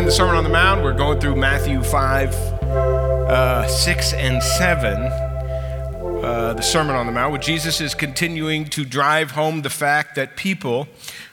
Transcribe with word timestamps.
in 0.00 0.06
the 0.06 0.10
Sermon 0.10 0.34
on 0.34 0.44
the 0.44 0.48
Mount. 0.48 0.82
We're 0.82 0.94
going 0.94 1.20
through 1.20 1.36
Matthew 1.36 1.82
5, 1.82 2.34
uh, 2.34 3.68
6, 3.68 4.12
and 4.14 4.42
7. 4.42 5.02
Uh, 5.02 6.54
the 6.54 6.62
Sermon 6.62 6.96
on 6.96 7.04
the 7.04 7.12
Mount, 7.12 7.32
where 7.32 7.40
Jesus 7.40 7.82
is 7.82 7.94
continuing 7.94 8.64
to 8.70 8.86
drive 8.86 9.32
home 9.32 9.60
the 9.60 9.68
fact 9.68 10.14
that 10.14 10.38
people 10.38 10.88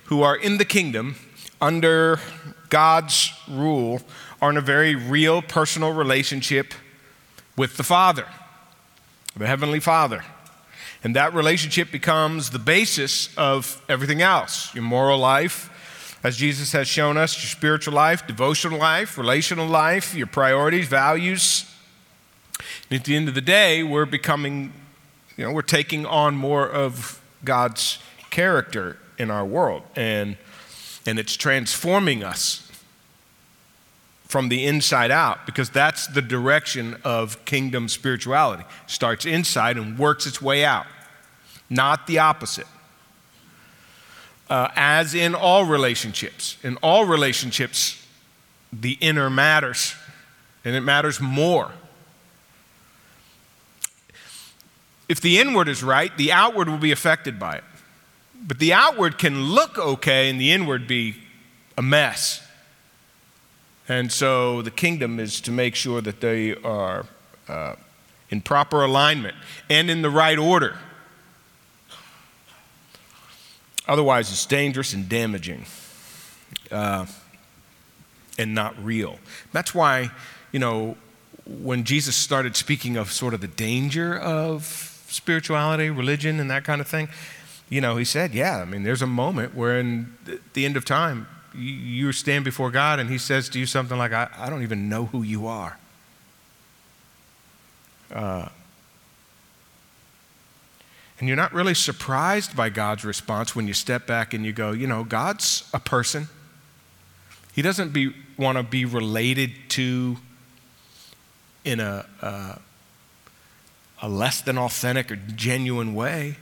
who 0.08 0.22
are 0.22 0.36
in 0.36 0.58
the 0.58 0.66
kingdom 0.66 1.16
under 1.62 2.20
God's 2.68 3.32
rule 3.48 4.02
are 4.42 4.50
in 4.50 4.58
a 4.58 4.62
very 4.62 4.96
real 4.96 5.42
personal 5.42 5.94
relationship 5.94 6.74
with 7.56 7.78
the 7.78 7.84
Father, 7.84 8.26
the 9.38 9.48
Heavenly 9.48 9.80
Father. 9.80 10.26
And 11.06 11.16
that 11.16 11.34
relationship 11.34 11.90
becomes 11.90 12.50
the 12.50 12.60
basis 12.60 13.34
of 13.38 13.82
everything 13.88 14.22
else 14.22 14.76
your 14.76 14.84
moral 14.84 15.20
life, 15.20 15.70
as 16.28 16.36
Jesus 16.36 16.74
has 16.74 16.90
shown 16.90 17.16
us, 17.16 17.42
your 17.42 17.48
spiritual 17.48 17.94
life, 17.94 18.28
devotional 18.28 18.78
life, 18.78 19.18
relational 19.18 19.66
life, 19.66 20.14
your 20.14 20.28
priorities, 20.28 20.86
values. 20.86 21.64
And 22.90 23.00
at 23.00 23.06
the 23.06 23.16
end 23.16 23.30
of 23.30 23.34
the 23.34 23.40
day, 23.40 23.82
we're 23.82 24.06
becoming, 24.06 24.74
you 25.38 25.46
know, 25.46 25.54
we're 25.54 25.62
taking 25.62 26.06
on 26.06 26.36
more 26.36 26.70
of 26.70 27.22
God's 27.46 28.00
character 28.30 28.98
in 29.18 29.32
our 29.32 29.46
world. 29.46 29.84
And, 29.96 30.36
and 31.06 31.18
it's 31.18 31.38
transforming 31.38 32.26
us 32.26 32.70
from 34.26 34.50
the 34.50 34.66
inside 34.66 35.12
out 35.12 35.46
because 35.46 35.70
that's 35.70 36.08
the 36.08 36.22
direction 36.22 36.98
of 37.06 37.46
kingdom 37.46 37.88
spirituality. 37.88 38.66
Starts 38.86 39.26
inside 39.26 39.78
and 39.78 39.98
works 39.98 40.28
its 40.28 40.42
way 40.42 40.66
out, 40.66 40.88
not 41.70 42.06
the 42.06 42.20
opposite 42.20 42.68
uh, 44.50 44.70
as 44.76 45.14
in 45.14 45.36
all 45.36 45.66
relationships. 45.66 46.58
In 46.64 46.78
all 46.78 47.06
relationships, 47.06 48.06
the 48.72 48.94
inner 49.02 49.30
matters, 49.30 49.96
and 50.64 50.76
it 50.76 50.82
matters 50.82 51.20
more. 51.20 51.72
If 55.10 55.22
the 55.22 55.40
inward 55.40 55.70
is 55.70 55.84
right, 55.84 56.16
the 56.18 56.32
outward 56.32 56.68
will 56.68 56.78
be 56.78 56.92
affected 56.92 57.40
by 57.40 57.56
it. 57.56 57.64
But 58.46 58.60
the 58.60 58.74
outward 58.74 59.18
can 59.18 59.44
look 59.44 59.78
okay 59.78 60.30
and 60.30 60.40
the 60.40 60.52
inward 60.52 60.88
be 60.88 61.16
a 61.78 61.82
mess. 61.82 62.46
And 63.88 64.12
so 64.12 64.62
the 64.62 64.72
kingdom 64.72 65.20
is 65.20 65.40
to 65.42 65.52
make 65.52 65.76
sure 65.76 66.02
that 66.02 66.20
they 66.20 66.56
are 66.56 67.06
uh, 67.48 67.76
in 68.30 68.42
proper 68.42 68.84
alignment 68.84 69.36
and 69.70 69.90
in 69.90 70.02
the 70.02 70.10
right 70.10 70.38
order. 70.38 70.78
Otherwise, 73.88 74.32
it's 74.32 74.46
dangerous 74.46 74.94
and 74.94 75.08
damaging 75.08 75.66
uh, 76.72 77.06
and 78.38 78.54
not 78.54 78.78
real. 78.84 79.18
That's 79.54 79.74
why, 79.74 80.12
you 80.52 80.60
know, 80.60 80.98
when 81.46 81.84
Jesus 81.86 82.16
started 82.16 82.56
speaking 82.56 82.98
of 82.98 83.12
sort 83.12 83.34
of 83.34 83.42
the 83.42 83.48
danger 83.48 84.18
of 84.18 84.66
spirituality, 85.08 85.90
religion, 85.90 86.40
and 86.40 86.52
that 86.52 86.66
kind 86.66 86.82
of 86.82 86.88
thing, 86.88 87.08
you 87.70 87.82
know, 87.82 87.98
he 87.98 88.06
said, 88.06 88.34
yeah, 88.34 88.58
I 88.58 88.66
mean, 88.66 88.84
there's 88.84 89.02
a 89.02 89.08
moment 89.08 89.56
where 89.56 89.80
in 89.80 90.14
the 90.54 90.66
end 90.66 90.78
of 90.78 90.86
time, 90.86 91.28
you 91.56 92.12
stand 92.12 92.46
before 92.46 92.70
God 92.70 93.00
and 93.00 93.10
he 93.10 93.18
says 93.18 93.50
to 93.50 93.60
you 93.60 93.66
something 93.66 93.98
like, 93.98 94.12
I, 94.12 94.30
I 94.38 94.50
don't 94.50 94.64
even 94.64 94.90
know 94.90 95.06
who 95.06 95.24
you 95.24 95.48
are. 95.48 95.78
Uh, 98.14 98.50
and 101.20 101.28
you're 101.28 101.38
not 101.38 101.54
really 101.54 101.74
surprised 101.74 102.56
by 102.56 102.70
God's 102.70 103.04
response 103.04 103.56
when 103.56 103.68
you 103.68 103.74
step 103.74 104.06
back 104.06 104.34
and 104.34 104.46
you 104.46 104.54
go, 104.54 104.72
you 104.72 104.86
know, 104.86 105.04
God's 105.04 105.68
a 105.74 105.80
person. 105.80 106.28
He 107.54 107.64
doesn't 107.64 107.92
be, 107.92 108.14
want 108.38 108.58
to 108.58 108.64
be 108.64 108.86
related 108.86 109.52
to 109.70 110.18
in 111.66 111.80
a, 111.80 112.06
a 114.02 114.08
less 114.08 114.42
than 114.42 114.58
authentic 114.58 115.12
or 115.12 115.16
genuine 115.16 115.96
way 115.96 116.38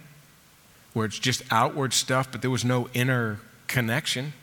where 0.94 1.06
it's 1.06 1.20
just 1.20 1.42
outward 1.52 1.94
stuff, 1.94 2.32
but 2.32 2.42
there 2.42 2.52
was 2.52 2.66
no 2.66 2.90
inner 2.94 3.40
connection. 3.68 4.34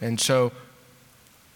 And 0.00 0.20
so 0.20 0.52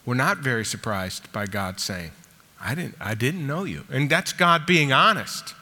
we're 0.05 0.15
not 0.15 0.37
very 0.37 0.65
surprised 0.65 1.31
by 1.31 1.45
God 1.45 1.79
saying, 1.79 2.11
I 2.59 2.75
didn't, 2.75 2.95
I 2.99 3.13
didn't 3.13 3.45
know 3.45 3.63
you. 3.63 3.85
And 3.91 4.09
that's 4.09 4.33
God 4.33 4.65
being 4.65 4.91
honest. 4.91 5.53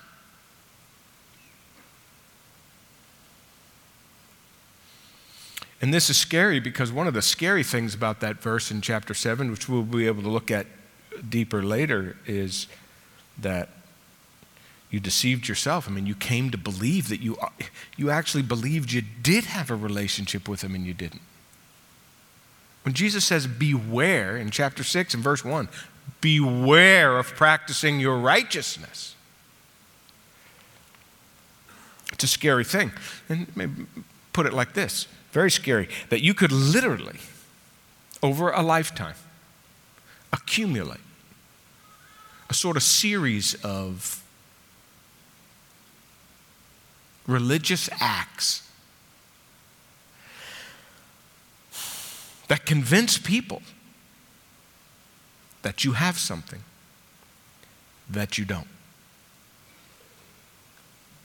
And 5.81 5.93
this 5.93 6.09
is 6.09 6.17
scary 6.17 6.59
because 6.59 6.91
one 6.91 7.07
of 7.07 7.13
the 7.13 7.21
scary 7.21 7.63
things 7.63 7.93
about 7.93 8.19
that 8.21 8.41
verse 8.41 8.71
in 8.71 8.81
chapter 8.81 9.13
7, 9.13 9.51
which 9.51 9.69
we'll 9.69 9.83
be 9.83 10.07
able 10.07 10.23
to 10.23 10.29
look 10.29 10.49
at 10.49 10.65
deeper 11.29 11.61
later, 11.61 12.17
is 12.25 12.67
that 13.37 13.69
you 14.89 14.99
deceived 14.99 15.47
yourself. 15.47 15.87
I 15.87 15.91
mean, 15.91 16.07
you 16.07 16.15
came 16.15 16.49
to 16.49 16.57
believe 16.57 17.09
that 17.09 17.19
you, 17.19 17.37
you 17.95 18.09
actually 18.09 18.43
believed 18.43 18.91
you 18.91 19.03
did 19.21 19.45
have 19.45 19.69
a 19.69 19.75
relationship 19.75 20.47
with 20.47 20.63
him 20.63 20.73
and 20.73 20.85
you 20.85 20.93
didn't. 20.93 21.21
When 22.83 22.93
Jesus 22.93 23.25
says, 23.25 23.47
beware 23.47 24.37
in 24.37 24.49
chapter 24.49 24.83
6 24.83 25.13
and 25.13 25.23
verse 25.23 25.43
1, 25.43 25.67
beware 26.21 27.19
of 27.19 27.27
practicing 27.35 27.99
your 27.99 28.17
righteousness. 28.17 29.13
It's 32.13 32.23
a 32.23 32.27
scary 32.27 32.63
thing. 32.63 32.93
And 33.27 33.47
maybe 33.55 33.85
put 34.31 34.45
it 34.45 34.53
like 34.53 34.73
this 34.73 35.07
very 35.37 35.51
scary, 35.51 35.87
that 36.09 36.23
you 36.23 36.33
could 36.33 36.51
literally, 36.51 37.19
over 38.23 38.49
a 38.49 38.63
lifetime, 38.63 39.13
accumulate 40.33 40.99
a 42.49 42.55
sort 42.55 42.75
of 42.75 42.81
series 42.81 43.53
of 43.63 44.23
religious 47.27 47.87
acts 47.99 48.67
that 52.47 52.65
convince 52.65 53.19
people 53.19 53.61
that 55.61 55.83
you 55.83 55.91
have 55.91 56.17
something 56.17 56.63
that 58.09 58.39
you 58.39 58.45
don't. 58.45 58.69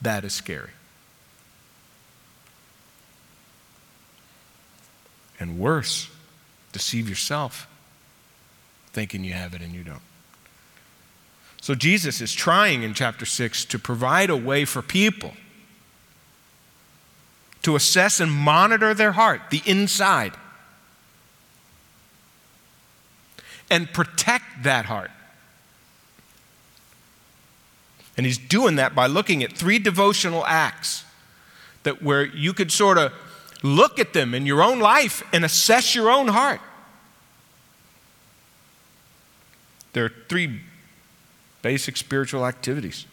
That 0.03 0.23
is 0.23 0.35
scary. 0.35 0.73
And 5.43 5.59
worse, 5.59 6.09
deceive 6.73 7.09
yourself 7.09 7.67
thinking 8.93 9.25
you 9.25 9.33
have 9.33 9.55
it 9.55 9.61
and 9.61 9.75
you 9.75 9.83
don't. 9.83 10.03
So 11.61 11.75
Jesus 11.75 12.21
is 12.21 12.33
trying 12.33 12.83
in 12.83 12.95
chapter 12.95 13.25
6 13.25 13.65
to 13.67 13.79
provide 13.79 14.31
a 14.31 14.37
way 14.37 14.65
for 14.65 14.83
people 14.83 15.33
to 17.63 17.77
assess 17.77 18.21
and 18.21 18.31
monitor 18.31 18.93
their 18.95 19.13
heart, 19.13 19.41
the 19.51 19.63
inside, 19.65 20.33
and 23.71 23.91
protect 23.93 24.65
that 24.65 24.87
heart. 24.87 25.11
And 28.17 28.27
he's 28.27 28.39
doing 28.39 28.77
that 28.77 28.95
by 28.95 29.07
looking 29.07 29.43
at 29.43 29.53
three 29.53 29.79
devotional 29.79 30.45
acts 30.45 31.05
that 31.85 32.03
where 32.03 32.25
you 32.25 32.53
could 32.53 32.71
sort 32.71 32.99
of 32.99 33.13
look 33.63 33.99
at 33.99 34.13
them 34.13 34.35
in 34.35 34.47
your 34.47 34.63
own 34.63 34.81
life 34.81 35.23
and 35.33 35.45
assess 35.45 35.95
your 35.95 36.11
own 36.11 36.29
heart. 36.29 36.61
There 39.93 40.05
are 40.05 40.13
three 40.29 40.61
basic 41.61 41.97
spiritual 41.97 42.47
activities 42.47 43.07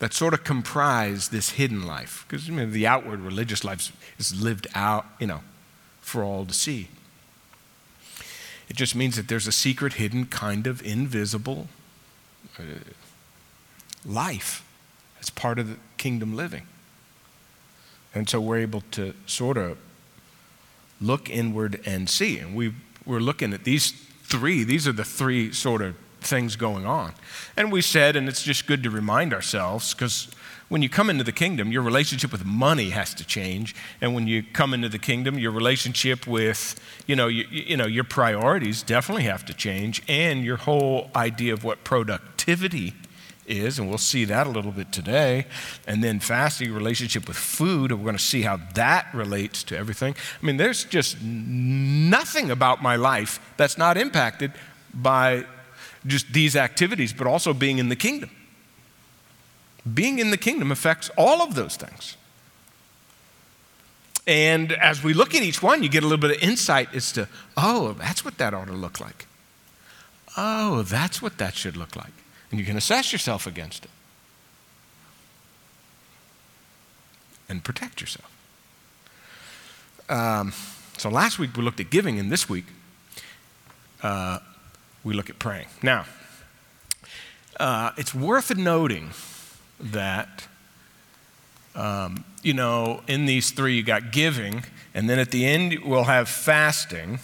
that 0.00 0.12
sort 0.12 0.34
of 0.34 0.44
comprise 0.44 1.28
this 1.28 1.50
hidden 1.50 1.86
life. 1.86 2.24
Because 2.26 2.48
I 2.48 2.52
mean, 2.52 2.72
the 2.72 2.86
outward 2.86 3.20
religious 3.20 3.64
life 3.64 3.92
is 4.18 4.40
lived 4.42 4.66
out, 4.74 5.06
you 5.18 5.26
know, 5.26 5.40
for 6.00 6.24
all 6.24 6.44
to 6.46 6.54
see. 6.54 6.88
It 8.68 8.76
just 8.76 8.94
means 8.94 9.16
that 9.16 9.28
there's 9.28 9.46
a 9.46 9.52
secret, 9.52 9.94
hidden, 9.94 10.26
kind 10.26 10.66
of 10.66 10.82
invisible 10.82 11.68
uh, 12.58 12.62
life 14.04 14.64
as 15.20 15.28
part 15.28 15.58
of 15.58 15.68
the 15.68 15.76
kingdom 15.98 16.36
living. 16.36 16.66
And 18.14 18.28
so 18.28 18.40
we're 18.40 18.58
able 18.58 18.82
to 18.92 19.14
sort 19.26 19.56
of 19.56 19.78
look 21.00 21.30
inward 21.30 21.80
and 21.86 22.08
see. 22.08 22.38
And 22.38 22.54
we, 22.54 22.74
we're 23.06 23.20
looking 23.20 23.52
at 23.52 23.64
these 23.64 23.92
three, 24.24 24.64
these 24.64 24.86
are 24.86 24.92
the 24.92 25.04
three 25.04 25.52
sort 25.52 25.82
of 25.82 25.96
things 26.20 26.56
going 26.56 26.86
on. 26.86 27.14
And 27.56 27.72
we 27.72 27.80
said, 27.80 28.16
and 28.16 28.28
it's 28.28 28.42
just 28.42 28.66
good 28.66 28.82
to 28.82 28.90
remind 28.90 29.32
ourselves, 29.32 29.94
because 29.94 30.28
when 30.68 30.82
you 30.82 30.88
come 30.88 31.10
into 31.10 31.24
the 31.24 31.32
kingdom, 31.32 31.72
your 31.72 31.82
relationship 31.82 32.30
with 32.30 32.44
money 32.44 32.90
has 32.90 33.14
to 33.14 33.24
change. 33.24 33.74
And 34.00 34.14
when 34.14 34.28
you 34.28 34.42
come 34.42 34.74
into 34.74 34.88
the 34.88 34.98
kingdom, 34.98 35.38
your 35.38 35.50
relationship 35.50 36.26
with, 36.26 36.78
you 37.06 37.16
know, 37.16 37.26
you, 37.26 37.46
you 37.50 37.76
know, 37.76 37.86
your 37.86 38.04
priorities 38.04 38.82
definitely 38.82 39.24
have 39.24 39.44
to 39.46 39.54
change. 39.54 40.02
And 40.08 40.44
your 40.44 40.58
whole 40.58 41.10
idea 41.16 41.54
of 41.54 41.64
what 41.64 41.82
productivity 41.82 42.94
is, 43.50 43.78
and 43.78 43.88
we'll 43.88 43.98
see 43.98 44.24
that 44.24 44.46
a 44.46 44.50
little 44.50 44.72
bit 44.72 44.92
today. 44.92 45.46
And 45.86 46.02
then 46.02 46.20
fasting, 46.20 46.72
relationship 46.72 47.26
with 47.28 47.36
food, 47.36 47.90
and 47.90 48.00
we're 48.00 48.06
going 48.06 48.16
to 48.16 48.22
see 48.22 48.42
how 48.42 48.58
that 48.74 49.08
relates 49.12 49.62
to 49.64 49.76
everything. 49.76 50.14
I 50.40 50.46
mean, 50.46 50.56
there's 50.56 50.84
just 50.84 51.20
nothing 51.22 52.50
about 52.50 52.82
my 52.82 52.96
life 52.96 53.40
that's 53.56 53.76
not 53.76 53.96
impacted 53.96 54.52
by 54.94 55.44
just 56.06 56.32
these 56.32 56.56
activities, 56.56 57.12
but 57.12 57.26
also 57.26 57.52
being 57.52 57.78
in 57.78 57.88
the 57.88 57.96
kingdom. 57.96 58.30
Being 59.92 60.18
in 60.18 60.30
the 60.30 60.36
kingdom 60.36 60.70
affects 60.70 61.10
all 61.16 61.42
of 61.42 61.54
those 61.54 61.76
things. 61.76 62.16
And 64.26 64.72
as 64.72 65.02
we 65.02 65.12
look 65.12 65.34
at 65.34 65.42
each 65.42 65.62
one, 65.62 65.82
you 65.82 65.88
get 65.88 66.02
a 66.04 66.06
little 66.06 66.20
bit 66.20 66.36
of 66.36 66.42
insight 66.42 66.94
as 66.94 67.10
to, 67.12 67.28
oh, 67.56 67.94
that's 67.94 68.24
what 68.24 68.38
that 68.38 68.54
ought 68.54 68.66
to 68.66 68.72
look 68.72 69.00
like. 69.00 69.26
Oh, 70.36 70.82
that's 70.82 71.20
what 71.20 71.38
that 71.38 71.54
should 71.54 71.76
look 71.76 71.96
like. 71.96 72.12
And 72.50 72.58
you 72.58 72.66
can 72.66 72.76
assess 72.76 73.12
yourself 73.12 73.46
against 73.46 73.84
it 73.84 73.90
and 77.48 77.62
protect 77.64 78.00
yourself. 78.00 78.30
Um, 80.08 80.52
so 80.96 81.08
last 81.08 81.38
week 81.38 81.56
we 81.56 81.62
looked 81.62 81.80
at 81.80 81.90
giving, 81.90 82.18
and 82.18 82.30
this 82.30 82.48
week 82.48 82.66
uh, 84.02 84.38
we 85.04 85.14
look 85.14 85.30
at 85.30 85.38
praying. 85.38 85.66
Now, 85.82 86.06
uh, 87.58 87.92
it's 87.96 88.14
worth 88.14 88.56
noting 88.56 89.10
that, 89.78 90.46
um, 91.74 92.24
you 92.42 92.54
know, 92.54 93.02
in 93.06 93.26
these 93.26 93.50
three, 93.50 93.76
you 93.76 93.82
got 93.82 94.12
giving, 94.12 94.64
and 94.94 95.08
then 95.08 95.18
at 95.18 95.30
the 95.30 95.44
end, 95.44 95.78
we'll 95.84 96.04
have 96.04 96.28
fasting. 96.28 97.20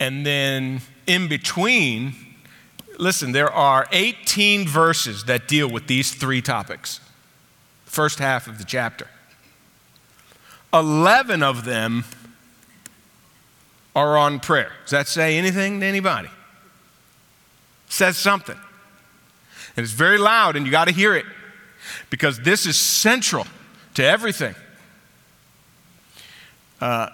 And 0.00 0.24
then 0.24 0.80
in 1.06 1.28
between, 1.28 2.14
listen, 2.98 3.32
there 3.32 3.52
are 3.52 3.86
18 3.92 4.66
verses 4.66 5.24
that 5.24 5.46
deal 5.46 5.70
with 5.70 5.86
these 5.86 6.14
three 6.14 6.40
topics, 6.40 7.00
first 7.84 8.18
half 8.18 8.46
of 8.46 8.56
the 8.56 8.64
chapter. 8.64 9.06
11 10.72 11.42
of 11.42 11.64
them 11.64 12.04
are 13.94 14.16
on 14.16 14.40
prayer. 14.40 14.72
Does 14.84 14.92
that 14.92 15.06
say 15.06 15.36
anything 15.36 15.80
to 15.80 15.86
anybody? 15.86 16.30
Says 17.88 18.16
something. 18.16 18.58
And 19.76 19.84
it's 19.84 19.92
very 19.92 20.18
loud, 20.18 20.56
and 20.56 20.64
you 20.64 20.72
got 20.72 20.86
to 20.86 20.94
hear 20.94 21.14
it 21.14 21.26
because 22.08 22.40
this 22.40 22.66
is 22.66 22.78
central 22.78 23.46
to 23.94 24.04
everything. 24.04 24.54
Uh, 26.80 27.08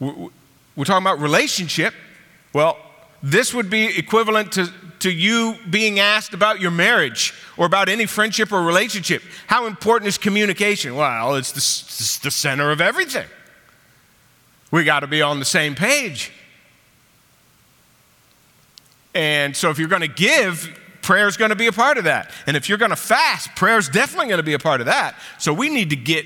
we're 0.00 0.84
talking 0.84 1.04
about 1.04 1.20
relationship. 1.20 1.94
Well, 2.54 2.78
this 3.22 3.52
would 3.52 3.68
be 3.68 3.98
equivalent 3.98 4.52
to, 4.52 4.72
to 5.00 5.10
you 5.10 5.56
being 5.68 5.98
asked 5.98 6.32
about 6.32 6.60
your 6.60 6.70
marriage 6.70 7.34
or 7.56 7.66
about 7.66 7.88
any 7.88 8.06
friendship 8.06 8.52
or 8.52 8.62
relationship. 8.62 9.22
How 9.48 9.66
important 9.66 10.08
is 10.08 10.16
communication? 10.16 10.94
Well, 10.94 11.34
it's 11.34 11.52
the, 11.52 11.58
it's 11.58 12.18
the 12.20 12.30
center 12.30 12.70
of 12.70 12.80
everything. 12.80 13.26
We 14.70 14.84
got 14.84 15.00
to 15.00 15.06
be 15.06 15.20
on 15.20 15.40
the 15.40 15.44
same 15.44 15.74
page. 15.74 16.32
And 19.14 19.56
so 19.56 19.70
if 19.70 19.78
you're 19.78 19.88
going 19.88 20.02
to 20.02 20.08
give, 20.08 20.78
prayer 21.02 21.26
is 21.26 21.36
going 21.36 21.50
to 21.50 21.56
be 21.56 21.66
a 21.66 21.72
part 21.72 21.98
of 21.98 22.04
that. 22.04 22.30
And 22.46 22.56
if 22.56 22.68
you're 22.68 22.78
going 22.78 22.90
to 22.90 22.96
fast, 22.96 23.54
prayer 23.56 23.78
is 23.78 23.88
definitely 23.88 24.26
going 24.26 24.38
to 24.38 24.44
be 24.44 24.54
a 24.54 24.58
part 24.58 24.80
of 24.80 24.86
that. 24.86 25.16
So 25.38 25.52
we 25.52 25.70
need 25.70 25.90
to 25.90 25.96
get 25.96 26.24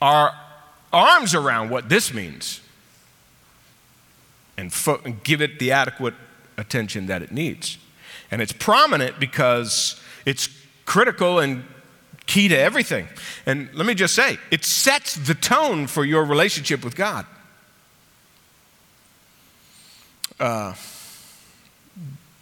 our 0.00 0.32
arms 0.92 1.34
around 1.34 1.70
what 1.70 1.88
this 1.88 2.14
means 2.14 2.60
and, 4.58 4.70
fo- 4.70 5.00
and 5.06 5.24
give 5.24 5.40
it 5.40 5.58
the 5.58 5.72
adequate 5.72 6.14
attention 6.58 7.06
that 7.06 7.22
it 7.22 7.32
needs. 7.32 7.78
And 8.30 8.42
it's 8.42 8.52
prominent 8.52 9.18
because 9.18 9.98
it's 10.26 10.50
critical 10.84 11.38
and 11.38 11.64
key 12.26 12.48
to 12.48 12.58
everything. 12.58 13.08
And 13.46 13.70
let 13.72 13.86
me 13.86 13.94
just 13.94 14.14
say, 14.14 14.36
it 14.50 14.66
sets 14.66 15.14
the 15.14 15.34
tone 15.34 15.86
for 15.86 16.04
your 16.04 16.26
relationship 16.26 16.84
with 16.84 16.94
God. 16.94 17.24
uh, 20.40 20.74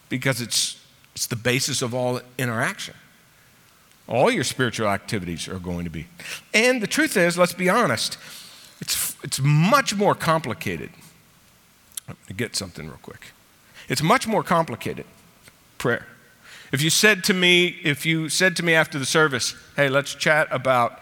because 0.09 0.41
it's, 0.41 0.81
it's 1.15 1.27
the 1.27 1.37
basis 1.37 1.83
of 1.83 1.95
all 1.95 2.21
interaction. 2.39 2.95
All 4.09 4.31
your 4.31 4.45
spiritual 4.45 4.89
activities 4.89 5.49
are 5.49 5.59
going 5.59 5.85
to 5.85 5.91
be. 5.91 6.07
And 6.55 6.81
the 6.81 6.87
truth 6.87 7.17
is, 7.17 7.37
let's 7.37 7.55
be 7.55 7.69
honest, 7.69 8.19
it's, 8.81 9.17
it's 9.25 9.41
much 9.41 9.95
more 9.95 10.15
complicated. 10.15 10.91
Let 12.09 12.17
me 12.29 12.37
get 12.37 12.57
something 12.57 12.87
real 12.87 12.99
quick. 13.03 13.33
It's 13.89 14.03
much 14.03 14.27
more 14.27 14.43
complicated, 14.43 15.07
prayer. 15.79 16.07
If 16.73 16.83
you 16.83 16.91
said 16.91 17.23
to 17.25 17.35
me, 17.35 17.79
if 17.85 18.05
you 18.05 18.29
said 18.29 18.57
to 18.57 18.65
me 18.65 18.75
after 18.75 18.99
the 18.99 19.07
service, 19.07 19.55
hey, 19.77 19.89
let's 19.89 20.15
chat 20.15 20.49
about 20.51 21.01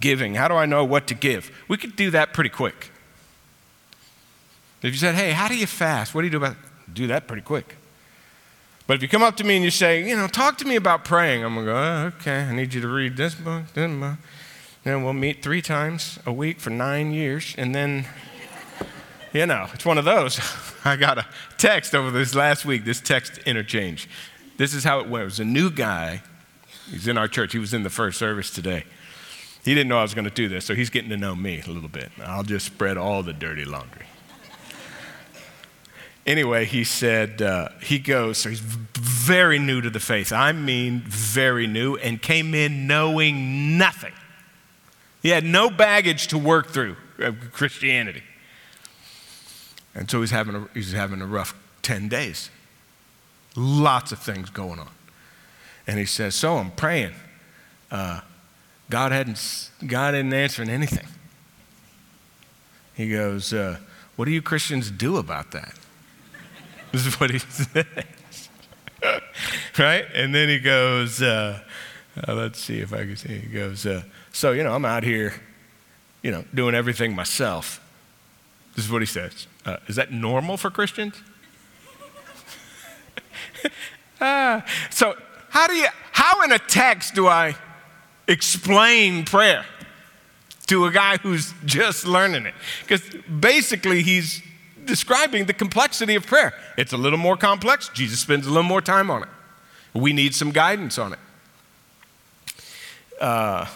giving, 0.00 0.34
how 0.34 0.48
do 0.48 0.54
I 0.54 0.66
know 0.66 0.84
what 0.84 1.06
to 1.06 1.14
give? 1.14 1.50
We 1.68 1.76
could 1.76 1.96
do 1.96 2.10
that 2.10 2.32
pretty 2.32 2.50
quick. 2.50 2.90
If 4.82 4.92
you 4.92 4.98
said, 4.98 5.14
hey, 5.14 5.32
how 5.32 5.48
do 5.48 5.56
you 5.56 5.66
fast? 5.66 6.14
What 6.14 6.20
do 6.20 6.26
you 6.26 6.30
do 6.30 6.36
about 6.36 6.52
it? 6.52 6.94
Do 6.94 7.06
that 7.08 7.26
pretty 7.26 7.42
quick. 7.42 7.76
But 8.86 8.94
if 8.94 9.02
you 9.02 9.08
come 9.08 9.22
up 9.22 9.36
to 9.38 9.44
me 9.44 9.56
and 9.56 9.64
you 9.64 9.70
say, 9.70 10.06
you 10.06 10.14
know, 10.14 10.28
talk 10.28 10.58
to 10.58 10.64
me 10.64 10.76
about 10.76 11.04
praying, 11.04 11.42
I'm 11.44 11.54
going 11.54 11.66
to 11.66 11.72
go, 11.72 11.78
oh, 11.78 12.12
okay, 12.20 12.42
I 12.42 12.54
need 12.54 12.72
you 12.72 12.80
to 12.82 12.88
read 12.88 13.16
this 13.16 13.34
book, 13.34 13.72
this 13.74 13.90
book. 13.90 14.18
Then 14.84 15.02
we'll 15.02 15.12
meet 15.12 15.42
three 15.42 15.62
times 15.62 16.20
a 16.24 16.32
week 16.32 16.60
for 16.60 16.70
nine 16.70 17.10
years. 17.10 17.54
And 17.58 17.74
then, 17.74 18.06
you 19.36 19.46
know, 19.46 19.68
it's 19.72 19.84
one 19.84 19.98
of 19.98 20.04
those. 20.04 20.40
I 20.84 20.96
got 20.96 21.18
a 21.18 21.26
text 21.58 21.94
over 21.94 22.10
this 22.10 22.34
last 22.34 22.64
week, 22.64 22.84
this 22.84 23.00
text 23.00 23.38
interchange. 23.38 24.08
This 24.56 24.74
is 24.74 24.84
how 24.84 25.00
it 25.00 25.08
went. 25.08 25.22
It 25.22 25.26
was 25.26 25.40
a 25.40 25.44
new 25.44 25.70
guy. 25.70 26.22
He's 26.90 27.08
in 27.08 27.18
our 27.18 27.28
church. 27.28 27.52
He 27.52 27.58
was 27.58 27.74
in 27.74 27.82
the 27.82 27.90
first 27.90 28.18
service 28.18 28.50
today. 28.50 28.84
He 29.64 29.74
didn't 29.74 29.88
know 29.88 29.98
I 29.98 30.02
was 30.02 30.14
going 30.14 30.24
to 30.24 30.30
do 30.30 30.48
this, 30.48 30.64
so 30.64 30.74
he's 30.74 30.90
getting 30.90 31.10
to 31.10 31.16
know 31.16 31.34
me 31.34 31.62
a 31.66 31.70
little 31.70 31.88
bit. 31.88 32.10
I'll 32.24 32.44
just 32.44 32.66
spread 32.66 32.96
all 32.96 33.22
the 33.22 33.32
dirty 33.32 33.64
laundry 33.64 34.06
anyway, 36.26 36.64
he 36.64 36.84
said, 36.84 37.40
uh, 37.40 37.68
he 37.80 37.98
goes, 37.98 38.38
so 38.38 38.50
he's 38.50 38.60
very 38.60 39.58
new 39.58 39.80
to 39.80 39.88
the 39.88 40.00
faith. 40.00 40.32
I 40.32 40.52
mean, 40.52 41.00
very 41.06 41.66
new, 41.66 41.96
and 41.96 42.20
came 42.20 42.54
in 42.54 42.86
knowing 42.86 43.78
nothing. 43.78 44.12
He 45.22 45.30
had 45.30 45.44
no 45.44 45.70
baggage 45.70 46.26
to 46.28 46.38
work 46.38 46.68
through 46.68 46.96
of 47.18 47.52
Christianity. 47.52 48.22
And 49.96 50.10
so 50.10 50.20
he's 50.20 50.30
having 50.30 50.54
a, 50.54 50.68
he's 50.74 50.92
having 50.92 51.22
a 51.22 51.26
rough 51.26 51.58
10 51.82 52.08
days. 52.08 52.50
Lots 53.56 54.12
of 54.12 54.18
things 54.18 54.50
going 54.50 54.78
on. 54.78 54.90
And 55.86 55.98
he 55.98 56.04
says, 56.04 56.34
So 56.34 56.58
I'm 56.58 56.70
praying. 56.70 57.14
Uh, 57.90 58.20
God, 58.90 59.10
hadn't, 59.10 59.70
God 59.86 60.14
isn't 60.14 60.32
answering 60.32 60.68
anything. 60.68 61.06
He 62.94 63.10
goes, 63.10 63.52
uh, 63.52 63.78
What 64.16 64.26
do 64.26 64.30
you 64.30 64.42
Christians 64.42 64.90
do 64.90 65.16
about 65.16 65.50
that? 65.52 65.74
This 66.92 67.04
is 67.04 67.20
what 67.20 67.30
he 67.30 67.38
says. 67.50 67.84
right? 69.78 70.06
And 70.14 70.34
then 70.34 70.48
he 70.48 70.58
goes, 70.58 71.20
uh, 71.20 71.60
uh, 72.26 72.34
let's 72.34 72.60
see 72.60 72.78
if 72.78 72.92
I 72.92 72.98
can 72.98 73.16
see. 73.16 73.38
He 73.38 73.48
goes, 73.48 73.84
uh, 73.86 74.02
so, 74.32 74.52
you 74.52 74.62
know, 74.62 74.74
I'm 74.74 74.84
out 74.84 75.02
here, 75.02 75.34
you 76.22 76.30
know, 76.30 76.44
doing 76.54 76.74
everything 76.74 77.14
myself. 77.14 77.80
This 78.76 78.84
is 78.84 78.92
what 78.92 79.02
he 79.02 79.06
says. 79.06 79.46
Uh, 79.64 79.78
is 79.88 79.96
that 79.96 80.12
normal 80.12 80.56
for 80.56 80.70
Christians? 80.70 81.20
Ah, 84.18 84.64
so, 84.88 85.14
how 85.50 85.66
do 85.66 85.74
you, 85.74 85.86
how 86.12 86.40
in 86.42 86.50
a 86.50 86.58
text 86.58 87.14
do 87.14 87.26
I 87.26 87.54
explain 88.26 89.26
prayer 89.26 89.66
to 90.68 90.86
a 90.86 90.90
guy 90.90 91.18
who's 91.18 91.52
just 91.66 92.06
learning 92.06 92.46
it? 92.46 92.54
Because 92.80 93.02
basically, 93.40 94.02
he's 94.02 94.40
describing 94.86 95.44
the 95.44 95.52
complexity 95.52 96.14
of 96.14 96.26
prayer. 96.26 96.54
It's 96.78 96.94
a 96.94 96.96
little 96.96 97.18
more 97.18 97.36
complex. 97.36 97.90
Jesus 97.90 98.20
spends 98.20 98.46
a 98.46 98.48
little 98.48 98.62
more 98.62 98.80
time 98.80 99.10
on 99.10 99.24
it. 99.24 99.28
We 99.92 100.14
need 100.14 100.34
some 100.34 100.50
guidance 100.50 100.98
on 100.98 101.12
it. 101.12 101.18
Uh, 103.20 103.66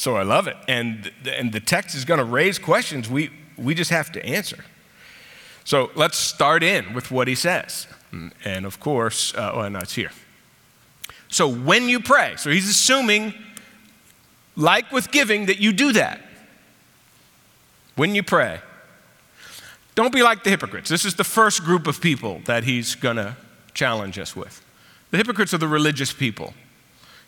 so 0.00 0.16
I 0.16 0.22
love 0.22 0.46
it. 0.46 0.56
And, 0.66 1.12
and 1.26 1.52
the 1.52 1.60
text 1.60 1.94
is 1.94 2.06
going 2.06 2.18
to 2.18 2.24
raise 2.24 2.58
questions 2.58 3.10
we, 3.10 3.28
we 3.58 3.74
just 3.74 3.90
have 3.90 4.10
to 4.12 4.24
answer. 4.24 4.64
So 5.64 5.90
let's 5.94 6.16
start 6.16 6.62
in 6.62 6.94
with 6.94 7.10
what 7.10 7.28
he 7.28 7.34
says. 7.34 7.86
And 8.44 8.64
of 8.64 8.80
course, 8.80 9.34
uh, 9.34 9.52
oh, 9.52 9.68
no, 9.68 9.78
it's 9.80 9.94
here. 9.94 10.10
So 11.28 11.46
when 11.46 11.90
you 11.90 12.00
pray, 12.00 12.34
so 12.38 12.48
he's 12.48 12.68
assuming, 12.68 13.34
like 14.56 14.90
with 14.90 15.10
giving, 15.12 15.46
that 15.46 15.60
you 15.60 15.70
do 15.70 15.92
that. 15.92 16.22
When 17.94 18.14
you 18.14 18.22
pray, 18.22 18.60
don't 19.96 20.14
be 20.14 20.22
like 20.22 20.44
the 20.44 20.50
hypocrites. 20.50 20.88
This 20.88 21.04
is 21.04 21.16
the 21.16 21.24
first 21.24 21.62
group 21.62 21.86
of 21.86 22.00
people 22.00 22.40
that 22.46 22.64
he's 22.64 22.94
going 22.94 23.16
to 23.16 23.36
challenge 23.74 24.18
us 24.18 24.34
with. 24.34 24.64
The 25.10 25.18
hypocrites 25.18 25.52
are 25.52 25.58
the 25.58 25.68
religious 25.68 26.10
people, 26.10 26.54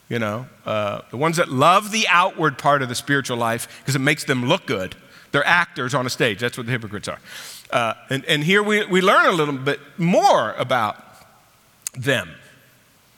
you 0.09 0.19
know, 0.19 0.47
uh, 0.67 1.03
the 1.11 1.17
ones 1.17 1.37
that 1.37 1.49
love 1.49 1.91
the 1.91 2.07
outward 2.09 2.59
part 2.59 2.83
of 2.83 2.89
the 2.89 2.95
spiritual 2.95 3.37
life 3.37 3.81
because 3.81 3.97
it 3.97 4.01
makes 4.01 4.25
them 4.25 4.47
look 4.47 4.67
good. 4.67 4.95
They're 5.33 5.47
actors 5.47 5.95
on 5.95 6.07
a 6.07 6.11
stage. 6.11 6.41
That's 6.41 6.57
what 6.57 6.67
the 6.67 6.73
hypocrites 6.73 7.09
are. 7.09 7.19
Uh, 7.71 7.95
and, 8.11 8.25
and 8.27 8.45
here 8.45 8.63
we, 8.63 8.85
we 8.85 9.01
learn 9.01 9.27
a 9.27 9.33
little 9.33 9.57
bit 9.57 9.81
more 9.97 10.53
about 10.53 11.03
them. 11.95 12.31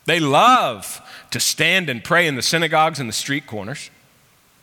They 0.06 0.20
love 0.20 1.00
to 1.30 1.40
stand 1.40 1.88
and 1.88 2.04
pray 2.04 2.26
in 2.26 2.36
the 2.36 2.42
synagogues 2.42 3.00
and 3.00 3.08
the 3.08 3.14
street 3.14 3.46
corners 3.46 3.90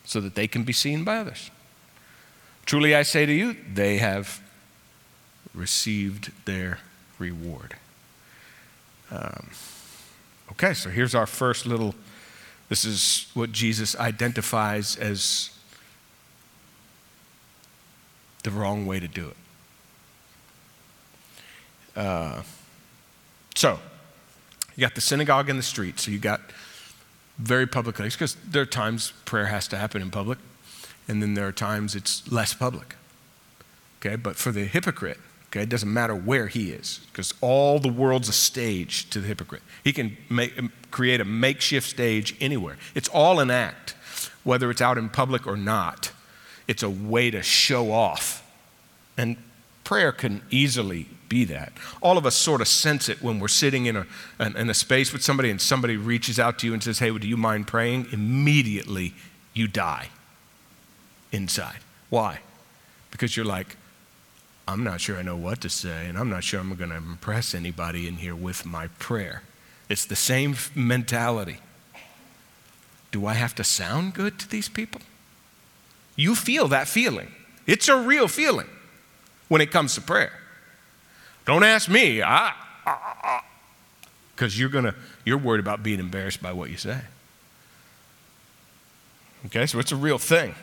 so 0.06 0.22
that 0.22 0.36
they 0.36 0.48
can 0.48 0.64
be 0.64 0.74
seen 0.74 1.04
by 1.04 1.18
others. 1.18 1.52
Truly 2.66 2.96
I 2.96 3.04
say 3.04 3.26
to 3.26 3.34
you, 3.34 3.56
they 3.74 3.98
have 3.98 4.42
received 5.54 6.32
their 6.46 6.80
reward. 7.20 7.76
Um, 9.10 9.50
okay, 10.52 10.74
so 10.74 10.90
here's 10.90 11.14
our 11.14 11.26
first 11.26 11.66
little. 11.66 11.96
This 12.72 12.86
is 12.86 13.28
what 13.34 13.52
Jesus 13.52 13.98
identifies 13.98 14.96
as 14.96 15.50
the 18.44 18.52
wrong 18.52 18.86
way 18.86 18.98
to 18.98 19.10
do 19.10 19.28
it. 19.28 19.36
Uh, 21.98 22.44
so, 23.56 23.78
you 24.78 24.82
got 24.82 24.96
the 24.96 25.02
synagogue 25.02 25.50
in 25.50 25.58
the 25.58 25.64
street, 25.64 26.00
so 26.00 26.12
you 26.12 26.18
got 26.18 26.40
very 27.38 27.68
public 27.68 27.98
place, 27.98 28.16
because 28.16 28.36
there 28.36 28.62
are 28.62 28.66
times 28.66 29.12
prayer 29.26 29.48
has 29.48 29.68
to 29.68 29.78
happen 29.78 30.02
in 30.02 30.10
public, 30.10 30.40
and 31.10 31.22
then 31.22 31.34
there 31.34 31.50
are 31.50 31.52
times 31.52 31.94
it's 31.94 32.32
less 32.32 32.54
public. 32.54 32.96
Okay, 34.00 34.16
but 34.16 34.38
for 34.38 34.54
the 34.54 34.64
hypocrite, 34.64 35.20
okay, 35.52 35.64
it 35.64 35.70
doesn't 35.70 35.92
matter 35.92 36.16
where 36.16 36.48
he 36.48 36.72
is, 36.72 37.02
because 37.12 37.34
all 37.42 37.80
the 37.80 37.92
world's 37.92 38.30
a 38.30 38.34
stage 38.34 39.10
to 39.10 39.20
the 39.20 39.28
hypocrite. 39.28 39.62
He 39.84 39.92
can 39.92 40.16
make, 40.30 40.58
um, 40.58 40.72
create 40.92 41.20
a 41.20 41.26
makeshift 41.26 41.90
stage 41.90 42.36
anywhere. 42.40 42.78
It's 42.96 43.10
all 43.10 43.40
an 43.42 43.52
act, 43.52 43.92
whether 44.44 44.72
it's 44.72 44.82
out 44.82 44.98
in 44.98 45.10
public 45.10 45.46
or 45.46 45.58
not. 45.58 46.12
It's 46.68 46.84
a 46.84 46.90
way 46.90 47.32
to 47.32 47.44
show 47.44 47.92
off. 47.92 48.50
And 49.18 49.36
prayer 49.84 50.14
can 50.14 50.42
easily 50.50 51.08
be 51.28 51.44
that. 51.46 51.74
All 52.02 52.18
of 52.18 52.26
us 52.26 52.36
sort 52.36 52.62
of 52.62 52.68
sense 52.70 53.10
it 53.10 53.22
when 53.22 53.40
we're 53.40 53.50
sitting 53.50 53.88
in 53.88 53.98
a, 53.98 54.06
in 54.40 54.70
a 54.70 54.74
space 54.74 55.12
with 55.12 55.22
somebody 55.22 55.50
and 55.50 55.60
somebody 55.60 55.98
reaches 55.98 56.40
out 56.40 56.60
to 56.60 56.68
you 56.68 56.74
and 56.74 56.82
says, 56.82 57.00
Hey, 57.00 57.18
do 57.18 57.28
you 57.28 57.38
mind 57.38 57.68
praying? 57.68 58.08
Immediately 58.12 59.14
you 59.54 59.68
die 59.68 60.10
inside. 61.32 61.80
Why? 62.10 62.40
Because 63.12 63.36
you're 63.36 63.46
like, 63.46 63.76
I'm 64.68 64.84
not 64.84 65.02
sure 65.02 65.18
I 65.18 65.22
know 65.22 65.36
what 65.36 65.62
to 65.62 65.70
say, 65.70 66.08
and 66.08 66.18
I'm 66.18 66.30
not 66.30 66.44
sure 66.44 66.60
I'm 66.60 66.76
going 66.76 66.90
to 66.92 66.96
impress 66.96 67.54
anybody 67.54 68.08
in 68.08 68.16
here 68.16 68.36
with 68.36 68.66
my 68.66 68.88
prayer. 69.00 69.44
It's 69.90 70.06
the 70.06 70.16
same 70.16 70.56
mentality. 70.76 71.58
Do 73.12 73.26
I 73.26 73.34
have 73.34 73.54
to 73.56 73.64
sound 73.64 74.14
good 74.14 74.40
to 74.40 74.50
these 74.50 74.70
people? 74.70 75.02
You 76.16 76.36
feel 76.36 76.68
that 76.70 76.88
feeling. 76.88 77.32
It's 77.68 77.88
a 77.90 77.98
real 77.98 78.28
feeling 78.28 78.68
when 79.50 79.62
it 79.62 79.72
comes 79.72 79.96
to 79.96 80.02
prayer. 80.02 80.34
Don't 81.46 81.64
ask 81.64 81.90
me. 81.90 82.22
I, 82.22 82.54
because 84.36 84.60
you're 84.60 84.70
gonna 84.70 84.96
you're 85.24 85.38
worried 85.38 85.60
about 85.60 85.84
being 85.84 86.00
embarrassed 86.00 86.42
by 86.42 86.52
what 86.52 86.70
you 86.70 86.78
say. 86.78 87.00
Okay, 89.48 89.66
so 89.66 89.80
it's 89.80 89.92
a 89.92 89.96
real 89.96 90.18
thing. 90.18 90.56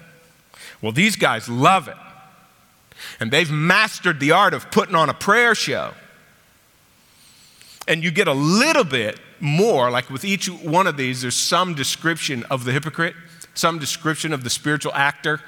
Well, 0.80 0.92
these 0.92 1.16
guys 1.16 1.48
love 1.48 1.88
it. 1.88 1.96
And 3.20 3.30
they've 3.30 3.50
mastered 3.50 4.20
the 4.20 4.32
art 4.32 4.54
of 4.54 4.70
putting 4.70 4.94
on 4.94 5.08
a 5.08 5.14
prayer 5.14 5.54
show. 5.54 5.94
And 7.86 8.04
you 8.04 8.10
get 8.10 8.28
a 8.28 8.34
little 8.34 8.84
bit 8.84 9.18
more, 9.40 9.90
like 9.90 10.10
with 10.10 10.24
each 10.24 10.48
one 10.48 10.86
of 10.86 10.96
these, 10.96 11.22
there's 11.22 11.36
some 11.36 11.74
description 11.74 12.44
of 12.44 12.64
the 12.64 12.72
hypocrite, 12.72 13.14
some 13.54 13.78
description 13.78 14.32
of 14.32 14.44
the 14.44 14.50
spiritual 14.50 14.92
actor 14.94 15.40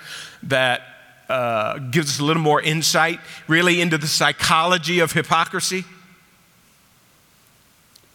that 0.44 0.82
uh, 1.28 1.78
gives 1.78 2.14
us 2.14 2.18
a 2.18 2.24
little 2.24 2.42
more 2.42 2.60
insight, 2.60 3.20
really, 3.46 3.80
into 3.80 3.98
the 3.98 4.06
psychology 4.06 5.00
of 5.00 5.12
hypocrisy. 5.12 5.84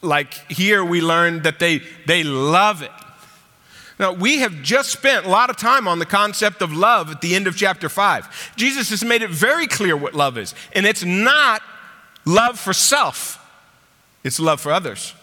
Like 0.02 0.34
here, 0.52 0.84
we 0.84 1.02
learn 1.02 1.44
that 1.44 1.60
they, 1.60 1.82
they 2.06 2.24
love 2.24 2.82
it. 2.82 2.92
Now, 3.98 4.12
we 4.12 4.40
have 4.40 4.62
just 4.62 4.90
spent 4.90 5.26
a 5.26 5.30
lot 5.30 5.50
of 5.50 5.56
time 5.56 5.88
on 5.88 6.00
the 6.00 6.06
concept 6.06 6.62
of 6.62 6.74
love 6.74 7.12
at 7.12 7.22
the 7.22 7.34
end 7.34 7.48
of 7.48 7.56
chapter 7.56 7.88
5. 7.88 8.54
Jesus 8.58 8.90
has 8.90 9.06
made 9.06 9.22
it 9.22 9.30
very 9.30 9.68
clear 9.68 9.96
what 9.96 10.14
love 10.14 10.38
is, 10.38 10.54
and 10.74 10.86
it's 10.86 11.04
not 11.04 11.62
love 12.26 12.60
for 12.60 12.74
self, 12.74 13.40
it's 14.24 14.40
love 14.40 14.60
for 14.60 14.72
others. 14.72 15.14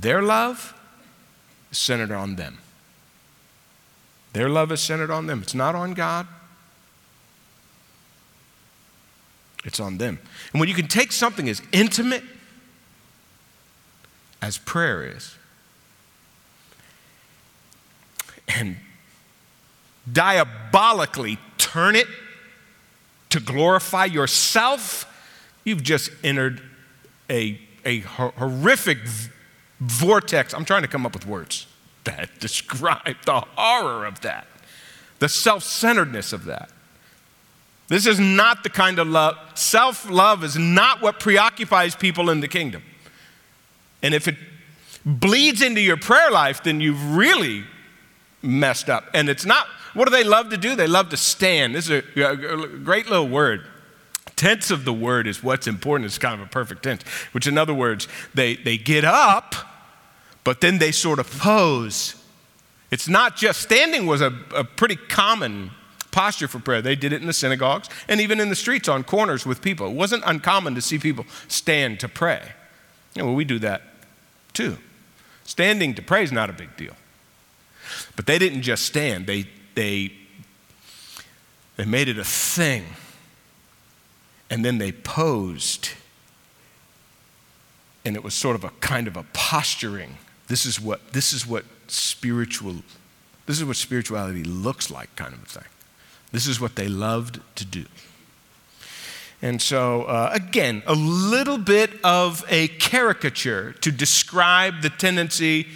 Their 0.00 0.20
love 0.20 0.74
is 1.70 1.78
centered 1.78 2.12
on 2.12 2.36
them. 2.36 2.58
Their 4.34 4.50
love 4.50 4.70
is 4.70 4.80
centered 4.80 5.10
on 5.10 5.26
them. 5.26 5.40
It's 5.40 5.54
not 5.54 5.74
on 5.74 5.94
God, 5.94 6.26
it's 9.64 9.80
on 9.80 9.96
them. 9.96 10.18
And 10.52 10.60
when 10.60 10.68
you 10.68 10.74
can 10.74 10.88
take 10.88 11.10
something 11.10 11.48
as 11.48 11.62
intimate 11.72 12.22
as 14.42 14.58
prayer 14.58 15.02
is, 15.02 15.37
and 18.48 18.76
diabolically 20.10 21.38
turn 21.58 21.96
it 21.96 22.06
to 23.30 23.40
glorify 23.40 24.06
yourself, 24.06 25.04
you've 25.64 25.82
just 25.82 26.10
entered 26.24 26.62
a, 27.28 27.60
a 27.84 28.00
horrific 28.00 28.98
vortex. 29.80 30.54
I'm 30.54 30.64
trying 30.64 30.82
to 30.82 30.88
come 30.88 31.04
up 31.04 31.14
with 31.14 31.26
words 31.26 31.66
that 32.04 32.30
describe 32.40 33.16
the 33.26 33.40
horror 33.56 34.06
of 34.06 34.20
that, 34.22 34.46
the 35.18 35.28
self 35.28 35.62
centeredness 35.62 36.32
of 36.32 36.44
that. 36.46 36.70
This 37.88 38.06
is 38.06 38.20
not 38.20 38.64
the 38.64 38.70
kind 38.70 38.98
of 38.98 39.08
love, 39.08 39.36
self 39.54 40.08
love 40.08 40.44
is 40.44 40.56
not 40.56 41.00
what 41.00 41.20
preoccupies 41.20 41.94
people 41.94 42.30
in 42.30 42.40
the 42.40 42.48
kingdom. 42.48 42.82
And 44.02 44.14
if 44.14 44.28
it 44.28 44.36
bleeds 45.04 45.62
into 45.62 45.80
your 45.80 45.96
prayer 45.96 46.30
life, 46.30 46.62
then 46.62 46.80
you've 46.80 47.16
really 47.16 47.64
messed 48.42 48.88
up. 48.88 49.04
And 49.14 49.28
it's 49.28 49.44
not, 49.44 49.66
what 49.94 50.06
do 50.06 50.10
they 50.10 50.24
love 50.24 50.50
to 50.50 50.56
do? 50.56 50.76
They 50.76 50.86
love 50.86 51.08
to 51.10 51.16
stand. 51.16 51.74
This 51.74 51.88
is 51.88 52.02
a, 52.16 52.66
great 52.84 53.08
little 53.08 53.28
word. 53.28 53.64
Tense 54.36 54.70
of 54.70 54.84
the 54.84 54.92
word 54.92 55.26
is 55.26 55.42
what's 55.42 55.66
important. 55.66 56.06
It's 56.06 56.18
kind 56.18 56.40
of 56.40 56.46
a 56.46 56.50
perfect 56.50 56.84
tense, 56.84 57.02
which, 57.32 57.46
in 57.46 57.58
other 57.58 57.74
words, 57.74 58.06
they, 58.34 58.56
they 58.56 58.78
get 58.78 59.04
up 59.04 59.54
but 60.48 60.62
then 60.62 60.78
they 60.78 60.92
sort 60.92 61.18
of 61.18 61.30
pose. 61.40 62.14
It's 62.90 63.06
not 63.06 63.36
just 63.36 63.60
standing 63.60 64.06
was 64.06 64.22
a, 64.22 64.32
a 64.54 64.64
pretty 64.64 64.96
common 64.96 65.72
posture 66.10 66.48
for 66.48 66.58
prayer. 66.58 66.80
They 66.80 66.96
did 66.96 67.12
it 67.12 67.20
in 67.20 67.26
the 67.26 67.34
synagogues 67.34 67.90
and 68.08 68.18
even 68.18 68.40
in 68.40 68.48
the 68.48 68.56
streets 68.56 68.88
on 68.88 69.04
corners 69.04 69.44
with 69.44 69.60
people. 69.60 69.88
It 69.88 69.92
wasn't 69.92 70.22
uncommon 70.24 70.74
to 70.74 70.80
see 70.80 70.98
people 70.98 71.26
stand 71.48 72.00
to 72.00 72.08
pray. 72.08 72.40
Well, 73.14 73.34
we 73.34 73.44
do 73.44 73.58
that 73.58 73.82
too. 74.54 74.78
Standing 75.44 75.94
to 75.96 76.00
pray 76.00 76.22
is 76.22 76.32
not 76.32 76.48
a 76.48 76.54
big 76.54 76.74
deal. 76.78 76.96
But 78.16 78.26
they 78.26 78.38
didn't 78.38 78.62
just 78.62 78.84
stand, 78.84 79.26
they, 79.26 79.46
they, 79.74 80.12
they 81.76 81.84
made 81.84 82.08
it 82.08 82.18
a 82.18 82.24
thing. 82.24 82.84
And 84.50 84.64
then 84.64 84.78
they 84.78 84.92
posed. 84.92 85.90
And 88.04 88.16
it 88.16 88.24
was 88.24 88.34
sort 88.34 88.56
of 88.56 88.64
a 88.64 88.70
kind 88.80 89.06
of 89.06 89.16
a 89.16 89.24
posturing 89.32 90.16
this 90.48 90.64
is 90.64 90.80
what, 90.80 91.12
this 91.12 91.32
is 91.32 91.46
what 91.46 91.64
spiritual, 91.86 92.76
this 93.46 93.58
is 93.58 93.64
what 93.64 93.76
spirituality 93.76 94.42
looks 94.42 94.90
like, 94.90 95.14
kind 95.14 95.34
of 95.34 95.42
a 95.42 95.46
thing. 95.46 95.68
This 96.32 96.46
is 96.46 96.60
what 96.60 96.74
they 96.74 96.88
loved 96.88 97.40
to 97.56 97.64
do. 97.64 97.84
And 99.40 99.62
so, 99.62 100.02
uh, 100.02 100.30
again, 100.32 100.82
a 100.86 100.94
little 100.94 101.58
bit 101.58 101.90
of 102.02 102.44
a 102.48 102.68
caricature 102.68 103.72
to 103.74 103.92
describe 103.92 104.80
the 104.80 104.90
tendency 104.90 105.68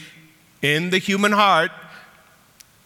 in 0.63 0.91
the 0.91 0.99
human 0.99 1.33
heart 1.33 1.71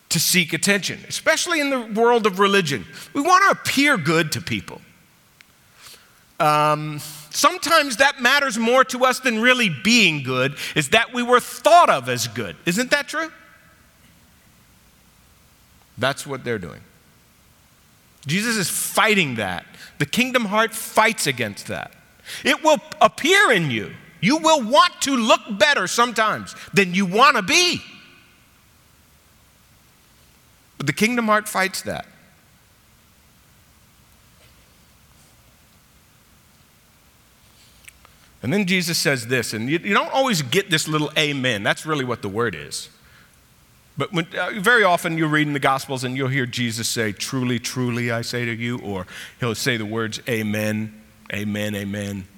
to 0.09 0.21
seek 0.21 0.53
attention, 0.53 1.01
especially 1.09 1.61
in 1.61 1.71
the 1.71 1.81
world 1.81 2.27
of 2.27 2.39
religion. 2.39 2.85
We 3.13 3.21
want 3.21 3.45
to 3.45 3.61
appear 3.61 3.97
good 3.97 4.33
to 4.33 4.41
people. 4.41 4.81
Um, 6.39 7.01
Sometimes 7.37 7.99
that 7.99 8.23
matters 8.23 8.57
more 8.57 8.83
to 8.85 9.05
us 9.05 9.21
than 9.21 9.43
really 9.43 9.69
being 9.69 10.23
good, 10.23 10.57
is 10.75 10.89
that 10.89 11.13
we 11.13 11.23
were 11.23 11.39
thought 11.39 11.91
of 11.91 12.09
as 12.09 12.29
good. 12.29 12.57
Isn't 12.65 12.91
that 12.93 13.09
true? 13.09 13.31
That's 15.99 16.27
what 16.27 16.45
they're 16.45 16.59
doing. 16.59 16.81
Jesus 18.27 18.57
is 18.57 18.71
fighting 18.71 19.35
that. 19.35 19.67
The 19.99 20.07
kingdom 20.07 20.47
heart 20.47 20.73
fights 20.75 21.27
against 21.27 21.67
that. 21.67 21.93
It 22.43 22.65
will 22.65 22.79
appear 23.03 23.53
in 23.53 23.71
you. 23.71 23.93
You 24.23 24.39
will 24.39 24.63
want 24.63 25.03
to 25.03 25.15
look 25.15 25.43
better 25.59 25.87
sometimes 25.87 26.57
than 26.73 26.95
you 26.95 27.05
want 27.05 27.37
to 27.37 27.43
be. 27.43 27.83
But 30.79 30.87
the 30.87 30.93
kingdom 30.93 31.27
heart 31.27 31.49
fights 31.49 31.83
that. 31.83 32.07
And 38.43 38.53
then 38.53 38.67
Jesus 38.67 38.97
says 38.97 39.27
this, 39.27 39.53
and 39.53 39.69
you, 39.69 39.79
you 39.79 39.95
don't 39.95 40.13
always 40.13 40.43
get 40.43 40.71
this 40.71 40.87
little 40.87 41.11
amen. 41.19 41.63
That's 41.63 41.85
really 41.85 42.05
what 42.05 42.23
the 42.23 42.29
word 42.29 42.55
is. 42.55 42.91
But 43.99 44.13
when, 44.13 44.27
uh, 44.39 44.51
very 44.59 44.85
often 44.85 45.17
you're 45.17 45.27
reading 45.27 45.53
the 45.53 45.59
Gospels 45.59 46.05
and 46.05 46.17
you'll 46.17 46.29
hear 46.29 46.47
Jesus 46.47 46.87
say, 46.87 47.13
Truly, 47.13 47.59
truly, 47.59 48.11
I 48.11 48.23
say 48.23 48.45
to 48.45 48.55
you, 48.55 48.79
or 48.79 49.07
he'll 49.41 49.55
say 49.55 49.77
the 49.79 49.87
words, 49.87 50.21
Amen, 50.29 51.03
Amen, 51.33 51.75
Amen. 51.75 52.29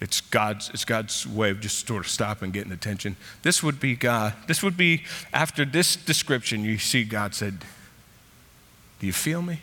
It's 0.00 0.20
God's, 0.20 0.68
it's 0.70 0.84
God's 0.84 1.26
way 1.26 1.50
of 1.50 1.60
just 1.60 1.86
sort 1.86 2.04
of 2.04 2.10
stopping, 2.10 2.50
getting 2.50 2.72
attention. 2.72 3.16
This 3.42 3.62
would 3.62 3.80
be 3.80 3.96
God. 3.96 4.34
This 4.46 4.62
would 4.62 4.76
be, 4.76 5.04
after 5.32 5.64
this 5.64 5.96
description, 5.96 6.64
you 6.64 6.78
see 6.78 7.04
God 7.04 7.34
said, 7.34 7.60
Do 9.00 9.06
you 9.06 9.12
feel 9.12 9.40
me? 9.40 9.60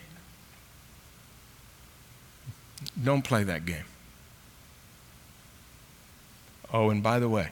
Don't 3.02 3.22
play 3.22 3.44
that 3.44 3.64
game. 3.64 3.84
Oh, 6.72 6.90
and 6.90 7.02
by 7.02 7.20
the 7.20 7.28
way, 7.28 7.50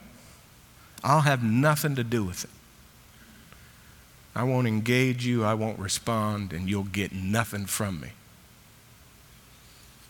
I'll 1.05 1.21
have 1.21 1.43
nothing 1.43 1.95
to 1.95 2.05
do 2.05 2.25
with 2.25 2.45
it. 2.45 2.51
I 4.35 4.45
won't 4.45 4.67
engage 4.67 5.25
you, 5.25 5.45
I 5.45 5.55
won't 5.55 5.79
respond, 5.79 6.53
and 6.53 6.69
you'll 6.69 6.85
get 6.85 7.13
nothing 7.13 7.67
from 7.67 8.01
me. 8.01 8.09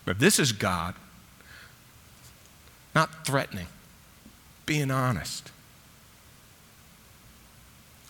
But 0.05 0.19
this 0.19 0.39
is 0.39 0.53
God, 0.53 0.95
not 2.95 3.27
threatening, 3.27 3.67
being 4.67 4.91
honest. 4.91 5.51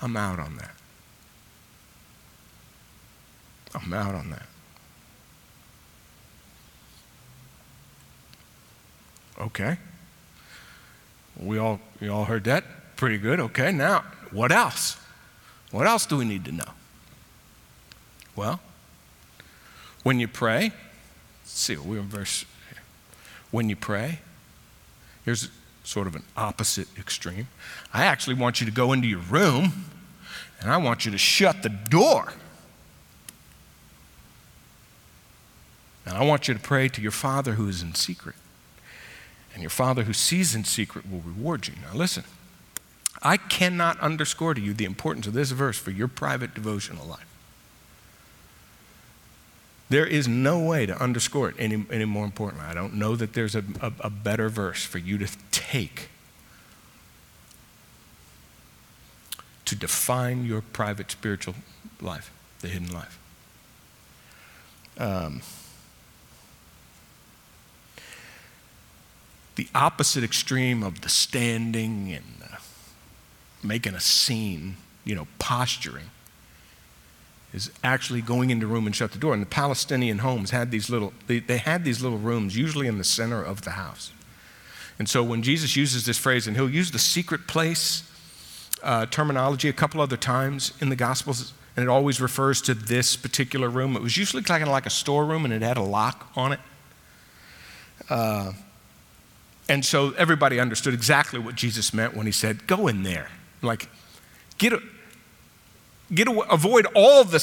I'm 0.00 0.16
out 0.16 0.38
on 0.38 0.56
that. 0.56 0.74
I'm 3.74 3.92
out 3.92 4.14
on 4.14 4.30
that. 4.30 4.46
Okay. 9.40 9.76
We 11.38 11.58
all, 11.58 11.80
we 12.00 12.08
all 12.08 12.24
heard 12.24 12.44
that? 12.44 12.96
Pretty 12.96 13.18
good. 13.18 13.40
Okay, 13.40 13.72
now, 13.72 14.04
what 14.30 14.52
else? 14.52 14.98
What 15.70 15.86
else 15.86 16.06
do 16.06 16.16
we 16.16 16.24
need 16.24 16.44
to 16.44 16.52
know? 16.52 16.72
Well, 18.36 18.60
when 20.02 20.20
you 20.20 20.28
pray, 20.28 20.72
see, 21.44 21.76
we're 21.76 22.00
in 22.00 22.08
verse. 22.08 22.44
When 23.50 23.68
you 23.68 23.76
pray, 23.76 24.20
here's 25.24 25.48
sort 25.84 26.06
of 26.06 26.14
an 26.14 26.22
opposite 26.36 26.88
extreme. 26.98 27.48
I 27.92 28.04
actually 28.04 28.34
want 28.34 28.60
you 28.60 28.66
to 28.66 28.72
go 28.72 28.92
into 28.92 29.08
your 29.08 29.20
room 29.20 29.86
and 30.60 30.70
I 30.70 30.76
want 30.76 31.04
you 31.04 31.10
to 31.10 31.18
shut 31.18 31.62
the 31.62 31.68
door. 31.68 32.32
And 36.06 36.16
I 36.16 36.24
want 36.24 36.48
you 36.48 36.54
to 36.54 36.60
pray 36.60 36.88
to 36.88 37.00
your 37.00 37.12
Father 37.12 37.52
who 37.52 37.68
is 37.68 37.82
in 37.82 37.94
secret. 37.94 38.36
And 39.54 39.62
your 39.62 39.70
Father 39.70 40.04
who 40.04 40.12
sees 40.12 40.54
in 40.54 40.64
secret 40.64 41.10
will 41.10 41.20
reward 41.20 41.68
you. 41.68 41.74
Now, 41.82 41.96
listen, 41.96 42.24
I 43.22 43.36
cannot 43.36 44.00
underscore 44.00 44.54
to 44.54 44.60
you 44.60 44.72
the 44.72 44.84
importance 44.84 45.26
of 45.26 45.32
this 45.32 45.50
verse 45.50 45.78
for 45.78 45.90
your 45.90 46.08
private 46.08 46.54
devotional 46.54 47.06
life. 47.06 47.31
There 49.92 50.06
is 50.06 50.26
no 50.26 50.58
way 50.58 50.86
to 50.86 50.98
underscore 50.98 51.50
it 51.50 51.56
any, 51.58 51.84
any 51.90 52.06
more 52.06 52.24
importantly. 52.24 52.66
I 52.66 52.72
don't 52.72 52.94
know 52.94 53.14
that 53.14 53.34
there's 53.34 53.54
a, 53.54 53.62
a, 53.82 53.92
a 54.00 54.08
better 54.08 54.48
verse 54.48 54.82
for 54.86 54.96
you 54.96 55.18
to 55.18 55.28
take 55.50 56.08
to 59.66 59.76
define 59.76 60.46
your 60.46 60.62
private 60.62 61.10
spiritual 61.10 61.56
life, 62.00 62.32
the 62.62 62.68
hidden 62.68 62.90
life. 62.90 63.18
Um, 64.96 65.42
the 69.56 69.68
opposite 69.74 70.24
extreme 70.24 70.82
of 70.82 71.02
the 71.02 71.10
standing 71.10 72.10
and 72.10 72.42
uh, 72.50 72.56
making 73.62 73.92
a 73.94 74.00
scene, 74.00 74.76
you 75.04 75.14
know, 75.14 75.28
posturing, 75.38 76.08
is 77.52 77.70
actually 77.84 78.22
going 78.22 78.50
into 78.50 78.66
a 78.66 78.68
room 78.68 78.86
and 78.86 78.96
shut 78.96 79.12
the 79.12 79.18
door. 79.18 79.34
And 79.34 79.42
the 79.42 79.46
Palestinian 79.46 80.18
homes 80.18 80.50
had 80.50 80.70
these 80.70 80.88
little, 80.88 81.12
they, 81.26 81.38
they 81.38 81.58
had 81.58 81.84
these 81.84 82.02
little 82.02 82.18
rooms, 82.18 82.56
usually 82.56 82.86
in 82.86 82.98
the 82.98 83.04
center 83.04 83.42
of 83.42 83.62
the 83.62 83.72
house. 83.72 84.12
And 84.98 85.08
so 85.08 85.22
when 85.22 85.42
Jesus 85.42 85.76
uses 85.76 86.06
this 86.06 86.18
phrase, 86.18 86.46
and 86.46 86.56
he'll 86.56 86.70
use 86.70 86.90
the 86.90 86.98
secret 86.98 87.46
place 87.46 88.08
uh, 88.82 89.06
terminology 89.06 89.68
a 89.68 89.72
couple 89.72 90.00
other 90.00 90.16
times 90.16 90.72
in 90.80 90.88
the 90.88 90.96
Gospels, 90.96 91.52
and 91.76 91.82
it 91.82 91.88
always 91.88 92.20
refers 92.20 92.60
to 92.62 92.74
this 92.74 93.16
particular 93.16 93.68
room. 93.68 93.96
It 93.96 94.02
was 94.02 94.16
usually 94.16 94.42
kind 94.42 94.62
of 94.62 94.68
like 94.68 94.86
a 94.86 94.90
storeroom, 94.90 95.44
and 95.44 95.54
it 95.54 95.62
had 95.62 95.76
a 95.76 95.82
lock 95.82 96.30
on 96.36 96.52
it. 96.52 96.60
Uh, 98.10 98.52
and 99.68 99.84
so 99.84 100.12
everybody 100.12 100.60
understood 100.60 100.92
exactly 100.92 101.38
what 101.38 101.54
Jesus 101.54 101.94
meant 101.94 102.14
when 102.14 102.26
he 102.26 102.32
said, 102.32 102.66
Go 102.66 102.88
in 102.88 103.02
there. 103.02 103.28
Like, 103.62 103.88
get, 104.58 104.72
a, 104.72 104.82
get 106.14 106.28
a, 106.28 106.40
avoid 106.50 106.86
all 106.94 107.24
the, 107.24 107.38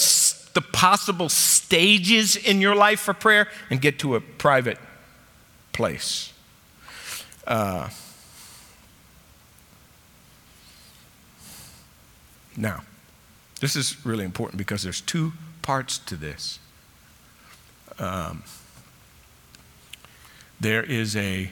the 0.54 0.62
possible 0.62 1.30
stages 1.30 2.36
in 2.36 2.62
your 2.62 2.76
life 2.76 3.00
for 3.00 3.14
prayer 3.14 3.48
and 3.70 3.82
get 3.82 4.00
to 4.00 4.16
a 4.16 4.22
private 4.22 4.78
place. 5.74 6.34
Uh, 7.46 7.90
now, 12.56 12.84
this 13.60 13.76
is 13.76 14.06
really 14.06 14.26
important 14.26 14.58
because 14.58 14.84
there's 14.84 15.02
two 15.02 15.34
parts 15.62 15.98
to 15.98 16.16
this. 16.16 16.60
Um, 17.98 18.44
there 20.60 20.84
is 20.84 21.16
a 21.16 21.52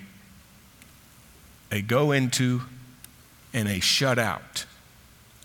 a 1.69 1.81
go 1.81 2.11
into 2.11 2.61
and 3.53 3.67
a 3.67 3.79
shut 3.81 4.17
out 4.17 4.65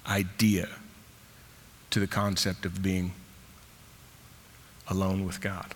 idea 0.07 0.69
to 1.93 2.01
the 2.01 2.07
concept 2.07 2.67
of 2.67 2.83
being 2.83 3.13
alone 4.89 5.25
with 5.25 5.41
God. 5.41 5.75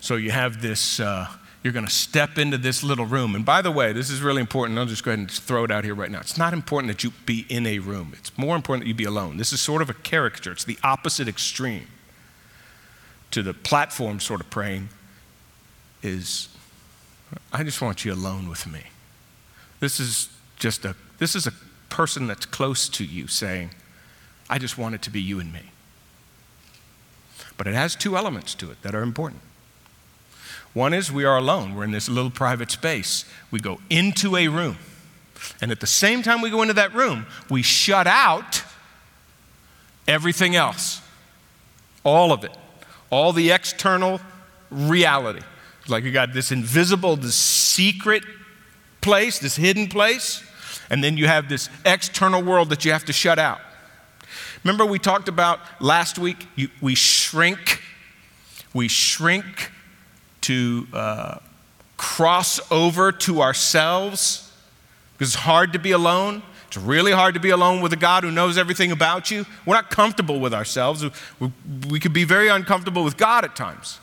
So 0.00 0.16
you 0.16 0.30
have 0.30 0.62
this, 0.62 1.00
uh, 1.00 1.28
you're 1.62 1.72
going 1.72 1.86
to 1.86 1.92
step 1.92 2.38
into 2.38 2.58
this 2.58 2.82
little 2.82 3.06
room. 3.06 3.34
And 3.34 3.44
by 3.44 3.62
the 3.62 3.70
way, 3.70 3.92
this 3.92 4.10
is 4.10 4.20
really 4.20 4.40
important. 4.40 4.78
I'll 4.78 4.86
just 4.86 5.04
go 5.04 5.10
ahead 5.10 5.18
and 5.18 5.30
throw 5.30 5.64
it 5.64 5.70
out 5.70 5.84
here 5.84 5.94
right 5.94 6.10
now. 6.10 6.20
It's 6.20 6.38
not 6.38 6.52
important 6.52 6.92
that 6.92 7.04
you 7.04 7.12
be 7.26 7.46
in 7.48 7.66
a 7.66 7.78
room, 7.78 8.12
it's 8.16 8.36
more 8.38 8.56
important 8.56 8.84
that 8.84 8.88
you 8.88 8.94
be 8.94 9.04
alone. 9.04 9.36
This 9.36 9.52
is 9.52 9.60
sort 9.60 9.82
of 9.82 9.90
a 9.90 9.94
caricature, 9.94 10.52
it's 10.52 10.64
the 10.64 10.78
opposite 10.82 11.28
extreme 11.28 11.86
to 13.32 13.42
the 13.42 13.54
platform 13.54 14.20
sort 14.20 14.40
of 14.40 14.50
praying 14.50 14.90
is 16.02 16.48
I 17.52 17.62
just 17.62 17.80
want 17.80 18.04
you 18.04 18.12
alone 18.12 18.48
with 18.48 18.66
me. 18.66 18.82
This 19.80 19.98
is 19.98 20.28
just 20.56 20.84
a 20.84 20.94
this 21.18 21.34
is 21.34 21.46
a 21.46 21.52
person 21.88 22.26
that's 22.26 22.46
close 22.46 22.88
to 22.88 23.04
you 23.04 23.26
saying, 23.26 23.70
I 24.52 24.58
just 24.58 24.76
want 24.76 24.94
it 24.94 25.00
to 25.02 25.10
be 25.10 25.18
you 25.18 25.40
and 25.40 25.50
me. 25.50 25.62
But 27.56 27.66
it 27.66 27.72
has 27.72 27.96
two 27.96 28.18
elements 28.18 28.54
to 28.56 28.70
it 28.70 28.82
that 28.82 28.94
are 28.94 29.00
important. 29.00 29.40
One 30.74 30.92
is 30.92 31.10
we 31.10 31.24
are 31.24 31.38
alone. 31.38 31.74
We're 31.74 31.84
in 31.84 31.90
this 31.90 32.06
little 32.06 32.30
private 32.30 32.70
space. 32.70 33.24
We 33.50 33.60
go 33.60 33.80
into 33.88 34.36
a 34.36 34.48
room. 34.48 34.76
And 35.62 35.70
at 35.70 35.80
the 35.80 35.86
same 35.86 36.22
time 36.22 36.42
we 36.42 36.50
go 36.50 36.60
into 36.60 36.74
that 36.74 36.94
room, 36.94 37.24
we 37.48 37.62
shut 37.62 38.06
out 38.06 38.62
everything 40.06 40.54
else. 40.54 41.00
All 42.04 42.30
of 42.30 42.44
it. 42.44 42.54
All 43.08 43.32
the 43.32 43.52
external 43.52 44.20
reality. 44.70 45.40
Like 45.88 46.04
you 46.04 46.12
got 46.12 46.34
this 46.34 46.52
invisible, 46.52 47.16
this 47.16 47.36
secret 47.36 48.22
place, 49.00 49.38
this 49.38 49.56
hidden 49.56 49.88
place, 49.88 50.44
and 50.90 51.02
then 51.02 51.16
you 51.16 51.26
have 51.26 51.48
this 51.48 51.70
external 51.86 52.42
world 52.42 52.68
that 52.68 52.84
you 52.84 52.92
have 52.92 53.06
to 53.06 53.14
shut 53.14 53.38
out. 53.38 53.62
Remember, 54.64 54.86
we 54.86 54.98
talked 54.98 55.28
about 55.28 55.60
last 55.80 56.18
week, 56.18 56.46
you, 56.54 56.68
we 56.80 56.94
shrink, 56.94 57.82
we 58.72 58.88
shrink 58.88 59.70
to 60.42 60.86
uh, 60.92 61.38
cross 61.96 62.60
over 62.70 63.12
to 63.12 63.42
ourselves 63.42 64.52
because 65.12 65.34
it's 65.34 65.42
hard 65.42 65.72
to 65.72 65.78
be 65.78 65.92
alone. 65.92 66.42
It's 66.68 66.76
really 66.76 67.12
hard 67.12 67.34
to 67.34 67.40
be 67.40 67.50
alone 67.50 67.82
with 67.82 67.92
a 67.92 67.96
God 67.96 68.24
who 68.24 68.30
knows 68.30 68.56
everything 68.56 68.92
about 68.92 69.30
you. 69.30 69.44
We're 69.66 69.74
not 69.74 69.90
comfortable 69.90 70.40
with 70.40 70.54
ourselves. 70.54 71.04
We, 71.38 71.52
we 71.88 72.00
could 72.00 72.12
be 72.12 72.24
very 72.24 72.48
uncomfortable 72.48 73.04
with 73.04 73.16
God 73.16 73.44
at 73.44 73.54
times. 73.54 73.98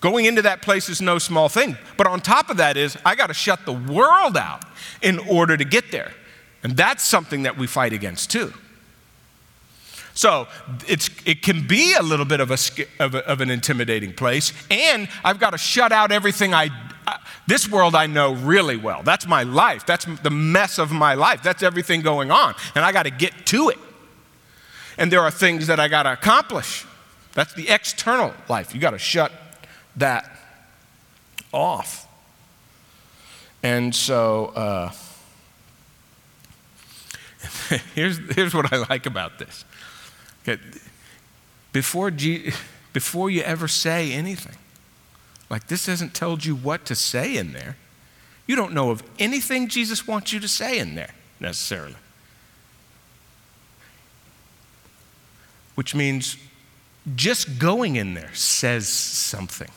Going 0.00 0.24
into 0.24 0.42
that 0.42 0.62
place 0.62 0.88
is 0.88 1.00
no 1.00 1.18
small 1.18 1.48
thing. 1.48 1.76
But 1.96 2.06
on 2.06 2.20
top 2.20 2.50
of 2.50 2.56
that 2.56 2.76
is, 2.76 2.96
I 3.04 3.14
got 3.14 3.26
to 3.28 3.34
shut 3.34 3.64
the 3.66 3.72
world 3.72 4.36
out 4.36 4.64
in 5.02 5.18
order 5.18 5.56
to 5.56 5.64
get 5.64 5.92
there. 5.92 6.12
And 6.62 6.76
that's 6.76 7.04
something 7.04 7.44
that 7.44 7.56
we 7.56 7.66
fight 7.66 7.92
against 7.92 8.30
too. 8.30 8.52
So 10.14 10.48
it 10.86 11.42
can 11.42 11.66
be 11.66 11.94
a 11.94 12.02
little 12.02 12.26
bit 12.26 12.40
of, 12.40 12.50
a, 12.50 12.58
of, 12.98 13.14
a, 13.14 13.26
of 13.26 13.40
an 13.40 13.50
intimidating 13.50 14.12
place. 14.12 14.52
And 14.70 15.08
I've 15.24 15.38
got 15.38 15.50
to 15.50 15.58
shut 15.58 15.92
out 15.92 16.10
everything 16.12 16.52
I, 16.52 16.70
this 17.46 17.68
world 17.68 17.94
I 17.94 18.06
know 18.06 18.34
really 18.34 18.76
well. 18.76 19.02
That's 19.02 19.26
my 19.26 19.42
life. 19.42 19.86
That's 19.86 20.04
the 20.22 20.30
mess 20.30 20.78
of 20.78 20.92
my 20.92 21.14
life. 21.14 21.42
That's 21.42 21.62
everything 21.62 22.02
going 22.02 22.30
on. 22.30 22.54
And 22.74 22.84
I 22.84 22.92
got 22.92 23.04
to 23.04 23.10
get 23.10 23.46
to 23.46 23.70
it. 23.70 23.78
And 24.98 25.10
there 25.10 25.20
are 25.20 25.30
things 25.30 25.66
that 25.68 25.80
I 25.80 25.88
got 25.88 26.02
to 26.04 26.12
accomplish. 26.12 26.84
That's 27.32 27.54
the 27.54 27.68
external 27.68 28.34
life. 28.48 28.74
You 28.74 28.80
got 28.80 28.90
to 28.90 28.98
shut 28.98 29.32
that 29.96 30.30
off. 31.52 32.06
And 33.62 33.94
so 33.94 34.46
uh, 34.46 34.92
here's, 37.94 38.18
here's 38.34 38.54
what 38.54 38.72
I 38.72 38.84
like 38.88 39.06
about 39.06 39.38
this. 39.38 39.64
Okay. 40.42 40.60
Before, 41.72 42.10
G, 42.10 42.52
before 42.92 43.30
you 43.30 43.42
ever 43.42 43.68
say 43.68 44.12
anything, 44.12 44.56
like 45.48 45.66
this 45.66 45.86
hasn't 45.86 46.14
told 46.14 46.44
you 46.44 46.54
what 46.54 46.84
to 46.86 46.94
say 46.94 47.36
in 47.36 47.52
there, 47.52 47.76
You 48.46 48.56
don't 48.56 48.72
know 48.72 48.90
of 48.90 49.04
anything 49.18 49.68
Jesus 49.68 50.08
wants 50.08 50.32
you 50.32 50.40
to 50.40 50.48
say 50.48 50.78
in 50.78 50.96
there 50.96 51.14
necessarily. 51.38 51.94
Which 55.76 55.94
means 55.94 56.36
just 57.14 57.58
going 57.58 57.96
in 57.96 58.14
there 58.14 58.34
says 58.34 58.88
something. 58.88 59.70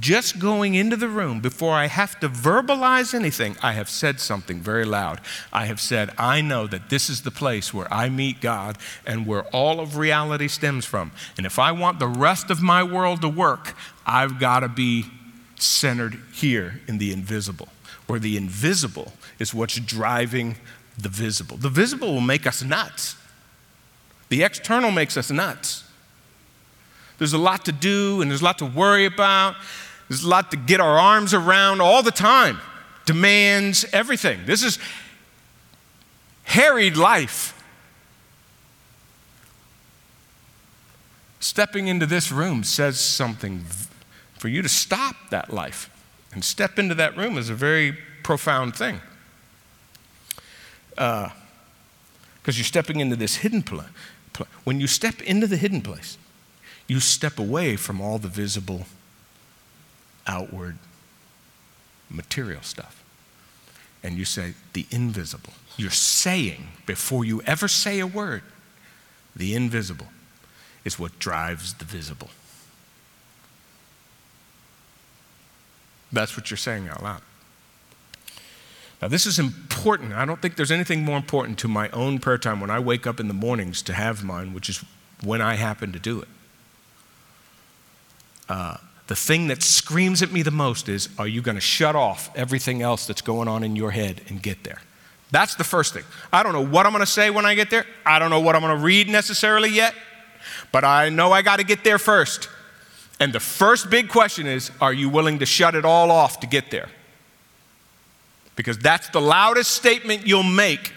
Just 0.00 0.38
going 0.38 0.74
into 0.74 0.96
the 0.96 1.08
room 1.08 1.40
before 1.40 1.72
I 1.72 1.86
have 1.86 2.20
to 2.20 2.28
verbalize 2.28 3.14
anything, 3.14 3.56
I 3.62 3.72
have 3.72 3.88
said 3.88 4.20
something 4.20 4.60
very 4.60 4.84
loud. 4.84 5.22
I 5.50 5.64
have 5.64 5.80
said, 5.80 6.10
I 6.18 6.42
know 6.42 6.66
that 6.66 6.90
this 6.90 7.08
is 7.08 7.22
the 7.22 7.30
place 7.30 7.72
where 7.72 7.92
I 7.92 8.10
meet 8.10 8.42
God 8.42 8.76
and 9.06 9.26
where 9.26 9.44
all 9.44 9.80
of 9.80 9.96
reality 9.96 10.46
stems 10.46 10.84
from. 10.84 11.12
And 11.38 11.46
if 11.46 11.58
I 11.58 11.72
want 11.72 12.00
the 12.00 12.06
rest 12.06 12.50
of 12.50 12.60
my 12.60 12.82
world 12.82 13.22
to 13.22 13.30
work, 13.30 13.74
I've 14.04 14.38
got 14.38 14.60
to 14.60 14.68
be 14.68 15.06
centered 15.56 16.20
here 16.34 16.82
in 16.86 16.98
the 16.98 17.10
invisible, 17.10 17.68
where 18.06 18.20
the 18.20 18.36
invisible 18.36 19.14
is 19.38 19.54
what's 19.54 19.76
driving 19.76 20.56
the 20.98 21.08
visible. 21.08 21.56
The 21.56 21.70
visible 21.70 22.12
will 22.12 22.20
make 22.20 22.46
us 22.46 22.62
nuts, 22.62 23.16
the 24.28 24.42
external 24.42 24.90
makes 24.90 25.16
us 25.16 25.30
nuts. 25.30 25.84
There's 27.18 27.32
a 27.32 27.38
lot 27.38 27.64
to 27.66 27.72
do 27.72 28.22
and 28.22 28.30
there's 28.30 28.40
a 28.40 28.44
lot 28.44 28.58
to 28.58 28.66
worry 28.66 29.04
about. 29.04 29.56
There's 30.08 30.24
a 30.24 30.28
lot 30.28 30.50
to 30.52 30.56
get 30.56 30.80
our 30.80 30.98
arms 30.98 31.34
around 31.34 31.80
all 31.80 32.02
the 32.02 32.10
time. 32.10 32.58
Demands, 33.04 33.84
everything. 33.92 34.40
This 34.46 34.62
is 34.62 34.78
harried 36.44 36.96
life. 36.96 37.54
Stepping 41.40 41.88
into 41.88 42.06
this 42.06 42.32
room 42.32 42.64
says 42.64 42.98
something. 43.00 43.64
For 44.38 44.48
you 44.48 44.62
to 44.62 44.68
stop 44.68 45.16
that 45.30 45.52
life 45.52 45.90
and 46.32 46.44
step 46.44 46.78
into 46.78 46.94
that 46.94 47.16
room 47.16 47.36
is 47.36 47.50
a 47.50 47.54
very 47.54 47.96
profound 48.22 48.76
thing. 48.76 49.00
Because 50.90 51.30
uh, 51.30 52.52
you're 52.52 52.64
stepping 52.64 53.00
into 53.00 53.16
this 53.16 53.36
hidden 53.36 53.62
place. 53.62 53.88
When 54.64 54.80
you 54.80 54.86
step 54.86 55.20
into 55.22 55.46
the 55.46 55.56
hidden 55.56 55.80
place, 55.80 56.16
you 56.88 57.00
step 57.00 57.38
away 57.38 57.76
from 57.76 58.00
all 58.00 58.18
the 58.18 58.28
visible, 58.28 58.86
outward, 60.26 60.78
material 62.10 62.62
stuff. 62.62 63.04
And 64.02 64.16
you 64.16 64.24
say, 64.24 64.54
the 64.72 64.86
invisible. 64.90 65.52
You're 65.76 65.90
saying, 65.90 66.68
before 66.86 67.24
you 67.24 67.42
ever 67.42 67.68
say 67.68 68.00
a 68.00 68.06
word, 68.06 68.42
the 69.36 69.54
invisible 69.54 70.06
is 70.84 70.98
what 70.98 71.18
drives 71.18 71.74
the 71.74 71.84
visible. 71.84 72.30
That's 76.10 76.36
what 76.36 76.50
you're 76.50 76.56
saying 76.56 76.88
out 76.88 77.02
loud. 77.02 77.20
Now, 79.02 79.08
this 79.08 79.26
is 79.26 79.38
important. 79.38 80.14
I 80.14 80.24
don't 80.24 80.40
think 80.40 80.56
there's 80.56 80.72
anything 80.72 81.04
more 81.04 81.16
important 81.16 81.58
to 81.60 81.68
my 81.68 81.88
own 81.90 82.18
prayer 82.18 82.38
time 82.38 82.60
when 82.60 82.70
I 82.70 82.78
wake 82.78 83.06
up 83.06 83.20
in 83.20 83.28
the 83.28 83.34
mornings 83.34 83.82
to 83.82 83.92
have 83.92 84.24
mine, 84.24 84.54
which 84.54 84.68
is 84.68 84.82
when 85.22 85.40
I 85.40 85.54
happen 85.54 85.92
to 85.92 85.98
do 85.98 86.20
it. 86.20 86.28
The 88.48 89.16
thing 89.16 89.48
that 89.48 89.62
screams 89.62 90.22
at 90.22 90.32
me 90.32 90.42
the 90.42 90.50
most 90.50 90.88
is 90.88 91.08
are 91.18 91.26
you 91.26 91.40
going 91.40 91.54
to 91.54 91.62
shut 91.62 91.96
off 91.96 92.30
everything 92.36 92.82
else 92.82 93.06
that's 93.06 93.22
going 93.22 93.48
on 93.48 93.64
in 93.64 93.74
your 93.74 93.90
head 93.90 94.20
and 94.28 94.42
get 94.42 94.64
there? 94.64 94.80
That's 95.30 95.54
the 95.54 95.64
first 95.64 95.94
thing. 95.94 96.04
I 96.32 96.42
don't 96.42 96.52
know 96.52 96.64
what 96.64 96.86
I'm 96.86 96.92
going 96.92 97.04
to 97.04 97.10
say 97.10 97.30
when 97.30 97.46
I 97.46 97.54
get 97.54 97.70
there. 97.70 97.86
I 98.04 98.18
don't 98.18 98.30
know 98.30 98.40
what 98.40 98.54
I'm 98.54 98.62
going 98.62 98.76
to 98.76 98.82
read 98.82 99.08
necessarily 99.08 99.70
yet, 99.70 99.94
but 100.72 100.84
I 100.84 101.08
know 101.08 101.32
I 101.32 101.42
got 101.42 101.58
to 101.58 101.64
get 101.64 101.84
there 101.84 101.98
first. 101.98 102.48
And 103.20 103.32
the 103.32 103.40
first 103.40 103.90
big 103.90 104.08
question 104.08 104.46
is 104.46 104.70
are 104.80 104.92
you 104.92 105.08
willing 105.08 105.38
to 105.40 105.46
shut 105.46 105.74
it 105.74 105.84
all 105.84 106.10
off 106.10 106.40
to 106.40 106.46
get 106.46 106.70
there? 106.70 106.88
Because 108.56 108.78
that's 108.78 109.08
the 109.10 109.20
loudest 109.20 109.70
statement 109.70 110.26
you'll 110.26 110.42
make 110.42 110.92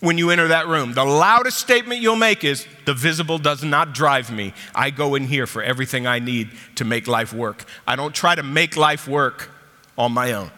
when 0.00 0.18
you 0.18 0.30
enter 0.30 0.48
that 0.48 0.66
room. 0.66 0.94
The 0.94 1.04
loudest 1.04 1.58
statement 1.58 2.00
you'll 2.00 2.16
make 2.16 2.42
is, 2.42 2.66
The 2.86 2.94
visible 2.94 3.38
does 3.38 3.62
not 3.62 3.92
drive 3.92 4.30
me. 4.32 4.52
I 4.74 4.90
go 4.90 5.14
in 5.14 5.26
here 5.26 5.46
for 5.46 5.62
everything 5.62 6.06
I 6.06 6.18
need 6.18 6.50
to 6.76 6.84
make 6.84 7.06
life 7.06 7.32
work. 7.32 7.64
I 7.86 7.96
don't 7.96 8.14
try 8.14 8.34
to 8.34 8.42
make 8.42 8.76
life 8.76 9.06
work 9.06 9.50
on 9.96 10.12
my 10.12 10.32
own. 10.32 10.50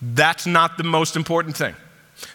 That's 0.00 0.46
not 0.46 0.78
the 0.78 0.84
most 0.84 1.16
important 1.16 1.56
thing. 1.56 1.74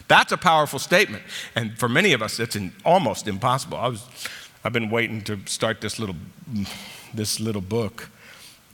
That's 0.08 0.32
a 0.32 0.36
powerful 0.36 0.78
statement. 0.78 1.24
And 1.54 1.78
for 1.78 1.88
many 1.88 2.12
of 2.12 2.22
us, 2.22 2.38
it's 2.38 2.56
almost 2.84 3.26
impossible. 3.26 3.78
I 3.78 3.88
was, 3.88 4.06
I've 4.62 4.72
been 4.72 4.90
waiting 4.90 5.22
to 5.22 5.38
start 5.46 5.80
this 5.80 5.98
little, 5.98 6.16
this 7.12 7.40
little 7.40 7.60
book. 7.60 8.08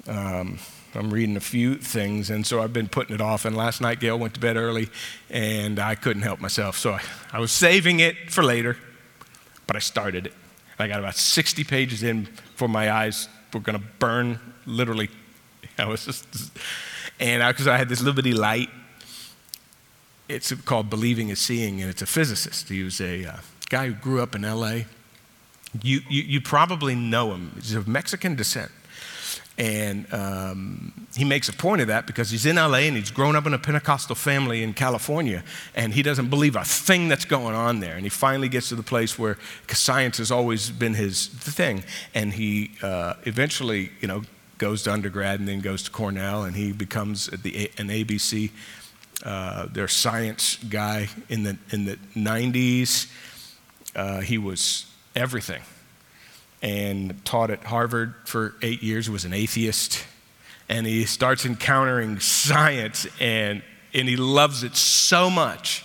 Um, 0.07 0.59
I'm 0.95 1.11
reading 1.11 1.37
a 1.37 1.41
few 1.41 1.77
things, 1.77 2.31
and 2.31 2.45
so 2.45 2.61
I've 2.61 2.73
been 2.73 2.89
putting 2.89 3.15
it 3.15 3.21
off. 3.21 3.45
And 3.45 3.57
last 3.57 3.81
night, 3.81 4.01
Gail 4.01 4.19
went 4.19 4.35
to 4.35 4.41
bed 4.41 4.57
early, 4.57 4.89
and 5.29 5.79
I 5.79 5.95
couldn't 5.95 6.23
help 6.23 6.41
myself. 6.41 6.77
So 6.77 6.93
I, 6.93 7.03
I 7.33 7.39
was 7.39 7.53
saving 7.53 8.01
it 8.01 8.31
for 8.31 8.43
later, 8.43 8.77
but 9.69 9.77
I 9.77 9.79
started 9.79 10.27
it. 10.27 10.33
I 10.81 10.89
got 10.89 10.99
about 10.99 11.15
60 11.15 11.63
pages 11.65 12.03
in 12.03 12.23
before 12.25 12.69
my 12.69 12.91
eyes 12.91 13.29
were 13.53 13.61
going 13.61 13.79
to 13.79 13.85
burn, 13.99 14.41
literally. 14.67 15.11
I 15.79 15.87
was 15.87 16.07
just, 16.07 16.27
and 17.21 17.47
because 17.47 17.69
I, 17.69 17.75
I, 17.75 17.79
had 17.79 17.89
this 17.89 18.03
bitty 18.03 18.33
light, 18.33 18.71
it's 20.29 20.53
called 20.63 20.91
Believing 20.91 21.29
is 21.29 21.39
Seeing, 21.39 21.81
and 21.81 21.91
it's 21.91 22.03
a 22.03 22.07
physicist. 22.07 22.69
He 22.69 22.83
was 22.83 23.01
a 23.01 23.27
uh, 23.27 23.37
guy 23.69 23.89
who 23.89 23.95
grew 23.95 24.23
up 24.23 24.35
in 24.35 24.43
LA. 24.43 24.83
You, 25.83 26.01
you, 26.09 26.23
you 26.23 26.41
probably 26.41 26.97
know 26.97 27.33
him. 27.33 27.53
He's 27.57 27.75
of 27.75 27.87
Mexican 27.87 28.35
descent. 28.35 28.73
And 29.61 30.11
um, 30.15 30.91
he 31.15 31.23
makes 31.23 31.51
a 31.51 31.53
point 31.53 31.83
of 31.83 31.89
that 31.89 32.07
because 32.07 32.31
he's 32.31 32.47
in 32.47 32.57
LA 32.57 32.79
and 32.79 32.97
he's 32.97 33.11
grown 33.11 33.37
up 33.37 33.47
in 33.47 33.53
a 33.53 33.59
Pentecostal 33.59 34.17
family 34.17 34.63
in 34.63 34.73
California, 34.73 35.45
and 35.75 35.93
he 35.93 36.03
doesn't 36.03 36.31
believe 36.31 36.57
a 36.57 36.65
thing 36.65 37.09
that's 37.09 37.27
going 37.27 37.55
on 37.55 37.81
there. 37.81 37.95
And 37.95 38.03
he 38.05 38.09
finally 38.09 38.49
gets 38.49 38.71
to 38.71 38.75
the 38.75 38.83
place 38.83 39.19
where 39.19 39.37
science 39.69 40.17
has 40.17 40.31
always 40.31 40.71
been 40.71 40.95
his 40.95 41.27
thing, 41.27 41.85
and 42.15 42.33
he 42.33 42.71
uh, 42.83 43.15
eventually, 43.25 43.91
you 44.01 44.09
know, 44.09 44.23
goes 44.57 44.83
to 44.85 44.93
undergrad 44.95 45.41
and 45.41 45.47
then 45.47 45.61
goes 45.61 45.83
to 45.83 45.91
Cornell, 45.91 46.45
and 46.45 46.57
he 46.57 46.73
becomes 46.73 47.27
the, 47.27 47.71
an 47.77 47.89
ABC, 47.89 48.53
uh, 49.27 49.67
their 49.67 49.89
science 49.89 50.57
guy 50.71 51.11
in 51.29 51.43
the 51.43 51.59
in 51.71 51.85
the 51.85 51.99
90s. 52.17 53.13
Uh, 53.95 54.21
he 54.21 54.39
was 54.39 54.87
everything 55.15 55.61
and 56.63 57.25
taught 57.25 57.51
at 57.51 57.65
Harvard 57.65 58.15
for 58.25 58.55
eight 58.63 58.83
years, 58.83 59.09
was 59.09 59.25
an 59.25 59.33
atheist. 59.33 60.05
And 60.69 60.87
he 60.87 61.05
starts 61.05 61.45
encountering 61.45 62.21
science 62.21 63.07
and, 63.19 63.63
and 63.93 64.09
he 64.09 64.17
loves 64.17 64.63
it 64.63 64.77
so 64.77 65.31
much. 65.31 65.85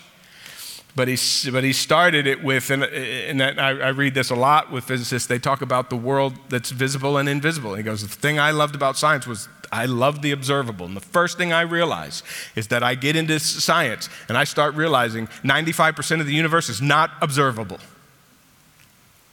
But 0.95 1.09
he, 1.09 1.17
but 1.51 1.65
he 1.65 1.73
started 1.73 2.25
it 2.25 2.41
with, 2.41 2.69
and, 2.69 2.83
and 2.83 3.41
I, 3.41 3.71
I 3.71 3.89
read 3.89 4.13
this 4.13 4.29
a 4.29 4.35
lot 4.35 4.71
with 4.71 4.85
physicists, 4.85 5.27
they 5.27 5.39
talk 5.39 5.61
about 5.61 5.89
the 5.89 5.97
world 5.97 6.33
that's 6.47 6.71
visible 6.71 7.17
and 7.17 7.27
invisible. 7.27 7.71
And 7.71 7.79
he 7.79 7.83
goes, 7.83 8.01
The 8.01 8.07
thing 8.07 8.39
I 8.39 8.51
loved 8.51 8.75
about 8.75 8.95
science 8.95 9.27
was 9.27 9.49
I 9.73 9.85
loved 9.87 10.21
the 10.21 10.31
observable. 10.31 10.85
And 10.85 10.95
the 10.95 11.01
first 11.01 11.37
thing 11.37 11.51
I 11.51 11.61
realize 11.61 12.23
is 12.55 12.69
that 12.69 12.81
I 12.81 12.95
get 12.95 13.17
into 13.17 13.39
science 13.39 14.07
and 14.29 14.37
I 14.37 14.45
start 14.45 14.75
realizing 14.75 15.27
95% 15.43 16.21
of 16.21 16.27
the 16.27 16.33
universe 16.33 16.69
is 16.69 16.81
not 16.81 17.11
observable. 17.21 17.79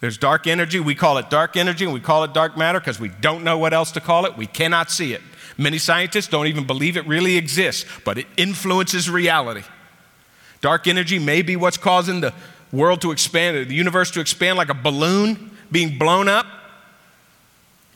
There's 0.03 0.19
dark 0.19 0.49
energy. 0.49 0.81
We 0.81 0.97
call 0.97 1.19
it 1.19 1.31
dark 1.31 1.57
energy 1.57 1.85
and 1.85 1.95
we 1.95 2.01
call 2.01 2.25
it 2.25 2.35
dark 2.35 2.59
matter 2.59 2.81
because 2.81 2.99
we 2.99 3.09
don't 3.21 3.45
know 3.45 3.57
what 3.57 3.73
else 3.73 3.93
to 3.93 4.01
call 4.01 4.27
it. 4.27 4.37
We 4.37 4.49
cannot 4.49 4.91
see 4.91 5.15
it. 5.15 5.21
Many 5.57 5.79
scientists 5.79 6.27
don't 6.27 6.49
even 6.49 6.67
believe 6.67 6.97
it 6.97 7.07
really 7.07 7.37
exists, 7.37 7.87
but 8.05 8.19
it 8.19 8.27
influences 8.37 9.09
reality. 9.09 9.63
Dark 10.61 10.89
energy 10.89 11.21
may 11.21 11.41
be 11.41 11.55
what's 11.55 11.77
causing 11.77 12.21
the 12.21 12.35
world 12.73 13.01
to 13.03 13.13
expand, 13.13 13.71
the 13.71 13.75
universe 13.75 14.11
to 14.11 14.21
expand 14.21 14.59
like 14.59 14.71
a 14.71 14.75
balloon 14.75 15.57
being 15.71 15.99
blown 15.99 16.27
up. 16.27 16.47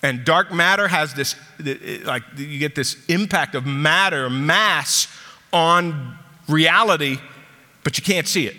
And 0.01 0.25
dark 0.25 0.53
matter 0.53 0.87
has 0.87 1.13
this, 1.13 1.35
like, 2.05 2.23
you 2.37 2.61
get 2.61 2.77
this 2.77 3.05
impact 3.07 3.57
of 3.57 3.67
matter, 3.67 4.31
mass 4.31 5.09
on 5.53 6.17
reality, 6.49 7.19
but 7.83 7.99
you 7.99 8.05
can't 8.05 8.29
see 8.29 8.47
it. 8.47 8.55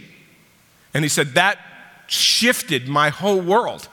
And 0.93 1.05
he 1.05 1.09
said 1.09 1.35
that 1.35 1.59
shifted 2.07 2.87
my 2.87 3.09
whole 3.09 3.39
world. 3.39 3.87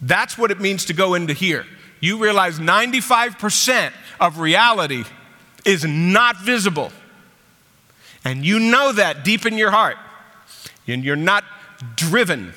That's 0.00 0.38
what 0.38 0.50
it 0.50 0.60
means 0.60 0.84
to 0.86 0.92
go 0.92 1.14
into 1.14 1.32
here. 1.32 1.66
You 2.00 2.18
realize 2.18 2.58
95% 2.58 3.92
of 4.18 4.38
reality 4.38 5.04
is 5.64 5.84
not 5.84 6.40
visible. 6.40 6.92
And 8.24 8.44
you 8.44 8.58
know 8.58 8.92
that 8.92 9.24
deep 9.24 9.44
in 9.46 9.58
your 9.58 9.70
heart. 9.70 9.96
And 10.86 11.04
you're 11.04 11.16
not 11.16 11.44
driven 11.96 12.52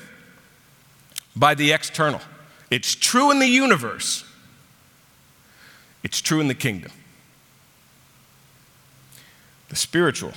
by 1.36 1.54
the 1.54 1.72
external. 1.72 2.20
It's 2.70 2.94
true 2.94 3.30
in 3.30 3.38
the 3.38 3.46
universe, 3.46 4.24
it's 6.02 6.20
true 6.20 6.40
in 6.40 6.48
the 6.48 6.54
kingdom. 6.54 6.90
The 9.68 9.76
spiritual 9.76 10.32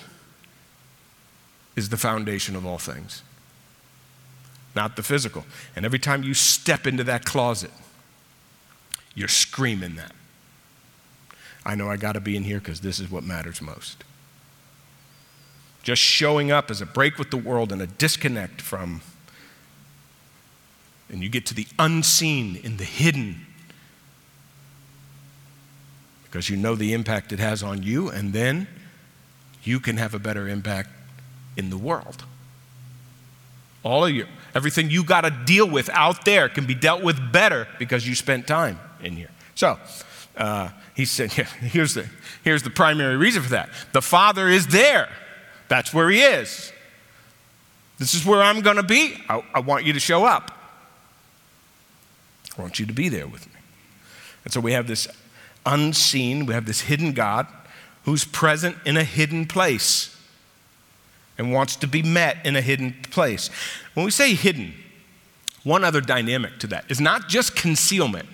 is 1.75 1.89
the 1.89 1.97
foundation 1.97 2.55
of 2.55 2.65
all 2.65 2.79
things 2.79 3.21
not 4.77 4.95
the 4.95 5.03
physical. 5.03 5.43
And 5.75 5.83
every 5.83 5.99
time 5.99 6.23
you 6.23 6.33
step 6.33 6.85
into 6.87 7.03
that 7.05 7.25
closet, 7.25 7.71
you're 9.15 9.27
screaming 9.27 9.95
that. 9.95 10.13
I 11.65 11.75
know 11.75 11.89
I 11.89 11.97
got 11.97 12.13
to 12.13 12.21
be 12.21 12.37
in 12.37 12.43
here 12.43 12.59
because 12.59 12.79
this 12.79 12.99
is 12.99 13.11
what 13.11 13.23
matters 13.23 13.61
most. 13.61 14.03
Just 15.81 16.01
showing 16.01 16.51
up 16.51 16.69
as 16.69 16.79
a 16.79 16.85
break 16.85 17.17
with 17.17 17.31
the 17.31 17.37
world 17.37 17.71
and 17.71 17.81
a 17.81 17.87
disconnect 17.87 18.61
from, 18.61 19.01
and 21.09 21.23
you 21.23 21.29
get 21.29 21.45
to 21.47 21.55
the 21.55 21.67
unseen 21.79 22.55
in 22.55 22.77
the 22.77 22.83
hidden 22.83 23.45
because 26.23 26.49
you 26.49 26.57
know 26.57 26.75
the 26.75 26.93
impact 26.93 27.31
it 27.31 27.39
has 27.39 27.63
on 27.63 27.81
you, 27.81 28.09
and 28.09 28.33
then 28.33 28.67
you 29.63 29.79
can 29.79 29.97
have 29.97 30.13
a 30.13 30.19
better 30.19 30.47
impact 30.47 30.89
in 31.55 31.69
the 31.69 31.77
world. 31.77 32.25
All 33.81 34.05
of 34.05 34.11
you, 34.11 34.27
everything 34.57 34.89
you 34.89 35.03
got 35.03 35.21
to 35.21 35.29
deal 35.29 35.69
with 35.69 35.87
out 35.89 36.25
there 36.25 36.49
can 36.49 36.65
be 36.65 36.73
dealt 36.73 37.03
with 37.03 37.31
better 37.31 37.67
because 37.77 38.07
you 38.07 38.15
spent 38.15 38.47
time 38.47 38.79
in 39.03 39.15
here. 39.15 39.29
So, 39.53 39.77
uh, 40.35 40.69
he 40.95 41.05
said, 41.05 41.31
yeah, 41.37 41.45
here's, 41.45 41.93
the, 41.93 42.09
here's 42.43 42.63
the 42.63 42.71
primary 42.71 43.17
reason 43.17 43.43
for 43.43 43.51
that. 43.51 43.69
The 43.93 44.01
Father 44.01 44.49
is 44.49 44.65
there. 44.67 45.09
That's 45.67 45.93
where 45.93 46.09
He 46.09 46.21
is. 46.21 46.73
This 47.99 48.15
is 48.15 48.25
where 48.25 48.41
I'm 48.41 48.61
going 48.61 48.77
to 48.77 48.83
be. 48.83 49.15
I, 49.29 49.43
I 49.53 49.59
want 49.59 49.85
you 49.85 49.93
to 49.93 49.99
show 49.99 50.25
up. 50.25 50.51
I 52.57 52.61
want 52.61 52.79
you 52.79 52.87
to 52.87 52.93
be 52.93 53.09
there 53.09 53.27
with 53.27 53.45
me. 53.45 53.61
And 54.43 54.51
so 54.51 54.59
we 54.59 54.71
have 54.71 54.87
this 54.87 55.07
unseen, 55.67 56.47
we 56.47 56.55
have 56.55 56.65
this 56.65 56.81
hidden 56.81 57.11
God 57.11 57.45
who's 58.05 58.25
present 58.25 58.75
in 58.85 58.97
a 58.97 59.03
hidden 59.03 59.45
place 59.45 60.16
and 61.37 61.53
wants 61.53 61.75
to 61.77 61.87
be 61.87 62.01
met 62.01 62.37
in 62.45 62.55
a 62.55 62.61
hidden 62.61 62.95
place. 63.11 63.49
When 63.93 64.05
we 64.05 64.11
say 64.11 64.33
hidden, 64.33 64.73
one 65.63 65.83
other 65.83 66.01
dynamic 66.01 66.59
to 66.59 66.67
that 66.67 66.89
is 66.89 66.99
not 66.99 67.27
just 67.27 67.55
concealment, 67.55 68.27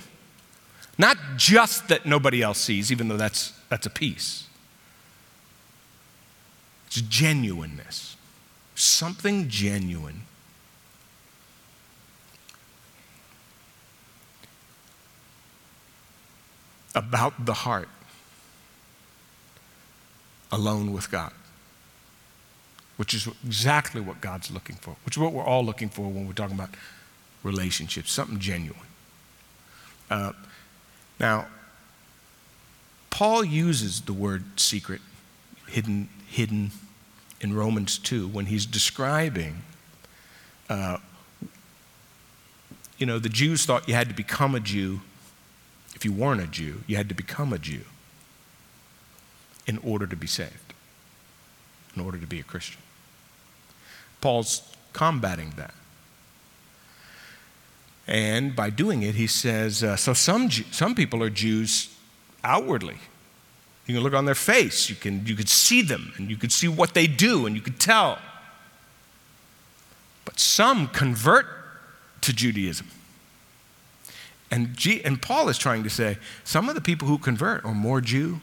not 0.98 1.18
just 1.36 1.88
that 1.90 2.06
nobody 2.06 2.42
else 2.42 2.60
sees, 2.60 2.92
even 2.92 3.08
though 3.08 3.18
that's, 3.18 3.54
that's 3.70 3.86
a 3.86 3.90
piece. 3.90 4.48
It's 6.88 7.02
genuineness, 7.02 8.16
something 8.76 9.50
genuine. 9.50 10.24
About 16.96 17.48
the 17.48 17.54
heart 17.54 17.90
alone 20.52 20.94
with 20.94 21.10
God 21.10 21.34
which 22.98 23.14
is 23.14 23.28
exactly 23.46 24.02
what 24.02 24.22
God's 24.22 24.52
looking 24.52 24.76
for, 24.76 24.96
which 25.06 25.18
is 25.18 25.22
what 25.22 25.34
we're 25.34 25.44
all 25.44 25.66
looking 25.66 25.90
for 25.90 26.04
when 26.04 26.28
we're 26.28 26.34
talking 26.34 26.56
about 26.56 26.70
relationships, 27.42 28.12
something 28.12 28.40
genuine. 28.40 28.80
Uh, 30.10 30.34
now, 31.20 31.48
Paul 33.10 33.44
uses 33.44 34.02
the 34.02 34.14
word 34.14 34.60
secret, 34.60 35.02
hidden, 35.68 36.10
hidden 36.28 36.72
in 37.42 37.54
Romans 37.54 37.98
2 37.98 38.28
when 38.28 38.48
he's 38.48 38.66
describing, 38.66 39.64
uh, 40.70 40.98
you 42.98 43.06
know, 43.06 43.20
the 43.20 43.30
Jews 43.30 43.66
thought 43.66 43.88
you 43.88 43.94
had 43.94 44.08
to 44.10 44.16
become 44.16 44.56
a 44.56 44.60
Jew. 44.60 45.02
If 45.96 46.06
you 46.06 46.14
weren't 46.14 46.42
a 46.42 46.48
Jew, 46.48 46.84
you 46.88 46.96
had 46.96 47.10
to 47.10 47.16
become 47.16 47.54
a 47.54 47.60
Jew 47.60 47.82
in 49.68 49.78
order 49.80 50.08
to 50.08 50.16
be 50.16 50.28
saved, 50.28 50.73
in 51.96 52.02
order 52.02 52.18
to 52.18 52.28
be 52.28 52.40
a 52.40 52.44
Christian. 52.44 52.82
Paul's 54.22 54.62
combating 54.94 55.54
that. 55.58 55.74
And 58.08 58.56
by 58.56 58.70
doing 58.70 59.04
it, 59.04 59.16
he 59.16 59.28
says, 59.28 59.84
uh, 59.84 59.96
so 59.96 60.14
some, 60.14 60.50
some 60.50 60.94
people 60.94 61.24
are 61.24 61.30
Jews 61.30 61.96
outwardly. 62.44 62.98
You 63.86 63.96
can 63.96 64.04
look 64.04 64.14
on 64.14 64.26
their 64.26 64.36
face, 64.36 64.90
you 64.90 64.96
can, 64.96 65.26
you 65.26 65.36
can 65.36 65.48
see 65.48 65.82
them, 65.82 66.14
and 66.18 66.30
you 66.30 66.38
can 66.38 66.50
see 66.50 66.68
what 66.68 66.94
they 66.94 67.08
do, 67.08 67.46
and 67.46 67.56
you 67.56 67.62
can 67.62 67.74
tell. 67.74 68.20
But 70.26 70.40
some 70.40 70.88
convert 70.88 71.46
to 72.22 72.34
Judaism. 72.34 72.88
And, 74.50 74.78
G, 74.78 75.04
and 75.04 75.22
Paul 75.22 75.50
is 75.50 75.58
trying 75.58 75.84
to 75.84 75.90
say 75.90 76.18
some 76.44 76.70
of 76.70 76.76
the 76.76 76.82
people 76.82 77.08
who 77.08 77.18
convert 77.18 77.66
are 77.66 77.74
more 77.74 78.02
Jew 78.02 78.40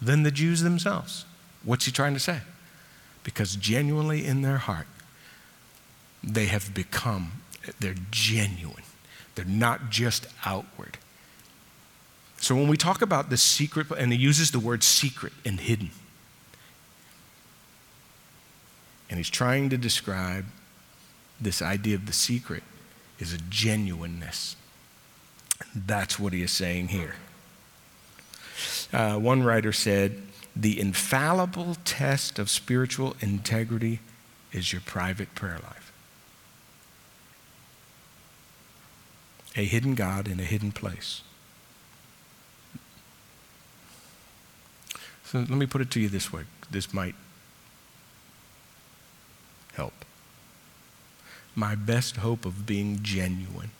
than 0.00 0.22
the 0.22 0.30
Jews 0.30 0.62
themselves. 0.62 1.24
What's 1.64 1.84
he 1.84 1.92
trying 1.92 2.14
to 2.14 2.20
say? 2.20 2.40
because 3.24 3.56
genuinely 3.56 4.24
in 4.24 4.42
their 4.42 4.58
heart, 4.58 4.86
they 6.22 6.46
have 6.46 6.74
become, 6.74 7.32
they're 7.80 7.94
genuine. 8.10 8.82
They're 9.34 9.44
not 9.44 9.90
just 9.90 10.26
outward. 10.44 10.98
So 12.38 12.54
when 12.54 12.68
we 12.68 12.76
talk 12.76 13.02
about 13.02 13.30
the 13.30 13.36
secret, 13.36 13.86
and 13.96 14.12
he 14.12 14.18
uses 14.18 14.50
the 14.50 14.58
word 14.58 14.82
secret 14.82 15.32
and 15.44 15.60
hidden, 15.60 15.90
and 19.08 19.18
he's 19.18 19.30
trying 19.30 19.68
to 19.70 19.76
describe 19.76 20.46
this 21.40 21.60
idea 21.60 21.94
of 21.94 22.06
the 22.06 22.12
secret 22.12 22.62
is 23.18 23.32
a 23.32 23.38
genuineness. 23.38 24.56
That's 25.74 26.18
what 26.18 26.32
he 26.32 26.42
is 26.42 26.50
saying 26.50 26.88
here. 26.88 27.14
Uh, 28.92 29.18
one 29.18 29.42
writer 29.42 29.72
said, 29.72 30.22
the 30.54 30.78
infallible 30.78 31.76
test 31.84 32.38
of 32.38 32.50
spiritual 32.50 33.16
integrity 33.20 34.00
is 34.52 34.72
your 34.72 34.82
private 34.82 35.34
prayer 35.34 35.58
life. 35.62 35.92
A 39.56 39.64
hidden 39.64 39.94
God 39.94 40.28
in 40.28 40.40
a 40.40 40.44
hidden 40.44 40.72
place. 40.72 41.22
So 45.24 45.38
let 45.38 45.50
me 45.50 45.66
put 45.66 45.80
it 45.80 45.90
to 45.92 46.00
you 46.00 46.08
this 46.08 46.32
way. 46.32 46.42
This 46.70 46.92
might 46.92 47.14
help. 49.74 50.04
My 51.54 51.74
best 51.74 52.16
hope 52.16 52.44
of 52.44 52.66
being 52.66 52.98
genuine, 53.02 53.70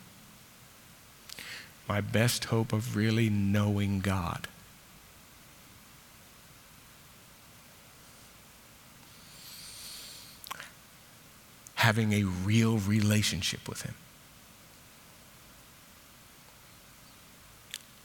my 1.88 2.00
best 2.00 2.46
hope 2.46 2.72
of 2.72 2.96
really 2.96 3.28
knowing 3.28 4.00
God 4.00 4.48
having 11.82 12.12
a 12.12 12.22
real 12.22 12.78
relationship 12.78 13.68
with 13.68 13.82
Him 13.82 13.94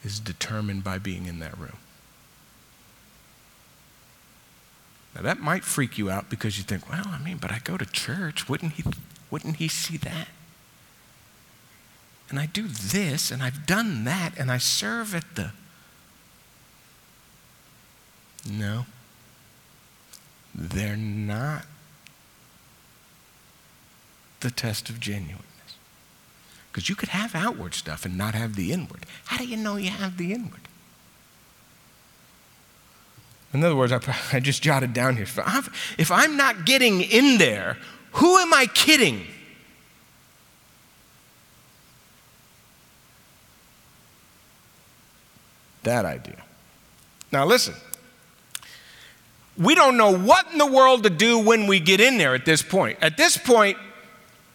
is 0.03 0.19
determined 0.19 0.83
by 0.83 0.97
being 0.97 1.27
in 1.27 1.37
that 1.37 1.55
room. 1.59 1.77
Now 5.13 5.21
that 5.21 5.39
might 5.39 5.63
freak 5.63 5.95
you 5.99 6.09
out 6.09 6.27
because 6.27 6.57
you 6.57 6.63
think, 6.63 6.89
well, 6.89 7.05
I 7.07 7.19
mean, 7.19 7.37
but 7.37 7.51
I 7.51 7.59
go 7.59 7.77
to 7.77 7.85
church. 7.85 8.49
Wouldn't 8.49 8.73
he, 8.73 8.83
wouldn't 9.29 9.57
he 9.57 9.67
see 9.67 9.97
that? 9.97 10.27
And 12.31 12.39
I 12.39 12.47
do 12.47 12.67
this, 12.67 13.29
and 13.29 13.43
I've 13.43 13.67
done 13.67 14.05
that, 14.05 14.33
and 14.39 14.51
I 14.51 14.57
serve 14.57 15.13
at 15.13 15.35
the. 15.35 15.51
No. 18.49 18.87
They're 20.55 20.97
not 20.97 21.67
the 24.39 24.51
test 24.51 24.89
of 24.89 24.99
genuineness. 24.99 25.43
Because 26.71 26.89
you 26.89 26.95
could 26.95 27.09
have 27.09 27.33
outward 27.33 27.73
stuff 27.73 28.05
and 28.05 28.17
not 28.17 28.35
have 28.35 28.55
the 28.55 28.71
inward. 28.71 29.05
How 29.25 29.37
do 29.37 29.47
you 29.47 29.57
know 29.57 29.77
you 29.77 29.89
have 29.89 30.17
the 30.17 30.33
inward? 30.33 30.61
In 33.53 33.63
other 33.63 33.75
words, 33.75 33.91
I, 33.91 33.99
I 34.33 34.39
just 34.39 34.61
jotted 34.61 34.93
down 34.93 35.15
here 35.15 35.25
if 35.97 36.11
I'm 36.11 36.37
not 36.37 36.65
getting 36.65 37.01
in 37.01 37.37
there, 37.37 37.77
who 38.13 38.37
am 38.37 38.53
I 38.53 38.67
kidding? 38.67 39.25
That 45.83 46.05
idea. 46.05 46.43
Now, 47.31 47.45
listen. 47.45 47.73
We 49.57 49.73
don't 49.73 49.97
know 49.97 50.15
what 50.15 50.51
in 50.51 50.59
the 50.59 50.67
world 50.67 51.03
to 51.03 51.09
do 51.09 51.39
when 51.39 51.65
we 51.65 51.79
get 51.79 51.99
in 51.99 52.17
there 52.17 52.35
at 52.35 52.45
this 52.45 52.61
point. 52.61 52.99
At 53.01 53.17
this 53.17 53.37
point, 53.37 53.77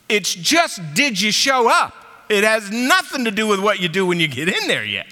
it's 0.08 0.34
just 0.34 0.80
did 0.94 1.20
you 1.20 1.32
show 1.32 1.70
up? 1.70 1.94
It 2.28 2.44
has 2.44 2.70
nothing 2.70 3.24
to 3.24 3.30
do 3.30 3.46
with 3.46 3.60
what 3.60 3.80
you 3.80 3.88
do 3.88 4.06
when 4.06 4.20
you 4.20 4.28
get 4.28 4.48
in 4.48 4.68
there 4.68 4.84
yet. 4.84 5.06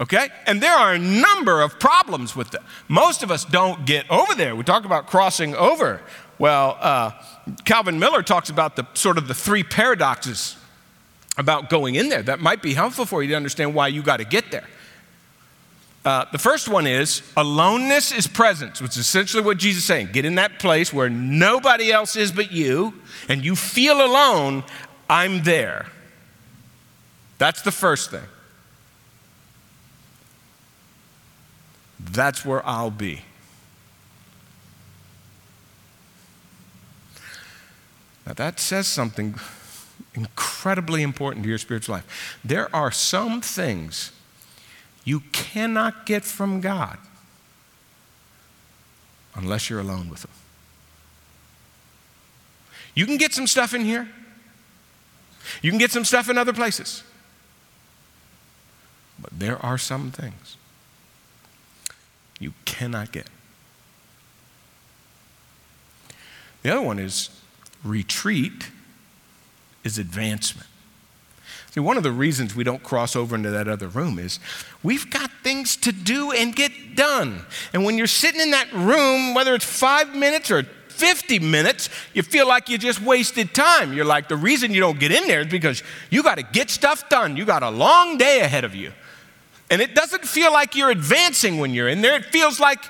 Okay? 0.00 0.28
And 0.46 0.62
there 0.62 0.74
are 0.74 0.94
a 0.94 0.98
number 0.98 1.62
of 1.62 1.78
problems 1.78 2.34
with 2.34 2.50
that. 2.50 2.62
Most 2.88 3.22
of 3.22 3.30
us 3.30 3.44
don't 3.44 3.86
get 3.86 4.10
over 4.10 4.34
there. 4.34 4.56
We 4.56 4.64
talk 4.64 4.84
about 4.84 5.06
crossing 5.06 5.54
over. 5.54 6.02
Well, 6.38 6.76
uh, 6.80 7.12
Calvin 7.64 7.98
Miller 7.98 8.22
talks 8.22 8.50
about 8.50 8.76
the 8.76 8.86
sort 8.94 9.18
of 9.18 9.28
the 9.28 9.34
three 9.34 9.62
paradoxes 9.62 10.56
about 11.38 11.70
going 11.70 11.94
in 11.94 12.08
there. 12.08 12.22
That 12.22 12.40
might 12.40 12.60
be 12.60 12.74
helpful 12.74 13.06
for 13.06 13.22
you 13.22 13.28
to 13.30 13.34
understand 13.34 13.74
why 13.74 13.88
you 13.88 14.02
got 14.02 14.18
to 14.18 14.24
get 14.24 14.50
there. 14.50 14.66
Uh, 16.04 16.26
the 16.32 16.38
first 16.38 16.68
one 16.68 16.86
is 16.86 17.22
aloneness 17.36 18.12
is 18.12 18.26
presence, 18.26 18.80
which 18.82 18.92
is 18.92 18.98
essentially 18.98 19.42
what 19.42 19.56
Jesus 19.56 19.82
is 19.82 19.86
saying. 19.86 20.10
Get 20.12 20.24
in 20.24 20.34
that 20.34 20.58
place 20.58 20.92
where 20.92 21.08
nobody 21.08 21.90
else 21.90 22.14
is 22.14 22.30
but 22.30 22.52
you, 22.52 22.94
and 23.28 23.42
you 23.44 23.56
feel 23.56 24.04
alone, 24.04 24.64
I'm 25.08 25.44
there. 25.44 25.86
That's 27.38 27.62
the 27.62 27.72
first 27.72 28.10
thing. 28.10 28.24
that's 32.14 32.44
where 32.44 32.66
I'll 32.66 32.90
be. 32.90 33.22
Now, 38.26 38.32
that 38.34 38.58
says 38.58 38.86
something 38.86 39.34
incredibly 40.14 41.02
important 41.02 41.42
to 41.44 41.48
your 41.48 41.58
spiritual 41.58 41.96
life. 41.96 42.38
There 42.44 42.74
are 42.74 42.90
some 42.90 43.40
things 43.40 44.12
you 45.04 45.20
cannot 45.32 46.06
get 46.06 46.24
from 46.24 46.60
God 46.60 46.98
unless 49.34 49.68
you're 49.68 49.80
alone 49.80 50.08
with 50.08 50.24
Him. 50.24 50.30
You 52.94 53.06
can 53.06 53.16
get 53.16 53.32
some 53.32 53.46
stuff 53.46 53.74
in 53.74 53.82
here, 53.82 54.08
you 55.62 55.70
can 55.70 55.78
get 55.78 55.90
some 55.90 56.04
stuff 56.04 56.28
in 56.28 56.38
other 56.38 56.52
places. 56.52 57.02
But 59.20 59.38
there 59.38 59.64
are 59.64 59.78
some 59.78 60.10
things 60.10 60.56
you 62.40 62.52
cannot 62.64 63.12
get. 63.12 63.28
The 66.62 66.70
other 66.70 66.82
one 66.82 66.98
is 66.98 67.30
retreat 67.82 68.70
is 69.84 69.98
advancement. 69.98 70.66
See, 71.74 71.80
one 71.80 71.96
of 71.96 72.04
the 72.04 72.12
reasons 72.12 72.54
we 72.54 72.62
don't 72.62 72.84
cross 72.84 73.16
over 73.16 73.34
into 73.34 73.50
that 73.50 73.66
other 73.66 73.88
room 73.88 74.20
is 74.20 74.38
we've 74.84 75.10
got 75.10 75.28
things 75.42 75.74
to 75.78 75.90
do 75.90 76.30
and 76.30 76.54
get 76.54 76.94
done. 76.94 77.44
And 77.72 77.84
when 77.84 77.98
you're 77.98 78.06
sitting 78.06 78.40
in 78.40 78.52
that 78.52 78.72
room, 78.72 79.34
whether 79.34 79.56
it's 79.56 79.64
five 79.64 80.14
minutes 80.14 80.52
or 80.52 80.62
50 80.62 81.40
minutes, 81.40 81.90
you 82.12 82.22
feel 82.22 82.46
like 82.46 82.68
you 82.68 82.78
just 82.78 83.02
wasted 83.02 83.52
time. 83.52 83.92
You're 83.92 84.04
like, 84.04 84.28
the 84.28 84.36
reason 84.36 84.72
you 84.72 84.78
don't 84.78 85.00
get 85.00 85.10
in 85.10 85.26
there 85.26 85.40
is 85.40 85.48
because 85.48 85.82
you 86.10 86.22
got 86.22 86.36
to 86.36 86.44
get 86.44 86.70
stuff 86.70 87.08
done. 87.08 87.36
You 87.36 87.44
got 87.44 87.64
a 87.64 87.70
long 87.70 88.18
day 88.18 88.42
ahead 88.42 88.62
of 88.62 88.76
you. 88.76 88.92
And 89.68 89.82
it 89.82 89.96
doesn't 89.96 90.24
feel 90.24 90.52
like 90.52 90.76
you're 90.76 90.90
advancing 90.90 91.58
when 91.58 91.74
you're 91.74 91.88
in 91.88 92.02
there. 92.02 92.14
It 92.14 92.26
feels 92.26 92.60
like 92.60 92.84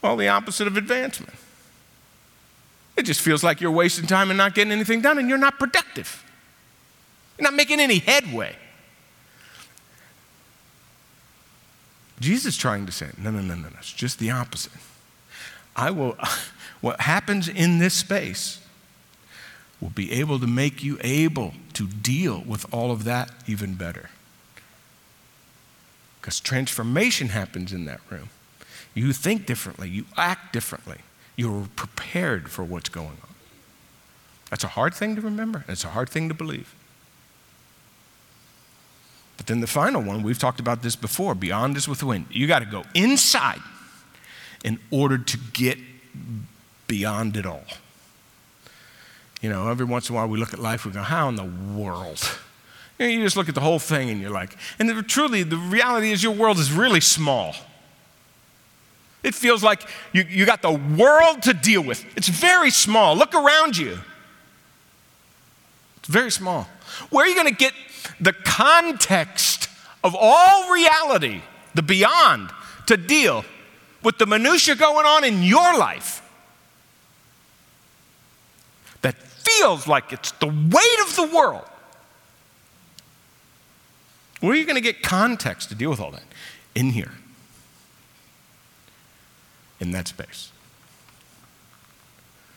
well, 0.00 0.16
the 0.16 0.28
opposite 0.28 0.68
of 0.68 0.76
advancement. 0.76 1.34
It 3.02 3.06
just 3.06 3.20
feels 3.20 3.42
like 3.42 3.60
you're 3.60 3.72
wasting 3.72 4.06
time 4.06 4.30
and 4.30 4.38
not 4.38 4.54
getting 4.54 4.72
anything 4.72 5.00
done, 5.00 5.18
and 5.18 5.28
you're 5.28 5.36
not 5.36 5.58
productive. 5.58 6.24
You're 7.36 7.50
not 7.50 7.54
making 7.54 7.80
any 7.80 7.98
headway. 7.98 8.54
Jesus 12.20 12.54
is 12.54 12.56
trying 12.56 12.86
to 12.86 12.92
say, 12.92 13.08
no, 13.18 13.32
no, 13.32 13.40
no, 13.40 13.56
no, 13.56 13.62
no. 13.62 13.76
It's 13.78 13.92
just 13.92 14.20
the 14.20 14.30
opposite. 14.30 14.70
I 15.74 15.90
will, 15.90 16.16
what 16.80 17.00
happens 17.00 17.48
in 17.48 17.78
this 17.78 17.94
space 17.94 18.60
will 19.80 19.90
be 19.90 20.12
able 20.12 20.38
to 20.38 20.46
make 20.46 20.84
you 20.84 20.96
able 21.00 21.54
to 21.72 21.88
deal 21.88 22.44
with 22.46 22.72
all 22.72 22.92
of 22.92 23.02
that 23.02 23.32
even 23.48 23.74
better. 23.74 24.10
Because 26.20 26.38
transformation 26.38 27.30
happens 27.30 27.72
in 27.72 27.84
that 27.86 28.00
room. 28.08 28.28
You 28.94 29.12
think 29.12 29.44
differently, 29.44 29.88
you 29.88 30.04
act 30.16 30.52
differently, 30.52 30.98
you're 31.36 31.68
prepared 31.76 32.50
for 32.50 32.64
what's 32.64 32.88
going 32.88 33.08
on. 33.08 33.34
That's 34.50 34.64
a 34.64 34.68
hard 34.68 34.94
thing 34.94 35.16
to 35.16 35.22
remember, 35.22 35.64
it's 35.68 35.84
a 35.84 35.88
hard 35.88 36.08
thing 36.08 36.28
to 36.28 36.34
believe. 36.34 36.74
But 39.36 39.46
then 39.46 39.60
the 39.60 39.66
final 39.66 40.02
one, 40.02 40.22
we've 40.22 40.38
talked 40.38 40.60
about 40.60 40.82
this 40.82 40.94
before 40.94 41.34
beyond 41.34 41.76
is 41.76 41.88
within. 41.88 42.26
You 42.30 42.46
got 42.46 42.60
to 42.60 42.64
go 42.66 42.84
inside 42.94 43.60
in 44.64 44.78
order 44.90 45.18
to 45.18 45.38
get 45.52 45.78
beyond 46.86 47.36
it 47.36 47.46
all. 47.46 47.64
You 49.40 49.50
know, 49.50 49.68
every 49.68 49.86
once 49.86 50.08
in 50.08 50.14
a 50.14 50.18
while 50.18 50.28
we 50.28 50.38
look 50.38 50.52
at 50.52 50.60
life, 50.60 50.86
we 50.86 50.92
go, 50.92 51.02
how 51.02 51.28
in 51.28 51.34
the 51.34 51.50
world? 51.74 52.38
You, 52.98 53.06
know, 53.06 53.12
you 53.12 53.22
just 53.22 53.36
look 53.36 53.48
at 53.48 53.56
the 53.56 53.60
whole 53.60 53.80
thing 53.80 54.10
and 54.10 54.20
you're 54.20 54.30
like, 54.30 54.56
and 54.78 54.88
the, 54.88 55.02
truly, 55.02 55.42
the 55.42 55.56
reality 55.56 56.12
is 56.12 56.22
your 56.22 56.34
world 56.34 56.58
is 56.58 56.70
really 56.70 57.00
small. 57.00 57.54
It 59.22 59.34
feels 59.34 59.62
like 59.62 59.82
you, 60.12 60.24
you 60.28 60.44
got 60.44 60.62
the 60.62 60.72
world 60.72 61.42
to 61.42 61.54
deal 61.54 61.82
with. 61.82 62.04
It's 62.16 62.28
very 62.28 62.70
small. 62.70 63.16
Look 63.16 63.34
around 63.34 63.76
you. 63.76 63.98
It's 65.98 66.08
very 66.08 66.30
small. 66.30 66.68
Where 67.10 67.24
are 67.24 67.28
you 67.28 67.34
going 67.34 67.46
to 67.46 67.54
get 67.54 67.72
the 68.20 68.32
context 68.32 69.68
of 70.02 70.16
all 70.18 70.72
reality, 70.72 71.42
the 71.74 71.82
beyond, 71.82 72.50
to 72.86 72.96
deal 72.96 73.44
with 74.02 74.18
the 74.18 74.26
minutia 74.26 74.74
going 74.74 75.06
on 75.06 75.22
in 75.22 75.44
your 75.44 75.78
life? 75.78 76.28
That 79.02 79.14
feels 79.16 79.86
like 79.86 80.12
it's 80.12 80.32
the 80.32 80.48
weight 80.48 81.06
of 81.06 81.14
the 81.14 81.30
world. 81.32 81.64
Where 84.40 84.52
are 84.52 84.56
you 84.56 84.64
going 84.64 84.74
to 84.74 84.80
get 84.80 85.02
context 85.04 85.68
to 85.68 85.76
deal 85.76 85.90
with 85.90 86.00
all 86.00 86.10
that? 86.10 86.24
In 86.74 86.90
here 86.90 87.12
in 89.82 89.90
that 89.90 90.06
space. 90.06 90.52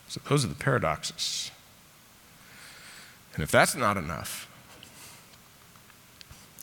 So 0.07 0.21
those 0.29 0.45
are 0.45 0.47
the 0.47 0.53
paradoxes. 0.53 1.49
And 3.33 3.43
if 3.43 3.49
that's 3.49 3.75
not 3.75 3.97
enough, 3.97 4.47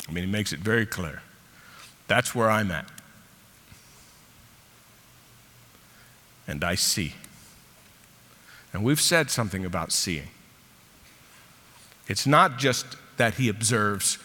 I 0.08 0.12
mean, 0.12 0.24
he 0.24 0.30
makes 0.30 0.52
it 0.52 0.60
very 0.60 0.86
clear. 0.86 1.20
That's 2.06 2.32
where 2.32 2.48
I'm 2.48 2.70
at. 2.70 2.86
And 6.46 6.62
I 6.62 6.76
see. 6.76 7.14
And 8.72 8.84
we've 8.84 9.00
said 9.00 9.30
something 9.30 9.64
about 9.64 9.90
seeing. 9.90 10.28
It's 12.06 12.26
not 12.26 12.58
just 12.58 12.86
that 13.16 13.34
he 13.34 13.48
observes, 13.48 14.18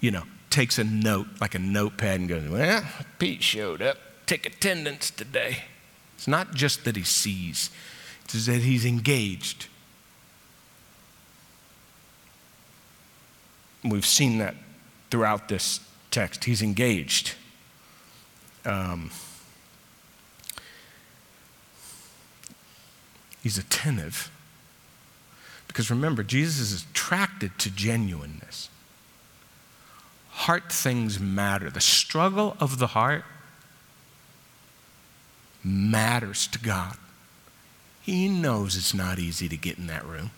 you 0.00 0.10
know, 0.10 0.24
takes 0.50 0.78
a 0.78 0.84
note, 0.84 1.26
like 1.40 1.54
a 1.54 1.58
notepad, 1.58 2.20
and 2.20 2.28
goes, 2.28 2.48
Well, 2.48 2.84
Pete 3.18 3.42
showed 3.42 3.80
up 3.80 3.98
take 4.28 4.46
attendance 4.46 5.10
today. 5.10 5.64
It's 6.14 6.28
not 6.28 6.54
just 6.54 6.84
that 6.84 6.96
he 6.96 7.02
sees, 7.02 7.70
it's 8.24 8.46
that 8.46 8.60
he's 8.60 8.84
engaged. 8.84 9.66
We've 13.82 14.06
seen 14.06 14.38
that 14.38 14.54
throughout 15.10 15.48
this 15.48 15.80
text. 16.10 16.44
He's 16.44 16.60
engaged. 16.60 17.34
Um, 18.66 19.10
he's 23.42 23.56
attentive. 23.56 24.30
Because 25.68 25.90
remember, 25.90 26.22
Jesus 26.22 26.72
is 26.72 26.82
attracted 26.90 27.56
to 27.60 27.70
genuineness. 27.70 28.68
Heart 30.30 30.72
things 30.72 31.18
matter. 31.18 31.70
The 31.70 31.80
struggle 31.80 32.56
of 32.60 32.78
the 32.78 32.88
heart 32.88 33.24
matters 35.68 36.46
to 36.48 36.58
God. 36.58 36.96
He 38.02 38.28
knows 38.28 38.76
it's 38.76 38.94
not 38.94 39.18
easy 39.18 39.48
to 39.48 39.56
get 39.56 39.78
in 39.78 39.86
that 39.88 40.04
room. 40.06 40.30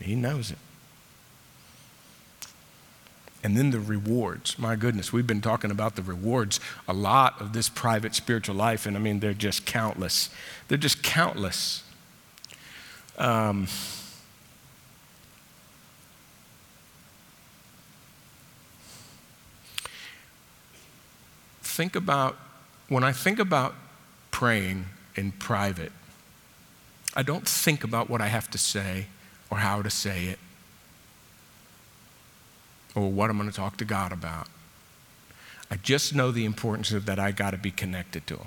He 0.00 0.14
knows 0.14 0.50
it. 0.50 0.58
And 3.44 3.56
then 3.56 3.70
the 3.70 3.80
rewards. 3.80 4.58
My 4.58 4.74
goodness, 4.74 5.12
we've 5.12 5.26
been 5.26 5.40
talking 5.40 5.70
about 5.70 5.96
the 5.96 6.02
rewards 6.02 6.60
a 6.88 6.92
lot 6.92 7.40
of 7.40 7.52
this 7.52 7.68
private 7.68 8.14
spiritual 8.14 8.54
life, 8.56 8.86
and 8.86 8.96
I 8.96 9.00
mean, 9.00 9.20
they're 9.20 9.34
just 9.34 9.66
countless. 9.66 10.30
They're 10.66 10.78
just 10.78 11.02
countless. 11.02 11.84
Um, 13.16 13.68
think 21.78 21.94
about, 21.94 22.36
when 22.88 23.04
I 23.04 23.12
think 23.12 23.38
about 23.38 23.72
praying 24.32 24.86
in 25.14 25.30
private, 25.30 25.92
I 27.14 27.22
don't 27.22 27.46
think 27.46 27.84
about 27.84 28.10
what 28.10 28.20
I 28.20 28.26
have 28.26 28.50
to 28.50 28.58
say 28.58 29.06
or 29.48 29.58
how 29.58 29.82
to 29.82 29.88
say 29.88 30.24
it 30.24 30.40
or 32.96 33.08
what 33.12 33.30
I'm 33.30 33.38
going 33.38 33.48
to 33.48 33.54
talk 33.54 33.76
to 33.76 33.84
God 33.84 34.10
about. 34.10 34.48
I 35.70 35.76
just 35.76 36.16
know 36.16 36.32
the 36.32 36.44
importance 36.44 36.90
of 36.90 37.06
that 37.06 37.20
I 37.20 37.30
got 37.30 37.52
to 37.52 37.56
be 37.56 37.70
connected 37.70 38.26
to 38.26 38.38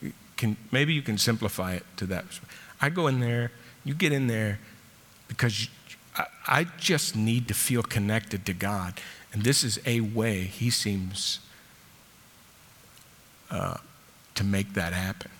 Him. 0.00 0.14
Can, 0.38 0.56
maybe 0.72 0.94
you 0.94 1.02
can 1.02 1.18
simplify 1.18 1.74
it 1.74 1.84
to 1.98 2.06
that. 2.06 2.24
I 2.80 2.88
go 2.88 3.08
in 3.08 3.20
there, 3.20 3.52
you 3.84 3.92
get 3.92 4.12
in 4.12 4.26
there 4.26 4.58
because 5.28 5.68
I, 6.16 6.24
I 6.46 6.64
just 6.78 7.14
need 7.14 7.46
to 7.48 7.54
feel 7.54 7.82
connected 7.82 8.46
to 8.46 8.54
God. 8.54 8.94
And 9.32 9.42
this 9.42 9.62
is 9.62 9.80
a 9.86 10.00
way 10.00 10.42
he 10.42 10.70
seems 10.70 11.38
uh, 13.50 13.76
to 14.34 14.44
make 14.44 14.74
that 14.74 14.92
happen. 14.92 15.30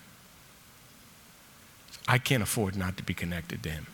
I 2.07 2.17
can't 2.17 2.43
afford 2.43 2.75
not 2.75 2.97
to 2.97 3.03
be 3.03 3.13
connected 3.13 3.63
to 3.63 3.69
him. 3.69 3.87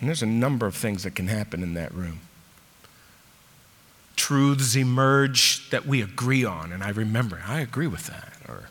And 0.00 0.08
there's 0.08 0.22
a 0.22 0.26
number 0.26 0.66
of 0.66 0.74
things 0.74 1.04
that 1.04 1.14
can 1.14 1.28
happen 1.28 1.62
in 1.62 1.74
that 1.74 1.92
room. 1.94 2.20
Truths 4.14 4.76
emerge 4.76 5.70
that 5.70 5.86
we 5.86 6.02
agree 6.02 6.44
on, 6.44 6.72
and 6.72 6.82
I 6.82 6.90
remember, 6.90 7.42
I 7.46 7.60
agree 7.60 7.86
with 7.86 8.06
that. 8.06 8.34
Or 8.48 8.68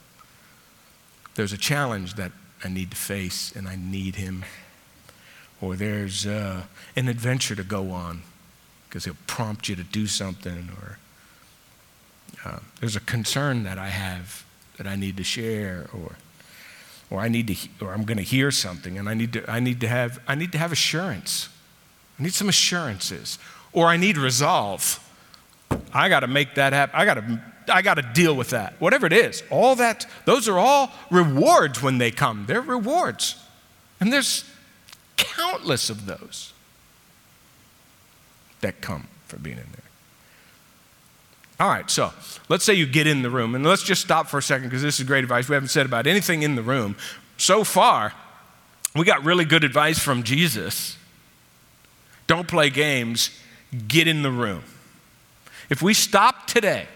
there's 1.36 1.54
a 1.54 1.58
challenge 1.58 2.16
that 2.16 2.32
I 2.64 2.70
need 2.70 2.92
to 2.92 2.98
face 2.98 3.52
and 3.56 3.68
I 3.68 3.76
need 3.76 4.16
Him. 4.16 4.44
Or 5.62 5.76
there's 5.76 6.26
uh, 6.26 6.64
an 6.96 7.08
adventure 7.08 7.56
to 7.56 7.64
go 7.64 7.92
on 7.92 8.22
because 8.88 9.06
He'll 9.06 9.18
prompt 9.28 9.70
you 9.70 9.76
to 9.76 9.84
do 9.84 10.08
something. 10.08 10.70
Or 10.82 10.98
uh, 12.46 12.60
there's 12.80 12.96
a 12.96 13.02
concern 13.02 13.64
that 13.64 13.78
I 13.78 13.90
have 13.90 14.44
that 14.78 14.88
I 14.88 14.96
need 14.96 15.18
to 15.18 15.24
share. 15.24 15.88
Or 15.94 16.18
or 17.10 17.20
I 17.20 17.28
need 17.28 17.48
to, 17.48 17.86
or 17.86 17.94
I'm 17.94 18.04
going 18.04 18.18
to 18.18 18.24
hear 18.24 18.52
something, 18.52 18.98
and 18.98 19.08
I 19.08 19.14
need 19.14 19.34
to, 19.34 19.50
I 19.50 19.60
need 19.60 19.82
to 19.82 19.88
have, 19.88 20.20
I 20.28 20.36
need 20.36 20.52
to 20.54 20.58
have 20.58 20.72
assurance. 20.72 21.50
I 22.20 22.24
need 22.24 22.34
some 22.34 22.50
assurances, 22.50 23.38
or 23.74 23.88
I 23.88 23.98
need 23.98 24.18
resolve. 24.18 25.00
I 25.94 26.10
got 26.10 26.22
to 26.22 26.28
make 26.28 26.56
that 26.56 26.74
happen. 26.74 26.96
I 26.96 27.06
got 27.06 27.14
to, 27.16 27.42
I 27.70 27.82
got 27.82 27.96
to 27.96 28.02
deal 28.02 28.36
with 28.36 28.52
that. 28.52 28.80
Whatever 28.80 29.06
it 29.06 29.14
is, 29.14 29.44
all 29.50 29.76
that, 29.76 30.06
those 30.26 30.48
are 30.48 30.58
all 30.58 30.92
rewards 31.12 31.82
when 31.82 31.98
they 31.98 32.12
come. 32.12 32.46
They're 32.48 32.62
rewards, 32.62 33.36
and 34.00 34.12
there's 34.12 34.44
countless 35.18 35.90
of 35.90 36.06
those 36.06 36.54
that 38.62 38.82
come 38.82 39.08
for 39.28 39.38
being 39.38 39.58
in 39.58 39.64
there. 39.72 39.82
All 41.60 41.70
right, 41.70 41.90
so 41.90 42.12
let's 42.50 42.66
say 42.66 42.74
you 42.74 42.86
get 42.86 43.08
in 43.08 43.22
the 43.22 43.30
room, 43.30 43.56
and 43.56 43.66
let's 43.66 43.84
just 43.84 44.02
stop 44.02 44.28
for 44.28 44.40
a 44.40 44.44
second 44.44 44.68
because 44.68 44.82
this 44.82 45.00
is 45.00 45.06
great 45.06 45.24
advice. 45.24 45.48
We 45.48 45.54
haven't 45.54 45.70
said 45.70 45.86
about 45.86 46.06
anything 46.06 46.44
in 46.44 46.56
the 46.56 46.62
room. 46.62 46.98
So 47.38 47.64
far, 47.64 48.14
we 48.94 49.06
got 49.06 49.24
really 49.24 49.46
good 49.46 49.64
advice 49.64 50.00
from 50.00 50.24
Jesus. 50.24 50.98
Don't 52.28 52.48
play 52.48 52.70
games, 52.70 53.30
get 53.88 54.08
in 54.08 54.22
the 54.22 54.32
room. 54.32 54.64
If 55.70 55.82
we 55.82 55.94
stop 55.94 56.48
today, 56.48 56.88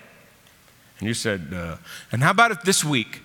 and 0.99 1.07
you 1.07 1.13
said, 1.13 1.53
uh, 1.53 1.77
and 2.11 2.21
how 2.21 2.31
about 2.31 2.51
if 2.51 2.61
this 2.63 2.83
week, 2.83 3.21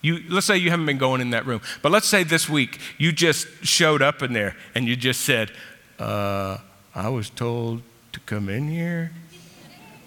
you, 0.00 0.22
let's 0.28 0.46
say 0.46 0.56
you 0.56 0.70
haven't 0.70 0.86
been 0.86 0.98
going 0.98 1.20
in 1.20 1.30
that 1.30 1.46
room, 1.46 1.60
but 1.82 1.90
let's 1.92 2.06
say 2.06 2.22
this 2.22 2.48
week 2.48 2.78
you 2.98 3.12
just 3.12 3.46
showed 3.64 4.02
up 4.02 4.22
in 4.22 4.32
there 4.32 4.56
and 4.74 4.86
you 4.86 4.96
just 4.96 5.22
said, 5.22 5.50
uh, 5.98 6.58
I 6.94 7.08
was 7.08 7.30
told 7.30 7.82
to 8.12 8.20
come 8.20 8.48
in 8.48 8.68
here 8.68 9.12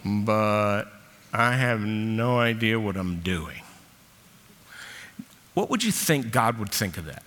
but 0.03 0.85
I 1.33 1.53
have 1.53 1.81
no 1.81 2.39
idea 2.39 2.79
what 2.79 2.97
I'm 2.97 3.19
doing. 3.19 3.61
What 5.53 5.69
would 5.69 5.83
you 5.83 5.91
think 5.91 6.31
God 6.31 6.57
would 6.57 6.71
think 6.71 6.97
of 6.97 7.05
that? 7.05 7.23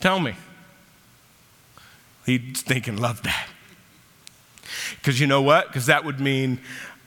Tell 0.00 0.20
me. 0.20 0.34
He'd 2.24 2.56
think 2.56 2.86
and 2.88 2.98
love 2.98 3.22
that. 3.22 3.48
Because 4.96 5.20
you 5.20 5.26
know 5.26 5.42
what? 5.42 5.66
Because 5.66 5.86
that 5.86 6.04
would 6.04 6.20
mean 6.20 6.60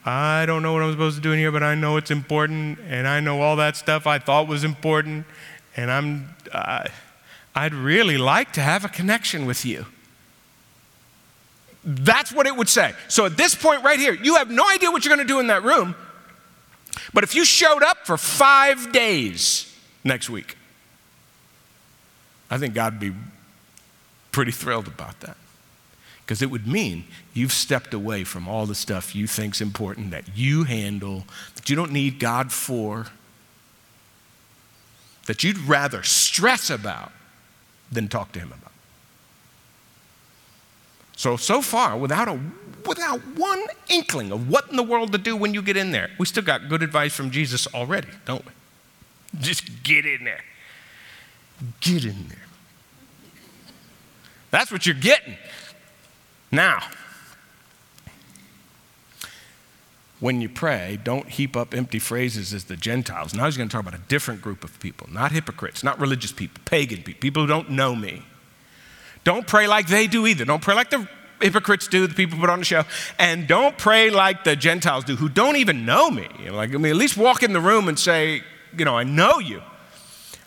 I 0.04 0.44
don't 0.46 0.62
know 0.62 0.72
what 0.72 0.82
I'm 0.82 0.92
supposed 0.92 1.16
to 1.16 1.22
do 1.22 1.32
in 1.32 1.38
here, 1.38 1.50
but 1.50 1.62
I 1.62 1.74
know 1.74 1.96
it's 1.96 2.10
important, 2.10 2.78
and 2.88 3.08
I 3.08 3.20
know 3.20 3.40
all 3.40 3.56
that 3.56 3.76
stuff 3.76 4.06
I 4.06 4.18
thought 4.18 4.48
was 4.48 4.64
important, 4.64 5.26
and 5.76 5.90
I'm. 5.90 6.34
Uh, 6.52 6.88
I'd 7.54 7.72
really 7.72 8.18
like 8.18 8.52
to 8.54 8.60
have 8.60 8.84
a 8.84 8.88
connection 8.88 9.46
with 9.46 9.64
you. 9.64 9.86
That's 11.84 12.32
what 12.32 12.46
it 12.46 12.56
would 12.56 12.68
say. 12.68 12.94
So 13.08 13.26
at 13.26 13.36
this 13.36 13.54
point 13.54 13.84
right 13.84 13.98
here, 13.98 14.14
you 14.14 14.36
have 14.36 14.50
no 14.50 14.68
idea 14.68 14.90
what 14.90 15.04
you're 15.04 15.14
going 15.14 15.26
to 15.26 15.32
do 15.32 15.38
in 15.38 15.46
that 15.48 15.62
room. 15.62 15.94
But 17.12 17.24
if 17.24 17.34
you 17.34 17.44
showed 17.44 17.82
up 17.82 18.06
for 18.06 18.16
five 18.16 18.92
days 18.92 19.72
next 20.02 20.30
week, 20.30 20.56
I 22.50 22.58
think 22.58 22.74
God 22.74 22.94
would 22.94 23.00
be 23.00 23.12
pretty 24.32 24.50
thrilled 24.50 24.88
about 24.88 25.20
that. 25.20 25.36
Because 26.24 26.40
it 26.40 26.50
would 26.50 26.66
mean 26.66 27.04
you've 27.34 27.52
stepped 27.52 27.92
away 27.92 28.24
from 28.24 28.48
all 28.48 28.64
the 28.64 28.74
stuff 28.74 29.14
you 29.14 29.26
think's 29.26 29.60
important 29.60 30.10
that 30.10 30.24
you 30.34 30.64
handle, 30.64 31.24
that 31.54 31.68
you 31.68 31.76
don't 31.76 31.92
need 31.92 32.18
God 32.18 32.50
for, 32.50 33.08
that 35.26 35.44
you'd 35.44 35.58
rather 35.58 36.02
stress 36.02 36.70
about 36.70 37.12
than 37.92 38.08
talk 38.08 38.32
to 38.32 38.38
Him 38.38 38.52
about. 38.52 38.72
So, 41.16 41.36
so 41.36 41.60
far, 41.60 41.96
without, 41.96 42.28
a, 42.28 42.40
without 42.86 43.20
one 43.36 43.62
inkling 43.88 44.32
of 44.32 44.48
what 44.48 44.68
in 44.70 44.76
the 44.76 44.82
world 44.82 45.12
to 45.12 45.18
do 45.18 45.36
when 45.36 45.54
you 45.54 45.62
get 45.62 45.76
in 45.76 45.92
there, 45.92 46.10
we 46.18 46.26
still 46.26 46.42
got 46.42 46.68
good 46.68 46.82
advice 46.82 47.14
from 47.14 47.30
Jesus 47.30 47.66
already, 47.68 48.08
don't 48.24 48.44
we? 48.44 48.52
Just 49.40 49.82
get 49.82 50.06
in 50.06 50.24
there. 50.24 50.44
Get 51.80 52.04
in 52.04 52.28
there. 52.28 52.38
That's 54.50 54.72
what 54.72 54.86
you're 54.86 54.94
getting. 54.94 55.36
Now, 56.54 56.82
when 60.20 60.40
you 60.40 60.48
pray, 60.48 60.98
don't 61.02 61.28
heap 61.28 61.56
up 61.56 61.74
empty 61.74 61.98
phrases 61.98 62.54
as 62.54 62.64
the 62.64 62.76
Gentiles. 62.76 63.34
Now 63.34 63.46
he's 63.46 63.56
going 63.56 63.68
to 63.68 63.72
talk 63.72 63.82
about 63.82 63.98
a 63.98 64.02
different 64.08 64.40
group 64.40 64.64
of 64.64 64.78
people, 64.80 65.08
not 65.10 65.32
hypocrites, 65.32 65.82
not 65.82 65.98
religious 65.98 66.32
people, 66.32 66.62
pagan 66.64 67.02
people, 67.02 67.20
people 67.20 67.42
who 67.42 67.48
don't 67.48 67.70
know 67.70 67.94
me. 67.94 68.22
Don't 69.24 69.46
pray 69.46 69.66
like 69.66 69.88
they 69.88 70.06
do 70.06 70.26
either. 70.26 70.44
Don't 70.44 70.62
pray 70.62 70.74
like 70.74 70.90
the 70.90 71.08
hypocrites 71.40 71.88
do, 71.88 72.06
the 72.06 72.14
people 72.14 72.38
put 72.38 72.48
on 72.48 72.60
the 72.60 72.64
show. 72.64 72.84
And 73.18 73.48
don't 73.48 73.76
pray 73.76 74.10
like 74.10 74.44
the 74.44 74.54
Gentiles 74.54 75.04
do, 75.04 75.16
who 75.16 75.28
don't 75.28 75.56
even 75.56 75.84
know 75.84 76.10
me. 76.10 76.28
Like, 76.48 76.74
I 76.74 76.78
mean, 76.78 76.90
at 76.90 76.96
least 76.96 77.16
walk 77.16 77.42
in 77.42 77.52
the 77.52 77.60
room 77.60 77.88
and 77.88 77.98
say, 77.98 78.42
you 78.78 78.84
know, 78.84 78.96
I 78.96 79.02
know 79.04 79.40
you. 79.40 79.60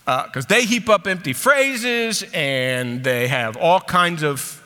Because 0.05 0.45
uh, 0.45 0.49
they 0.49 0.65
heap 0.65 0.87
up 0.87 1.05
empty 1.05 1.33
phrases 1.33 2.23
and 2.33 3.03
they 3.03 3.27
have 3.27 3.57
all 3.57 3.81
kinds 3.81 4.23
of, 4.23 4.63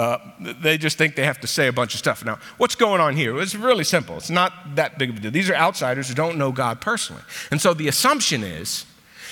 uh, 0.00 0.18
they 0.40 0.78
just 0.78 0.96
think 0.96 1.14
they 1.14 1.26
have 1.26 1.38
to 1.40 1.46
say 1.46 1.66
a 1.66 1.72
bunch 1.74 1.92
of 1.92 1.98
stuff. 1.98 2.24
Now, 2.24 2.38
what's 2.56 2.74
going 2.74 3.02
on 3.02 3.16
here? 3.16 3.38
It's 3.38 3.54
really 3.54 3.84
simple. 3.84 4.16
It's 4.16 4.30
not 4.30 4.74
that 4.76 4.98
big 4.98 5.10
of 5.10 5.16
a 5.18 5.20
deal. 5.20 5.30
These 5.30 5.50
are 5.50 5.54
outsiders 5.54 6.08
who 6.08 6.14
don't 6.14 6.38
know 6.38 6.52
God 6.52 6.80
personally. 6.80 7.20
And 7.50 7.60
so 7.60 7.74
the 7.74 7.86
assumption 7.86 8.42
is, 8.42 8.86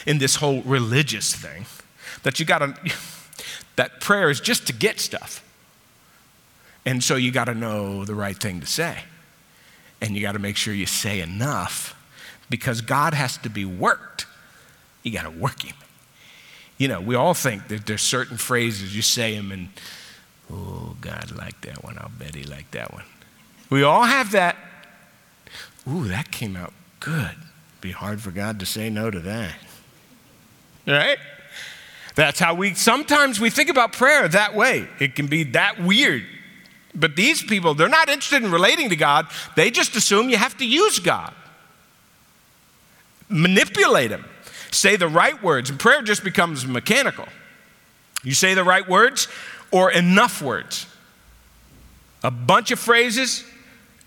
in 0.07 0.19
this 0.19 0.37
whole 0.37 0.61
religious 0.65 1.35
thing, 1.35 1.65
that 2.23 2.39
you 2.39 2.45
got 2.45 2.59
to 2.59 2.75
that 3.77 4.03
prayer 4.03 4.29
is 4.29 4.41
just 4.41 4.67
to 4.67 4.75
get 4.75 5.01
stuff. 5.01 5.43
And 6.85 7.03
so 7.03 7.17
you 7.17 7.33
got 7.33 7.47
to 7.47 7.55
know 7.55 8.05
the 8.05 8.15
right 8.15 8.37
thing 8.37 8.61
to 8.61 8.67
say. 8.67 9.05
And 10.03 10.15
you 10.15 10.21
got 10.21 10.33
to 10.33 10.39
make 10.39 10.57
sure 10.57 10.75
you 10.75 10.85
say 10.85 11.21
enough 11.21 11.97
because 12.51 12.83
God 12.83 13.15
has 13.15 13.39
to 13.39 13.49
be 13.49 13.65
worked. 13.65 14.27
You 15.03 15.13
got 15.13 15.23
to 15.23 15.31
work 15.31 15.63
Him. 15.63 15.77
You 16.77 16.89
know, 16.89 17.01
we 17.01 17.15
all 17.15 17.33
think 17.33 17.69
that 17.69 17.87
there's 17.87 18.03
certain 18.03 18.37
phrases 18.37 18.95
you 18.95 19.01
say 19.01 19.35
them 19.35 19.51
and, 19.51 19.71
oh, 20.53 20.97
God 21.01 21.31
liked 21.37 21.63
that 21.63 21.83
one. 21.85 21.99
I'll 21.99 22.11
bet 22.19 22.35
He 22.35 22.45
liked 22.45 22.73
that 22.73 22.93
one. 22.93 23.05
We 23.71 23.83
all 23.83 24.05
have 24.05 24.33
that. 24.33 24.57
Ooh, 25.89 26.05
that 26.09 26.31
came 26.31 26.57
out 26.57 26.73
good. 27.01 27.37
Be 27.81 27.93
hard 27.93 28.21
for 28.21 28.31
God 28.31 28.59
to 28.61 28.67
say 28.67 28.91
no 28.91 29.11
to 29.11 29.21
that. 29.21 29.55
Right? 30.87 31.19
That's 32.15 32.41
how 32.41 32.55
we 32.55 32.75
sometimes 32.75 33.39
we 33.39 33.51
think 33.51 33.71
about 33.71 33.93
prayer 33.93 34.27
that 34.27 34.55
way. 34.55 34.89
It 34.99 35.15
can 35.15 35.29
be 35.29 35.45
that 35.45 35.81
weird. 35.81 36.25
But 36.95 37.15
these 37.15 37.43
people, 37.43 37.75
they're 37.75 37.89
not 37.89 38.09
interested 38.09 38.43
in 38.43 38.51
relating 38.51 38.89
to 38.91 38.97
God. 38.97 39.29
They 39.55 39.71
just 39.71 39.95
assume 39.95 40.29
you 40.29 40.37
have 40.37 40.57
to 40.59 40.67
use 40.67 40.99
God. 40.99 41.33
Manipulate 43.29 44.11
Him. 44.11 44.25
Say 44.71 44.97
the 44.97 45.09
right 45.09 45.41
words. 45.43 45.71
And 45.71 45.79
prayer 45.79 46.03
just 46.03 46.25
becomes 46.25 46.67
mechanical. 46.67 47.27
You 48.25 48.35
say 48.35 48.55
the 48.55 48.65
right 48.65 48.89
words 48.89 49.29
or 49.71 49.91
enough 49.91 50.43
words. 50.43 50.87
A 52.23 52.31
bunch 52.31 52.71
of 52.71 52.79
phrases 52.79 53.45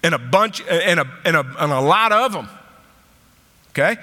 and 0.04 0.14
a 0.14 0.20
bunch 0.20 0.62
and 0.70 1.00
a, 1.00 1.08
and 1.26 1.36
a, 1.36 1.56
and 1.60 1.72
a 1.72 1.80
lot 1.80 2.12
of 2.12 2.34
them. 2.34 2.50
Okay? 3.70 3.98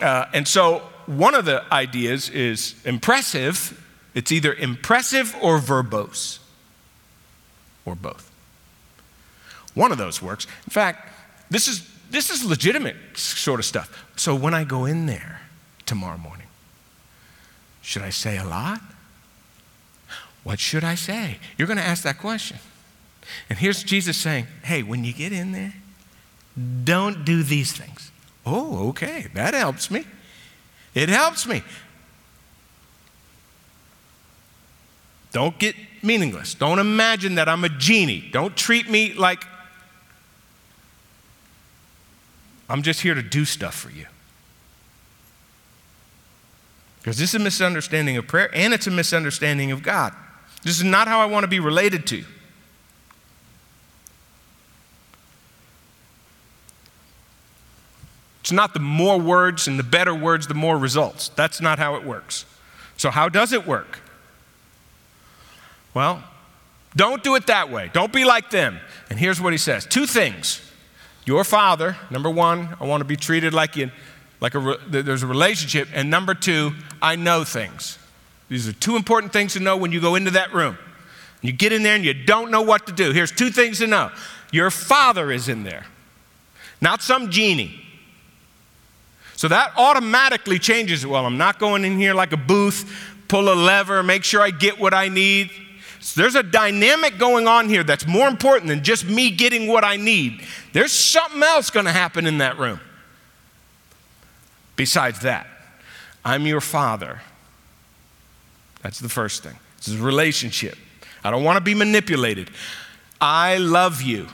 Uh, 0.00 0.26
and 0.32 0.46
so 0.46 0.82
one 1.06 1.34
of 1.34 1.44
the 1.44 1.62
ideas 1.72 2.30
is 2.30 2.74
impressive. 2.84 3.82
It's 4.14 4.32
either 4.32 4.54
impressive 4.54 5.34
or 5.42 5.58
verbose, 5.58 6.38
or 7.84 7.94
both. 7.94 8.30
One 9.74 9.92
of 9.92 9.98
those 9.98 10.22
works. 10.22 10.46
In 10.64 10.70
fact, 10.70 11.12
this 11.50 11.68
is, 11.68 11.86
this 12.10 12.30
is 12.30 12.44
legitimate 12.44 12.96
sort 13.14 13.60
of 13.60 13.66
stuff. 13.66 14.04
So 14.16 14.34
when 14.34 14.54
I 14.54 14.64
go 14.64 14.86
in 14.86 15.06
there 15.06 15.42
tomorrow 15.84 16.16
morning, 16.16 16.46
should 17.82 18.02
I 18.02 18.10
say 18.10 18.38
a 18.38 18.44
lot? 18.44 18.80
What 20.46 20.60
should 20.60 20.84
I 20.84 20.94
say? 20.94 21.38
You're 21.58 21.66
going 21.66 21.76
to 21.76 21.82
ask 21.82 22.04
that 22.04 22.18
question. 22.18 22.58
And 23.50 23.58
here's 23.58 23.82
Jesus 23.82 24.16
saying, 24.16 24.46
hey, 24.62 24.84
when 24.84 25.02
you 25.02 25.12
get 25.12 25.32
in 25.32 25.50
there, 25.50 25.74
don't 26.84 27.24
do 27.24 27.42
these 27.42 27.72
things. 27.72 28.12
Oh, 28.46 28.90
okay, 28.90 29.26
that 29.34 29.54
helps 29.54 29.90
me. 29.90 30.04
It 30.94 31.08
helps 31.08 31.48
me. 31.48 31.64
Don't 35.32 35.58
get 35.58 35.74
meaningless. 36.00 36.54
Don't 36.54 36.78
imagine 36.78 37.34
that 37.34 37.48
I'm 37.48 37.64
a 37.64 37.68
genie. 37.68 38.28
Don't 38.30 38.56
treat 38.56 38.88
me 38.88 39.14
like 39.14 39.44
I'm 42.68 42.82
just 42.82 43.00
here 43.00 43.14
to 43.14 43.22
do 43.22 43.44
stuff 43.44 43.74
for 43.74 43.90
you. 43.90 44.06
Because 47.00 47.18
this 47.18 47.30
is 47.30 47.34
a 47.34 47.40
misunderstanding 47.40 48.16
of 48.16 48.28
prayer 48.28 48.48
and 48.54 48.72
it's 48.72 48.86
a 48.86 48.92
misunderstanding 48.92 49.72
of 49.72 49.82
God. 49.82 50.14
This 50.66 50.78
is 50.78 50.84
not 50.84 51.06
how 51.06 51.20
I 51.20 51.26
want 51.26 51.44
to 51.44 51.48
be 51.48 51.60
related 51.60 52.08
to. 52.08 52.24
It's 58.40 58.50
not 58.50 58.74
the 58.74 58.80
more 58.80 59.16
words 59.16 59.68
and 59.68 59.78
the 59.78 59.84
better 59.84 60.12
words, 60.12 60.48
the 60.48 60.54
more 60.54 60.76
results. 60.76 61.28
That's 61.28 61.60
not 61.60 61.78
how 61.78 61.94
it 61.94 62.02
works. 62.02 62.46
So, 62.96 63.12
how 63.12 63.28
does 63.28 63.52
it 63.52 63.64
work? 63.64 64.00
Well, 65.94 66.24
don't 66.96 67.22
do 67.22 67.36
it 67.36 67.46
that 67.46 67.70
way. 67.70 67.88
Don't 67.92 68.12
be 68.12 68.24
like 68.24 68.50
them. 68.50 68.80
And 69.08 69.20
here's 69.20 69.40
what 69.40 69.52
he 69.52 69.58
says 69.58 69.86
two 69.86 70.04
things. 70.04 70.68
Your 71.24 71.44
father, 71.44 71.96
number 72.10 72.28
one, 72.28 72.76
I 72.80 72.86
want 72.86 73.02
to 73.02 73.04
be 73.04 73.16
treated 73.16 73.54
like 73.54 73.76
you, 73.76 73.92
like 74.40 74.56
a, 74.56 74.78
there's 74.88 75.22
a 75.22 75.28
relationship. 75.28 75.86
And 75.94 76.10
number 76.10 76.34
two, 76.34 76.72
I 77.00 77.14
know 77.14 77.44
things. 77.44 78.00
These 78.48 78.68
are 78.68 78.72
two 78.72 78.96
important 78.96 79.32
things 79.32 79.54
to 79.54 79.60
know 79.60 79.76
when 79.76 79.92
you 79.92 80.00
go 80.00 80.14
into 80.14 80.30
that 80.32 80.54
room. 80.54 80.78
You 81.42 81.52
get 81.52 81.72
in 81.72 81.82
there 81.82 81.94
and 81.94 82.04
you 82.04 82.14
don't 82.14 82.50
know 82.50 82.62
what 82.62 82.86
to 82.86 82.92
do. 82.92 83.12
Here's 83.12 83.32
two 83.32 83.50
things 83.50 83.78
to 83.78 83.86
know 83.86 84.10
your 84.52 84.70
father 84.70 85.30
is 85.30 85.48
in 85.48 85.64
there, 85.64 85.86
not 86.80 87.02
some 87.02 87.30
genie. 87.30 87.82
So 89.36 89.48
that 89.48 89.72
automatically 89.76 90.58
changes. 90.58 91.04
It. 91.04 91.08
Well, 91.08 91.26
I'm 91.26 91.36
not 91.36 91.58
going 91.58 91.84
in 91.84 91.98
here 91.98 92.14
like 92.14 92.32
a 92.32 92.38
booth, 92.38 92.90
pull 93.28 93.52
a 93.52 93.54
lever, 93.54 94.02
make 94.02 94.24
sure 94.24 94.40
I 94.40 94.50
get 94.50 94.78
what 94.78 94.94
I 94.94 95.08
need. 95.08 95.50
So 96.00 96.20
there's 96.20 96.36
a 96.36 96.42
dynamic 96.42 97.18
going 97.18 97.46
on 97.46 97.68
here 97.68 97.84
that's 97.84 98.06
more 98.06 98.28
important 98.28 98.68
than 98.68 98.82
just 98.82 99.04
me 99.04 99.30
getting 99.30 99.66
what 99.66 99.84
I 99.84 99.96
need. 99.96 100.42
There's 100.72 100.92
something 100.92 101.42
else 101.42 101.68
going 101.68 101.86
to 101.86 101.92
happen 101.92 102.26
in 102.26 102.38
that 102.38 102.58
room. 102.58 102.80
Besides 104.76 105.20
that, 105.20 105.46
I'm 106.24 106.46
your 106.46 106.60
father. 106.60 107.20
That's 108.86 109.00
the 109.00 109.08
first 109.08 109.42
thing. 109.42 109.56
This 109.78 109.88
is 109.88 110.00
a 110.00 110.04
relationship. 110.04 110.78
I 111.24 111.32
don't 111.32 111.42
want 111.42 111.56
to 111.56 111.60
be 111.60 111.74
manipulated. 111.74 112.52
I 113.20 113.56
love 113.56 114.00
you. 114.00 114.28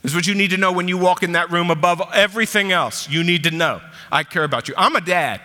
This 0.00 0.12
is 0.12 0.14
what 0.14 0.26
you 0.26 0.34
need 0.34 0.48
to 0.52 0.56
know 0.56 0.72
when 0.72 0.88
you 0.88 0.96
walk 0.96 1.22
in 1.22 1.32
that 1.32 1.50
room 1.50 1.70
above 1.70 2.00
everything 2.14 2.72
else. 2.72 3.06
You 3.10 3.22
need 3.22 3.42
to 3.42 3.50
know 3.50 3.82
I 4.10 4.22
care 4.22 4.44
about 4.44 4.66
you. 4.68 4.74
I'm 4.78 4.96
a 4.96 5.02
dad. 5.02 5.42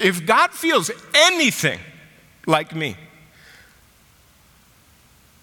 If 0.00 0.26
God 0.26 0.50
feels 0.50 0.90
anything 1.14 1.78
like 2.44 2.74
me 2.74 2.96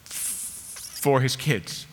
for 0.03 1.21
his 1.21 1.37
kids, 1.37 1.85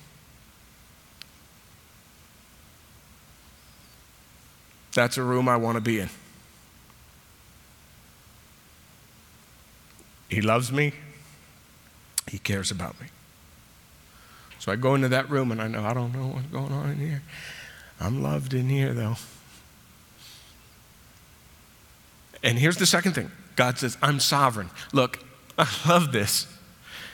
that's 4.93 5.17
a 5.17 5.23
room 5.23 5.49
I 5.49 5.57
want 5.57 5.77
to 5.77 5.81
be 5.81 6.01
in. 6.01 6.11
He 10.35 10.41
loves 10.41 10.73
me, 10.73 10.93
he 12.29 12.39
cares 12.39 12.71
about 12.71 13.01
me. 13.01 13.07
So 14.59 14.73
I 14.73 14.77
go 14.77 14.95
into 14.95 15.09
that 15.09 15.31
room 15.31 15.53
and 15.53 15.61
I 15.61 15.69
know 15.69 15.85
I 15.85 15.95
don't 15.95 16.13
know 16.13 16.29
what's 16.29 16.47
going 16.47 16.73
on 16.73 16.91
in 16.91 16.99
here. 16.99 17.23
I'm 18.01 18.23
loved 18.23 18.55
in 18.55 18.69
here 18.69 18.93
though. 18.93 19.17
And 22.43 22.59
here's 22.59 22.77
the 22.77 22.87
second 22.87 23.13
thing 23.13 23.31
God 23.57 23.79
says, 23.79 23.97
I'm 24.03 24.21
sovereign. 24.21 24.71
Look, 24.93 25.21
I 25.59 25.69
love 25.89 26.13
this 26.13 26.47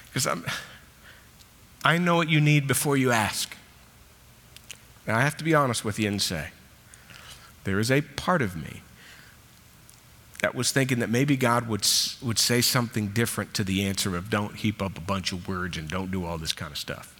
because 0.06 0.26
I'm, 0.26 0.44
I 1.84 1.98
know 1.98 2.16
what 2.16 2.28
you 2.28 2.40
need 2.40 2.66
before 2.66 2.96
you 2.96 3.12
ask. 3.12 3.56
Now, 5.06 5.18
I 5.18 5.22
have 5.22 5.36
to 5.38 5.44
be 5.44 5.54
honest 5.54 5.84
with 5.84 5.98
you 5.98 6.08
and 6.08 6.22
say, 6.22 6.50
there 7.64 7.78
is 7.78 7.90
a 7.90 8.00
part 8.00 8.42
of 8.42 8.56
me 8.56 8.82
that 10.40 10.54
was 10.54 10.72
thinking 10.72 11.00
that 11.00 11.10
maybe 11.10 11.36
God 11.36 11.68
would, 11.68 11.86
would 12.22 12.38
say 12.38 12.60
something 12.60 13.08
different 13.08 13.52
to 13.54 13.64
the 13.64 13.84
answer 13.84 14.16
of 14.16 14.30
don't 14.30 14.56
heap 14.56 14.80
up 14.80 14.96
a 14.96 15.00
bunch 15.00 15.32
of 15.32 15.46
words 15.46 15.76
and 15.76 15.88
don't 15.88 16.10
do 16.10 16.24
all 16.24 16.38
this 16.38 16.52
kind 16.52 16.72
of 16.72 16.78
stuff. 16.78 17.14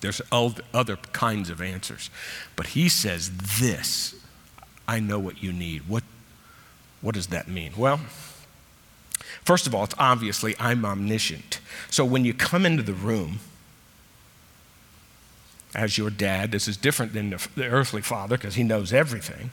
There's 0.00 0.20
other 0.30 0.96
kinds 1.12 1.48
of 1.48 1.62
answers. 1.62 2.10
But 2.56 2.68
he 2.68 2.88
says, 2.88 3.30
This, 3.58 4.14
I 4.86 5.00
know 5.00 5.18
what 5.18 5.42
you 5.42 5.52
need. 5.52 5.88
What 5.88 6.02
what 7.00 7.14
does 7.14 7.26
that 7.26 7.48
mean? 7.48 7.72
Well, 7.76 8.00
first 9.44 9.66
of 9.66 9.74
all, 9.74 9.84
it's 9.84 9.94
obviously 9.98 10.54
I'm 10.58 10.86
omniscient. 10.86 11.60
So 11.90 12.02
when 12.02 12.24
you 12.24 12.32
come 12.32 12.64
into 12.64 12.82
the 12.82 12.94
room 12.94 13.40
as 15.74 15.98
your 15.98 16.08
dad, 16.08 16.50
this 16.50 16.66
is 16.66 16.78
different 16.78 17.12
than 17.12 17.28
the, 17.28 17.48
the 17.56 17.66
earthly 17.66 18.00
father 18.00 18.38
because 18.38 18.54
he 18.54 18.62
knows 18.62 18.90
everything. 18.90 19.50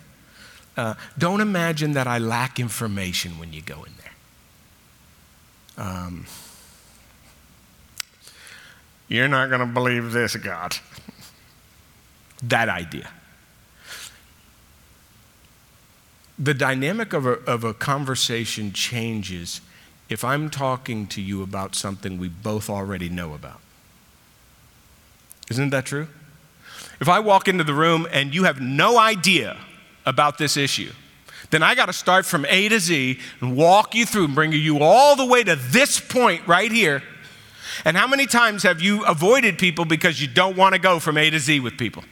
Uh, 0.77 0.93
don't 1.17 1.41
imagine 1.41 1.93
that 1.93 2.07
I 2.07 2.17
lack 2.17 2.59
information 2.59 3.37
when 3.37 3.53
you 3.53 3.61
go 3.61 3.83
in 3.83 3.93
there. 5.77 5.85
Um, 5.85 6.25
you're 9.07 9.27
not 9.27 9.49
going 9.49 9.59
to 9.59 9.65
believe 9.65 10.11
this, 10.11 10.35
God. 10.35 10.77
that 12.43 12.69
idea. 12.69 13.09
the 16.41 16.53
dynamic 16.55 17.13
of 17.13 17.27
a, 17.27 17.33
of 17.43 17.63
a 17.63 17.73
conversation 17.73 18.73
changes 18.73 19.61
if 20.09 20.23
I'm 20.25 20.49
talking 20.49 21.05
to 21.07 21.21
you 21.21 21.43
about 21.43 21.75
something 21.75 22.17
we 22.17 22.29
both 22.29 22.67
already 22.67 23.09
know 23.09 23.33
about. 23.35 23.59
Isn't 25.51 25.69
that 25.69 25.85
true? 25.85 26.07
If 26.99 27.07
I 27.07 27.19
walk 27.19 27.47
into 27.47 27.63
the 27.63 27.75
room 27.75 28.07
and 28.11 28.33
you 28.33 28.45
have 28.45 28.59
no 28.59 28.97
idea 28.97 29.57
about 30.05 30.37
this 30.37 30.57
issue, 30.57 30.91
then 31.49 31.63
I 31.63 31.75
got 31.75 31.87
to 31.87 31.93
start 31.93 32.25
from 32.25 32.45
A 32.45 32.69
to 32.69 32.79
Z 32.79 33.19
and 33.41 33.55
walk 33.55 33.93
you 33.93 34.05
through 34.05 34.25
and 34.25 34.35
bring 34.35 34.53
you 34.53 34.79
all 34.79 35.15
the 35.15 35.25
way 35.25 35.43
to 35.43 35.55
this 35.55 35.99
point 35.99 36.47
right 36.47 36.71
here. 36.71 37.03
And 37.85 37.97
how 37.97 38.07
many 38.07 38.25
times 38.25 38.63
have 38.63 38.81
you 38.81 39.03
avoided 39.05 39.57
people 39.57 39.85
because 39.85 40.21
you 40.21 40.27
don't 40.27 40.55
want 40.55 40.75
to 40.75 40.79
go 40.79 40.99
from 40.99 41.17
A 41.17 41.29
to 41.29 41.39
Z 41.39 41.59
with 41.59 41.77
people? 41.77 42.03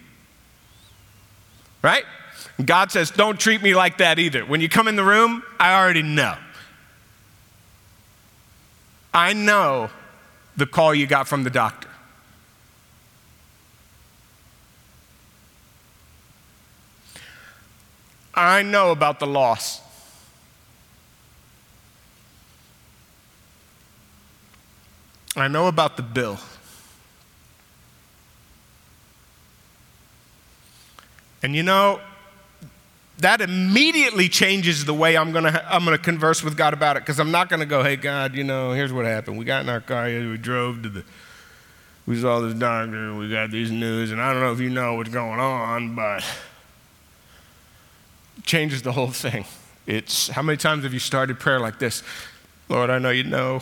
Right? 1.81 2.05
God 2.63 2.91
says, 2.91 3.11
don't 3.11 3.39
treat 3.39 3.61
me 3.61 3.73
like 3.73 3.99
that 3.99 4.19
either. 4.19 4.45
When 4.45 4.61
you 4.61 4.67
come 4.67 4.87
in 4.87 4.95
the 4.95 5.03
room, 5.03 5.43
I 5.59 5.79
already 5.79 6.01
know. 6.01 6.35
I 9.13 9.33
know 9.33 9.89
the 10.57 10.65
call 10.65 10.93
you 10.93 11.07
got 11.07 11.27
from 11.27 11.43
the 11.43 11.49
doctor. 11.49 11.88
I 18.39 18.63
know 18.63 18.91
about 18.91 19.19
the 19.19 19.27
loss. 19.27 19.81
I 25.35 25.47
know 25.47 25.67
about 25.67 25.97
the 25.97 26.03
bill. 26.03 26.39
And 31.41 31.55
you 31.55 31.63
know, 31.63 32.01
that 33.19 33.41
immediately 33.41 34.29
changes 34.29 34.85
the 34.85 34.93
way 34.93 35.17
I'm 35.17 35.31
gonna 35.31 35.63
I'm 35.69 35.83
gonna 35.83 35.97
converse 35.97 36.43
with 36.43 36.57
God 36.57 36.73
about 36.73 36.97
it 36.97 37.01
because 37.01 37.19
I'm 37.19 37.31
not 37.31 37.49
gonna 37.49 37.65
go, 37.65 37.83
hey 37.83 37.95
God, 37.95 38.35
you 38.35 38.43
know, 38.43 38.71
here's 38.71 38.91
what 38.93 39.05
happened. 39.05 39.37
We 39.37 39.45
got 39.45 39.61
in 39.61 39.69
our 39.69 39.81
car, 39.81 40.05
we 40.05 40.37
drove 40.37 40.83
to 40.83 40.89
the, 40.89 41.03
we 42.05 42.19
saw 42.19 42.39
this 42.39 42.53
doctor, 42.53 43.15
we 43.15 43.29
got 43.29 43.51
these 43.51 43.71
news, 43.71 44.11
and 44.11 44.21
I 44.21 44.33
don't 44.33 44.41
know 44.41 44.51
if 44.51 44.59
you 44.59 44.69
know 44.69 44.95
what's 44.95 45.09
going 45.09 45.39
on, 45.39 45.95
but 45.95 46.23
changes 48.43 48.81
the 48.81 48.91
whole 48.91 49.11
thing. 49.11 49.45
It's 49.85 50.29
how 50.29 50.41
many 50.41 50.57
times 50.57 50.83
have 50.83 50.93
you 50.93 50.99
started 50.99 51.39
prayer 51.39 51.59
like 51.59 51.79
this? 51.79 52.03
Lord, 52.67 52.89
I 52.89 52.99
know 52.99 53.09
you 53.09 53.23
know 53.23 53.61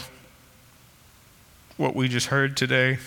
what 1.77 1.95
we 1.95 2.07
just 2.07 2.27
heard 2.27 2.57
today. 2.57 2.97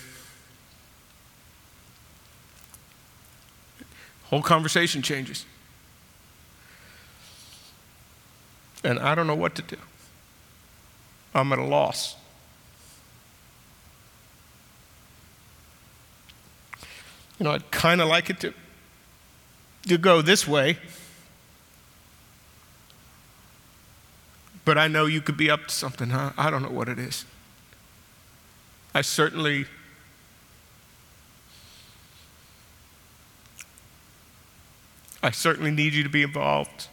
Whole 4.24 4.42
conversation 4.42 5.02
changes. 5.02 5.44
and 8.82 8.98
I 8.98 9.14
don't 9.14 9.26
know 9.26 9.34
what 9.34 9.54
to 9.56 9.62
do. 9.62 9.76
I'm 11.34 11.52
at 11.52 11.58
a 11.58 11.64
loss. 11.64 12.16
You 17.38 17.44
know, 17.44 17.52
I'd 17.52 17.70
kind 17.70 18.00
of 18.00 18.08
like 18.08 18.30
it 18.30 18.40
to, 18.40 18.52
to 19.88 19.98
go 19.98 20.20
this 20.22 20.46
way, 20.46 20.78
but 24.64 24.78
I 24.78 24.88
know 24.88 25.06
you 25.06 25.20
could 25.20 25.36
be 25.36 25.50
up 25.50 25.66
to 25.66 25.74
something, 25.74 26.10
huh? 26.10 26.32
I 26.36 26.50
don't 26.50 26.62
know 26.62 26.70
what 26.70 26.88
it 26.88 26.98
is. 26.98 27.24
I 28.94 29.02
certainly 29.02 29.66
I 35.22 35.30
certainly 35.30 35.70
need 35.70 35.92
you 35.92 36.02
to 36.02 36.08
be 36.08 36.22
involved. 36.22 36.88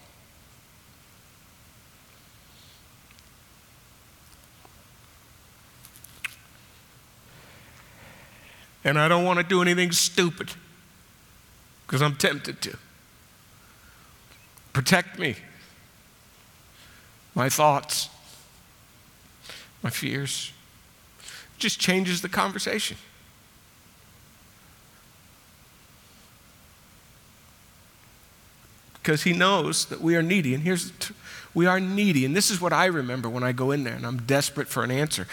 and 8.88 8.98
I 8.98 9.10
don't 9.10 9.26
want 9.26 9.38
to 9.38 9.44
do 9.44 9.62
anything 9.62 9.92
stupid 9.92 10.50
because 11.86 12.02
I'm 12.02 12.16
tempted 12.16 12.62
to. 12.62 12.78
Protect 14.72 15.20
me, 15.20 15.36
my 17.38 17.50
thoughts, 17.50 18.10
my 19.84 19.92
fears. 19.92 20.52
It 21.20 21.60
just 21.60 21.80
changes 21.80 22.24
the 22.24 22.30
conversation. 22.30 22.98
Because 28.96 29.22
he 29.22 29.34
knows 29.34 29.86
that 29.86 30.02
we 30.02 30.16
are 30.16 30.24
needy. 30.24 30.56
And 30.56 30.64
here's, 30.64 30.92
we 31.54 31.68
are 31.68 31.80
needy. 31.80 32.26
And 32.26 32.36
this 32.36 32.50
is 32.50 32.60
what 32.60 32.74
I 32.74 32.88
remember 32.88 33.30
when 33.30 33.44
I 33.44 33.52
go 33.52 33.70
in 33.70 33.84
there 33.84 33.94
and 33.94 34.06
I'm 34.06 34.18
desperate 34.18 34.68
for 34.68 34.84
an 34.84 34.90
answer. 34.90 35.28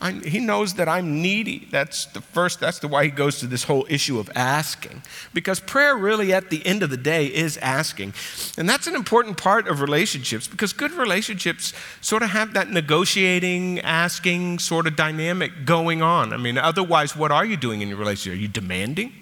I, 0.00 0.12
he 0.12 0.38
knows 0.38 0.74
that 0.74 0.88
I'm 0.88 1.20
needy. 1.20 1.66
That's 1.72 2.06
the 2.06 2.20
first, 2.20 2.60
that's 2.60 2.78
the 2.78 2.86
why 2.86 3.04
he 3.04 3.10
goes 3.10 3.40
to 3.40 3.48
this 3.48 3.64
whole 3.64 3.84
issue 3.88 4.20
of 4.20 4.30
asking. 4.36 5.02
Because 5.34 5.58
prayer, 5.58 5.96
really, 5.96 6.32
at 6.32 6.50
the 6.50 6.64
end 6.64 6.84
of 6.84 6.90
the 6.90 6.96
day, 6.96 7.26
is 7.26 7.56
asking. 7.56 8.14
And 8.56 8.68
that's 8.68 8.86
an 8.86 8.94
important 8.94 9.38
part 9.38 9.66
of 9.66 9.80
relationships 9.80 10.46
because 10.46 10.72
good 10.72 10.92
relationships 10.92 11.72
sort 12.00 12.22
of 12.22 12.30
have 12.30 12.52
that 12.52 12.70
negotiating, 12.70 13.80
asking 13.80 14.60
sort 14.60 14.86
of 14.86 14.94
dynamic 14.94 15.64
going 15.64 16.00
on. 16.00 16.32
I 16.32 16.36
mean, 16.36 16.58
otherwise, 16.58 17.16
what 17.16 17.32
are 17.32 17.44
you 17.44 17.56
doing 17.56 17.80
in 17.80 17.88
your 17.88 17.98
relationship? 17.98 18.38
Are 18.38 18.40
you 18.40 18.48
demanding? 18.48 19.12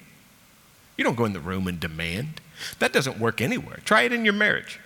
You 0.98 1.04
don't 1.04 1.16
go 1.16 1.24
in 1.24 1.32
the 1.32 1.40
room 1.40 1.68
and 1.68 1.80
demand. 1.80 2.42
That 2.80 2.92
doesn't 2.92 3.18
work 3.18 3.40
anywhere. 3.40 3.80
Try 3.86 4.02
it 4.02 4.12
in 4.12 4.24
your 4.24 4.34
marriage. 4.34 4.78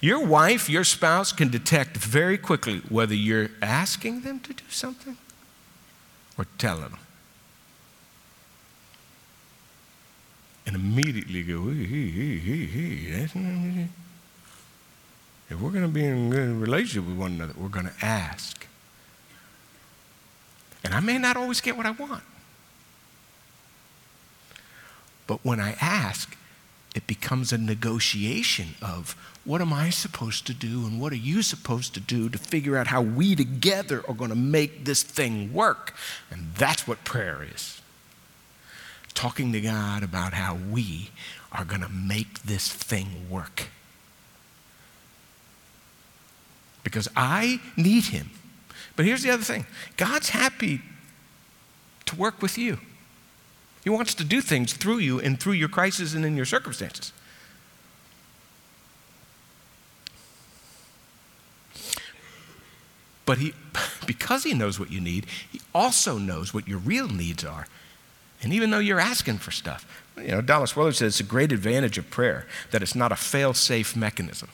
Your 0.00 0.24
wife, 0.24 0.68
your 0.68 0.84
spouse 0.84 1.32
can 1.32 1.48
detect 1.48 1.96
very 1.96 2.38
quickly 2.38 2.82
whether 2.88 3.14
you're 3.14 3.50
asking 3.60 4.22
them 4.22 4.40
to 4.40 4.52
do 4.52 4.64
something 4.68 5.16
or 6.38 6.46
telling 6.58 6.82
them. 6.82 6.98
And 10.66 10.76
immediately 10.76 11.42
go. 11.42 11.68
If 15.50 15.60
we're 15.60 15.70
going 15.70 15.82
to 15.82 15.88
be 15.88 16.04
in 16.04 16.28
a 16.28 16.30
good 16.30 16.60
relationship 16.60 17.08
with 17.08 17.18
one 17.18 17.32
another, 17.32 17.54
we're 17.56 17.68
going 17.68 17.86
to 17.86 17.94
ask. 18.04 18.66
And 20.84 20.94
I 20.94 21.00
may 21.00 21.18
not 21.18 21.36
always 21.36 21.60
get 21.60 21.76
what 21.76 21.86
I 21.86 21.90
want. 21.90 22.22
But 25.26 25.44
when 25.44 25.60
I 25.60 25.76
ask, 25.80 26.36
it 26.94 27.06
becomes 27.06 27.52
a 27.52 27.58
negotiation 27.58 28.74
of 28.82 29.16
what 29.44 29.60
am 29.60 29.72
I 29.72 29.90
supposed 29.90 30.46
to 30.46 30.54
do 30.54 30.86
and 30.86 31.00
what 31.00 31.12
are 31.12 31.16
you 31.16 31.42
supposed 31.42 31.94
to 31.94 32.00
do 32.00 32.28
to 32.28 32.38
figure 32.38 32.76
out 32.76 32.86
how 32.86 33.02
we 33.02 33.34
together 33.34 34.04
are 34.06 34.14
going 34.14 34.30
to 34.30 34.36
make 34.36 34.84
this 34.84 35.02
thing 35.02 35.52
work. 35.52 35.94
And 36.30 36.54
that's 36.54 36.86
what 36.86 37.04
prayer 37.04 37.44
is 37.52 37.80
talking 39.14 39.52
to 39.52 39.60
God 39.60 40.02
about 40.02 40.32
how 40.32 40.54
we 40.70 41.10
are 41.50 41.64
going 41.64 41.80
to 41.82 41.88
make 41.88 42.42
this 42.42 42.72
thing 42.72 43.28
work. 43.28 43.68
Because 46.82 47.08
I 47.14 47.60
need 47.76 48.04
Him. 48.04 48.30
But 48.96 49.04
here's 49.04 49.22
the 49.22 49.30
other 49.30 49.42
thing 49.42 49.66
God's 49.96 50.30
happy 50.30 50.80
to 52.06 52.16
work 52.16 52.42
with 52.42 52.58
you. 52.58 52.78
He 53.84 53.90
wants 53.90 54.14
to 54.14 54.24
do 54.24 54.40
things 54.40 54.72
through 54.72 54.98
you 54.98 55.18
and 55.20 55.38
through 55.40 55.54
your 55.54 55.68
crisis 55.68 56.14
and 56.14 56.24
in 56.24 56.36
your 56.36 56.46
circumstances. 56.46 57.12
But 63.24 63.38
he, 63.38 63.54
because 64.06 64.44
he 64.44 64.54
knows 64.54 64.78
what 64.78 64.90
you 64.90 65.00
need, 65.00 65.26
he 65.50 65.60
also 65.74 66.18
knows 66.18 66.52
what 66.52 66.68
your 66.68 66.78
real 66.78 67.08
needs 67.08 67.44
are. 67.44 67.66
And 68.42 68.52
even 68.52 68.70
though 68.70 68.78
you're 68.78 69.00
asking 69.00 69.38
for 69.38 69.52
stuff, 69.52 69.86
you 70.16 70.28
know, 70.28 70.40
Dallas 70.40 70.76
Willard 70.76 70.96
says 70.96 71.14
it's 71.14 71.20
a 71.20 71.30
great 71.30 71.52
advantage 71.52 71.96
of 71.96 72.10
prayer 72.10 72.46
that 72.70 72.82
it's 72.82 72.94
not 72.94 73.12
a 73.12 73.16
fail 73.16 73.54
safe 73.54 73.96
mechanism. 73.96 74.48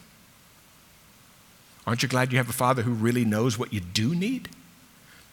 Aren't 1.87 2.03
you 2.03 2.09
glad 2.09 2.33
you 2.33 2.39
have 2.39 2.51
a 2.51 2.53
father 2.53 2.83
who 2.83 2.93
really 2.93 3.25
knows 3.25 3.59
what 3.59 3.73
you 3.73 3.81
do 3.81 4.15
need? 4.15 4.51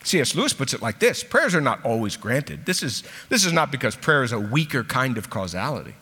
C.S. 0.03 0.35
Lewis 0.35 0.53
puts 0.53 0.73
it 0.73 0.81
like 0.81 0.99
this 0.99 1.23
prayers 1.23 1.53
are 1.53 1.61
not 1.61 1.83
always 1.83 2.15
granted. 2.15 2.65
This 2.65 2.81
is, 2.81 3.03
this 3.27 3.43
is 3.43 3.51
not 3.51 3.71
because 3.71 3.95
prayer 3.95 4.23
is 4.23 4.31
a 4.31 4.39
weaker 4.39 4.83
kind 4.83 5.17
of 5.17 5.29
causality, 5.29 5.95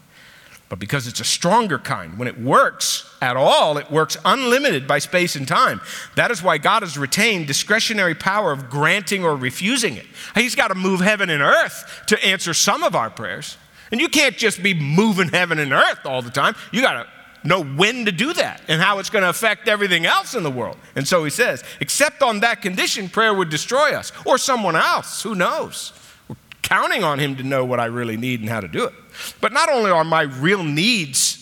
but 0.73 0.79
because 0.79 1.05
it's 1.05 1.19
a 1.19 1.23
stronger 1.23 1.77
kind. 1.77 2.17
When 2.17 2.27
it 2.27 2.41
works 2.41 3.15
at 3.21 3.37
all, 3.37 3.77
it 3.77 3.91
works 3.91 4.17
unlimited 4.25 4.87
by 4.87 4.97
space 4.97 5.35
and 5.35 5.47
time. 5.47 5.81
That 6.15 6.31
is 6.31 6.41
why 6.41 6.57
God 6.57 6.81
has 6.81 6.97
retained 6.97 7.45
discretionary 7.45 8.15
power 8.15 8.51
of 8.51 8.71
granting 8.71 9.23
or 9.23 9.35
refusing 9.35 9.97
it. 9.97 10.07
He's 10.33 10.55
got 10.55 10.69
to 10.69 10.75
move 10.75 10.99
heaven 10.99 11.29
and 11.29 11.43
earth 11.43 12.01
to 12.07 12.25
answer 12.25 12.55
some 12.55 12.81
of 12.81 12.95
our 12.95 13.11
prayers. 13.11 13.55
And 13.91 14.01
you 14.01 14.09
can't 14.09 14.35
just 14.35 14.63
be 14.63 14.73
moving 14.73 15.27
heaven 15.27 15.59
and 15.59 15.71
earth 15.71 16.07
all 16.07 16.23
the 16.23 16.31
time. 16.31 16.55
You 16.71 16.81
got 16.81 17.03
to 17.03 17.47
know 17.47 17.63
when 17.63 18.05
to 18.05 18.11
do 18.11 18.33
that 18.33 18.63
and 18.67 18.81
how 18.81 18.97
it's 18.97 19.11
going 19.11 19.21
to 19.21 19.29
affect 19.29 19.67
everything 19.67 20.07
else 20.07 20.33
in 20.33 20.41
the 20.41 20.49
world. 20.49 20.77
And 20.95 21.07
so 21.07 21.23
he 21.23 21.29
says, 21.29 21.63
except 21.81 22.23
on 22.23 22.39
that 22.39 22.63
condition, 22.63 23.09
prayer 23.09 23.35
would 23.35 23.49
destroy 23.51 23.93
us 23.93 24.11
or 24.25 24.39
someone 24.39 24.75
else. 24.75 25.21
Who 25.21 25.35
knows? 25.35 25.93
We're 26.27 26.35
counting 26.63 27.03
on 27.03 27.19
him 27.19 27.35
to 27.35 27.43
know 27.43 27.63
what 27.63 27.79
I 27.79 27.85
really 27.85 28.17
need 28.17 28.39
and 28.39 28.49
how 28.49 28.59
to 28.59 28.67
do 28.67 28.85
it. 28.85 28.93
But 29.41 29.53
not 29.53 29.69
only 29.69 29.91
are 29.91 30.03
my 30.03 30.21
real 30.21 30.63
needs, 30.63 31.39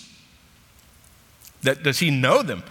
that 1.64 1.84
does 1.84 2.00
he 2.00 2.10
know 2.10 2.42
them? 2.44 2.64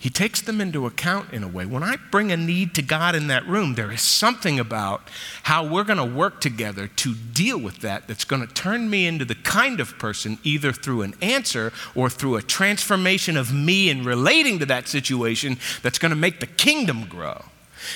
He 0.00 0.10
takes 0.10 0.40
them 0.40 0.60
into 0.60 0.86
account 0.86 1.32
in 1.32 1.42
a 1.42 1.48
way. 1.48 1.66
When 1.66 1.82
I 1.82 1.96
bring 2.12 2.30
a 2.30 2.36
need 2.36 2.72
to 2.76 2.82
God 2.82 3.16
in 3.16 3.26
that 3.26 3.44
room, 3.48 3.74
there 3.74 3.90
is 3.90 4.00
something 4.00 4.60
about 4.60 5.08
how 5.42 5.66
we're 5.66 5.82
going 5.82 5.98
to 5.98 6.04
work 6.04 6.40
together 6.40 6.86
to 6.86 7.14
deal 7.14 7.58
with 7.58 7.80
that 7.80 8.06
that's 8.06 8.24
going 8.24 8.46
to 8.46 8.54
turn 8.54 8.88
me 8.88 9.08
into 9.08 9.24
the 9.24 9.34
kind 9.34 9.80
of 9.80 9.98
person, 9.98 10.38
either 10.44 10.72
through 10.72 11.02
an 11.02 11.14
answer 11.20 11.72
or 11.96 12.08
through 12.08 12.36
a 12.36 12.42
transformation 12.42 13.36
of 13.36 13.52
me 13.52 13.90
in 13.90 14.04
relating 14.04 14.60
to 14.60 14.66
that 14.66 14.86
situation, 14.86 15.58
that's 15.82 15.98
going 15.98 16.10
to 16.10 16.16
make 16.16 16.38
the 16.38 16.46
kingdom 16.46 17.06
grow. 17.06 17.46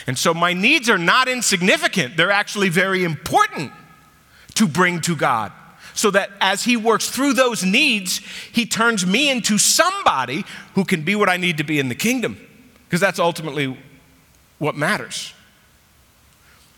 And 0.08 0.18
so 0.18 0.34
my 0.34 0.54
needs 0.54 0.90
are 0.90 0.98
not 0.98 1.28
insignificant, 1.28 2.16
they're 2.16 2.32
actually 2.32 2.68
very 2.68 3.04
important 3.04 3.70
to 4.54 4.66
bring 4.66 5.00
to 5.02 5.14
God 5.14 5.52
so 5.94 6.10
that 6.10 6.30
as 6.40 6.64
He 6.64 6.76
works 6.76 7.08
through 7.08 7.34
those 7.34 7.64
needs, 7.64 8.18
He 8.52 8.66
turns 8.66 9.06
me 9.06 9.30
into 9.30 9.58
somebody 9.58 10.44
who 10.74 10.84
can 10.84 11.02
be 11.02 11.14
what 11.14 11.28
I 11.28 11.36
need 11.36 11.58
to 11.58 11.64
be 11.64 11.78
in 11.78 11.88
the 11.88 11.94
kingdom, 11.94 12.38
because 12.84 13.00
that's 13.00 13.18
ultimately 13.18 13.76
what 14.58 14.76
matters. 14.76 15.34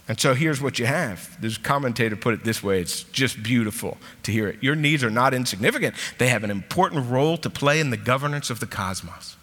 And 0.07 0.21
so 0.21 0.35
here's 0.35 0.61
what 0.61 0.79
you 0.79 0.85
have. 0.85 1.41
This 1.41 1.57
commentator 1.57 2.15
put 2.15 2.35
it 2.35 2.45
this 2.45 2.63
way 2.63 2.81
it's 2.81 3.05
just 3.05 3.43
beautiful 3.43 3.97
to 4.25 4.33
hear 4.33 4.49
it. 4.49 4.63
Your 4.63 4.75
needs 4.75 5.03
are 5.03 5.11
not 5.11 5.33
insignificant, 5.33 5.95
they 6.19 6.29
have 6.29 6.45
an 6.45 6.51
important 6.51 7.11
role 7.11 7.37
to 7.39 7.51
play 7.51 7.81
in 7.81 7.91
the 7.91 7.97
governance 7.97 8.51
of 8.51 8.61
the 8.61 8.67
cosmos. 8.67 9.37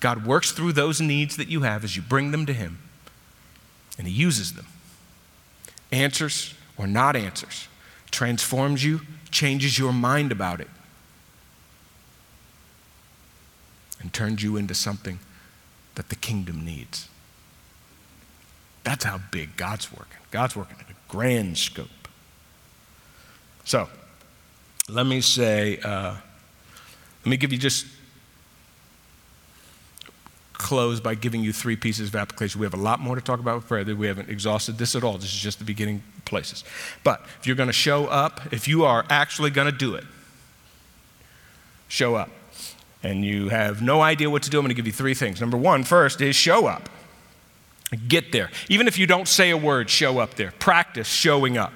God 0.00 0.26
works 0.26 0.52
through 0.52 0.72
those 0.72 1.00
needs 1.00 1.36
that 1.36 1.48
you 1.48 1.62
have 1.62 1.84
as 1.84 1.96
you 1.96 2.02
bring 2.02 2.30
them 2.30 2.46
to 2.46 2.52
Him, 2.52 2.78
and 3.98 4.06
He 4.06 4.12
uses 4.12 4.54
them. 4.54 4.66
Answers 5.92 6.54
or 6.76 6.86
not 6.86 7.14
answers 7.14 7.68
transforms 8.14 8.84
you, 8.84 9.00
changes 9.32 9.76
your 9.76 9.92
mind 9.92 10.30
about 10.30 10.60
it, 10.60 10.68
and 14.00 14.12
turns 14.12 14.40
you 14.42 14.56
into 14.56 14.72
something 14.72 15.18
that 15.96 16.08
the 16.10 16.14
kingdom 16.14 16.64
needs. 16.64 17.08
That's 18.84 19.04
how 19.04 19.18
big 19.32 19.56
God's 19.56 19.92
working. 19.92 20.18
God's 20.30 20.54
working 20.54 20.76
in 20.78 20.86
a 20.94 20.96
grand 21.08 21.58
scope. 21.58 21.88
So, 23.64 23.88
let 24.88 25.06
me 25.06 25.20
say, 25.20 25.80
uh, 25.82 26.14
let 27.24 27.30
me 27.30 27.36
give 27.36 27.52
you 27.52 27.58
just 27.58 27.86
close 30.52 31.00
by 31.00 31.16
giving 31.16 31.42
you 31.42 31.52
three 31.52 31.74
pieces 31.74 32.08
of 32.10 32.14
application. 32.14 32.60
We 32.60 32.66
have 32.66 32.74
a 32.74 32.76
lot 32.76 33.00
more 33.00 33.16
to 33.16 33.20
talk 33.20 33.40
about 33.40 33.56
with 33.56 33.66
prayer. 33.66 33.84
We 33.84 34.06
haven't 34.06 34.28
exhausted 34.28 34.78
this 34.78 34.94
at 34.94 35.02
all. 35.02 35.14
This 35.14 35.34
is 35.34 35.40
just 35.40 35.58
the 35.58 35.64
beginning 35.64 36.02
places. 36.24 36.64
But 37.02 37.24
if 37.40 37.46
you're 37.46 37.56
going 37.56 37.68
to 37.68 37.72
show 37.72 38.06
up, 38.06 38.52
if 38.52 38.68
you 38.68 38.84
are 38.84 39.04
actually 39.08 39.50
going 39.50 39.70
to 39.70 39.76
do 39.76 39.94
it, 39.94 40.04
show 41.88 42.14
up. 42.14 42.30
And 43.02 43.24
you 43.24 43.50
have 43.50 43.82
no 43.82 44.00
idea 44.00 44.30
what 44.30 44.42
to 44.44 44.50
do, 44.50 44.58
I'm 44.58 44.64
going 44.64 44.70
to 44.70 44.74
give 44.74 44.86
you 44.86 44.92
three 44.92 45.14
things. 45.14 45.40
Number 45.40 45.58
one, 45.58 45.84
first 45.84 46.20
is 46.20 46.34
show 46.34 46.66
up. 46.66 46.88
Get 48.08 48.32
there. 48.32 48.50
Even 48.68 48.88
if 48.88 48.98
you 48.98 49.06
don't 49.06 49.28
say 49.28 49.50
a 49.50 49.56
word, 49.56 49.90
show 49.90 50.18
up 50.18 50.34
there. 50.34 50.52
Practice 50.58 51.06
showing 51.06 51.58
up. 51.58 51.72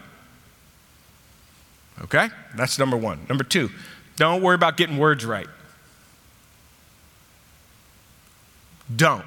Okay? 2.03 2.29
That's 2.57 2.79
number 2.79 2.97
one. 2.97 3.21
Number 3.29 3.45
two, 3.45 3.71
don't 4.17 4.43
worry 4.43 4.55
about 4.55 4.77
getting 4.77 4.99
words 4.99 5.25
right. 5.25 5.47
Don't. 8.95 9.25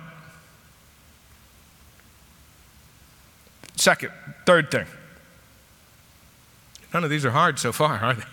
Second, 3.76 4.12
third 4.46 4.72
thing. 4.72 4.86
None 6.94 7.04
of 7.04 7.10
these 7.10 7.26
are 7.26 7.32
hard 7.32 7.60
so 7.60 7.72
far, 7.72 7.98
are 7.98 8.14
they? 8.16 8.24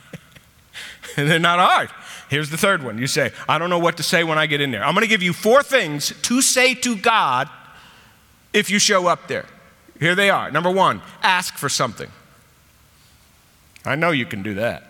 they're 1.16 1.38
not 1.38 1.58
hard. 1.58 1.90
Here's 2.28 2.50
the 2.50 2.56
third 2.56 2.82
one. 2.82 2.98
You 2.98 3.06
say, 3.06 3.32
I 3.48 3.58
don't 3.58 3.70
know 3.70 3.78
what 3.78 3.96
to 3.96 4.02
say 4.02 4.24
when 4.24 4.38
I 4.38 4.46
get 4.46 4.60
in 4.60 4.70
there. 4.70 4.84
I'm 4.84 4.94
going 4.94 5.04
to 5.04 5.08
give 5.08 5.22
you 5.22 5.32
four 5.32 5.62
things 5.62 6.12
to 6.22 6.42
say 6.42 6.74
to 6.74 6.96
God 6.96 7.48
if 8.52 8.70
you 8.70 8.78
show 8.78 9.06
up 9.06 9.28
there. 9.28 9.46
Here 9.98 10.14
they 10.14 10.30
are. 10.30 10.50
Number 10.50 10.70
one, 10.70 11.02
ask 11.22 11.54
for 11.54 11.68
something. 11.68 12.10
I 13.84 13.94
know 13.96 14.10
you 14.10 14.26
can 14.26 14.42
do 14.42 14.54
that. 14.54 14.84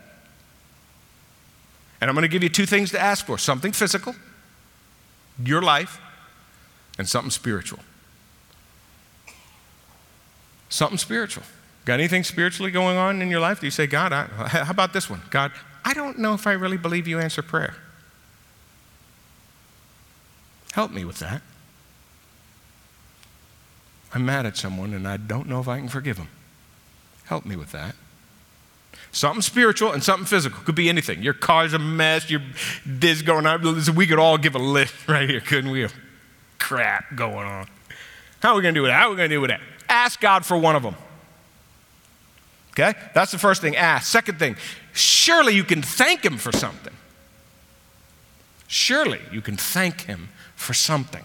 And 2.00 2.08
I'm 2.08 2.14
going 2.14 2.22
to 2.22 2.28
give 2.28 2.42
you 2.42 2.48
two 2.48 2.66
things 2.66 2.90
to 2.92 3.00
ask 3.00 3.26
for 3.26 3.38
something 3.38 3.72
physical, 3.72 4.14
your 5.42 5.62
life, 5.62 6.00
and 6.96 7.08
something 7.08 7.30
spiritual. 7.30 7.80
Something 10.68 10.98
spiritual. 10.98 11.44
Got 11.88 12.00
anything 12.00 12.22
spiritually 12.22 12.70
going 12.70 12.98
on 12.98 13.22
in 13.22 13.30
your 13.30 13.40
life? 13.40 13.60
Do 13.60 13.66
you 13.66 13.70
say, 13.70 13.86
God, 13.86 14.12
I, 14.12 14.26
how 14.26 14.70
about 14.70 14.92
this 14.92 15.08
one? 15.08 15.22
God, 15.30 15.52
I 15.86 15.94
don't 15.94 16.18
know 16.18 16.34
if 16.34 16.46
I 16.46 16.52
really 16.52 16.76
believe 16.76 17.08
you 17.08 17.18
answer 17.18 17.40
prayer. 17.40 17.76
Help 20.72 20.90
me 20.90 21.06
with 21.06 21.18
that. 21.20 21.40
I'm 24.12 24.26
mad 24.26 24.44
at 24.44 24.58
someone 24.58 24.92
and 24.92 25.08
I 25.08 25.16
don't 25.16 25.48
know 25.48 25.60
if 25.60 25.66
I 25.66 25.78
can 25.78 25.88
forgive 25.88 26.18
them. 26.18 26.28
Help 27.24 27.46
me 27.46 27.56
with 27.56 27.72
that. 27.72 27.94
Something 29.10 29.40
spiritual 29.40 29.92
and 29.92 30.04
something 30.04 30.26
physical. 30.26 30.62
Could 30.64 30.74
be 30.74 30.90
anything. 30.90 31.22
Your 31.22 31.32
car's 31.32 31.72
a 31.72 31.78
mess, 31.78 32.28
your 32.28 32.42
this 32.84 33.22
going 33.22 33.46
on. 33.46 33.62
We 33.94 34.06
could 34.06 34.18
all 34.18 34.36
give 34.36 34.54
a 34.54 34.58
list 34.58 34.92
right 35.08 35.26
here, 35.26 35.40
couldn't 35.40 35.70
we? 35.70 35.88
Crap 36.58 37.16
going 37.16 37.46
on. 37.46 37.66
How 38.42 38.50
are 38.50 38.56
we 38.56 38.60
going 38.60 38.74
to 38.74 38.78
do 38.78 38.82
with 38.82 38.90
that? 38.90 38.98
How 39.00 39.06
are 39.06 39.10
we 39.12 39.16
going 39.16 39.30
to 39.30 39.36
do 39.36 39.40
with 39.40 39.48
that? 39.48 39.62
Ask 39.88 40.20
God 40.20 40.44
for 40.44 40.58
one 40.58 40.76
of 40.76 40.82
them. 40.82 40.94
Okay? 42.78 42.96
That's 43.12 43.32
the 43.32 43.38
first 43.38 43.60
thing. 43.60 43.76
Ask. 43.76 44.06
Second 44.06 44.38
thing, 44.38 44.56
surely 44.92 45.54
you 45.54 45.64
can 45.64 45.82
thank 45.82 46.24
Him 46.24 46.38
for 46.38 46.52
something. 46.52 46.94
Surely 48.68 49.20
you 49.32 49.40
can 49.40 49.56
thank 49.56 50.02
Him 50.02 50.28
for 50.54 50.74
something. 50.74 51.24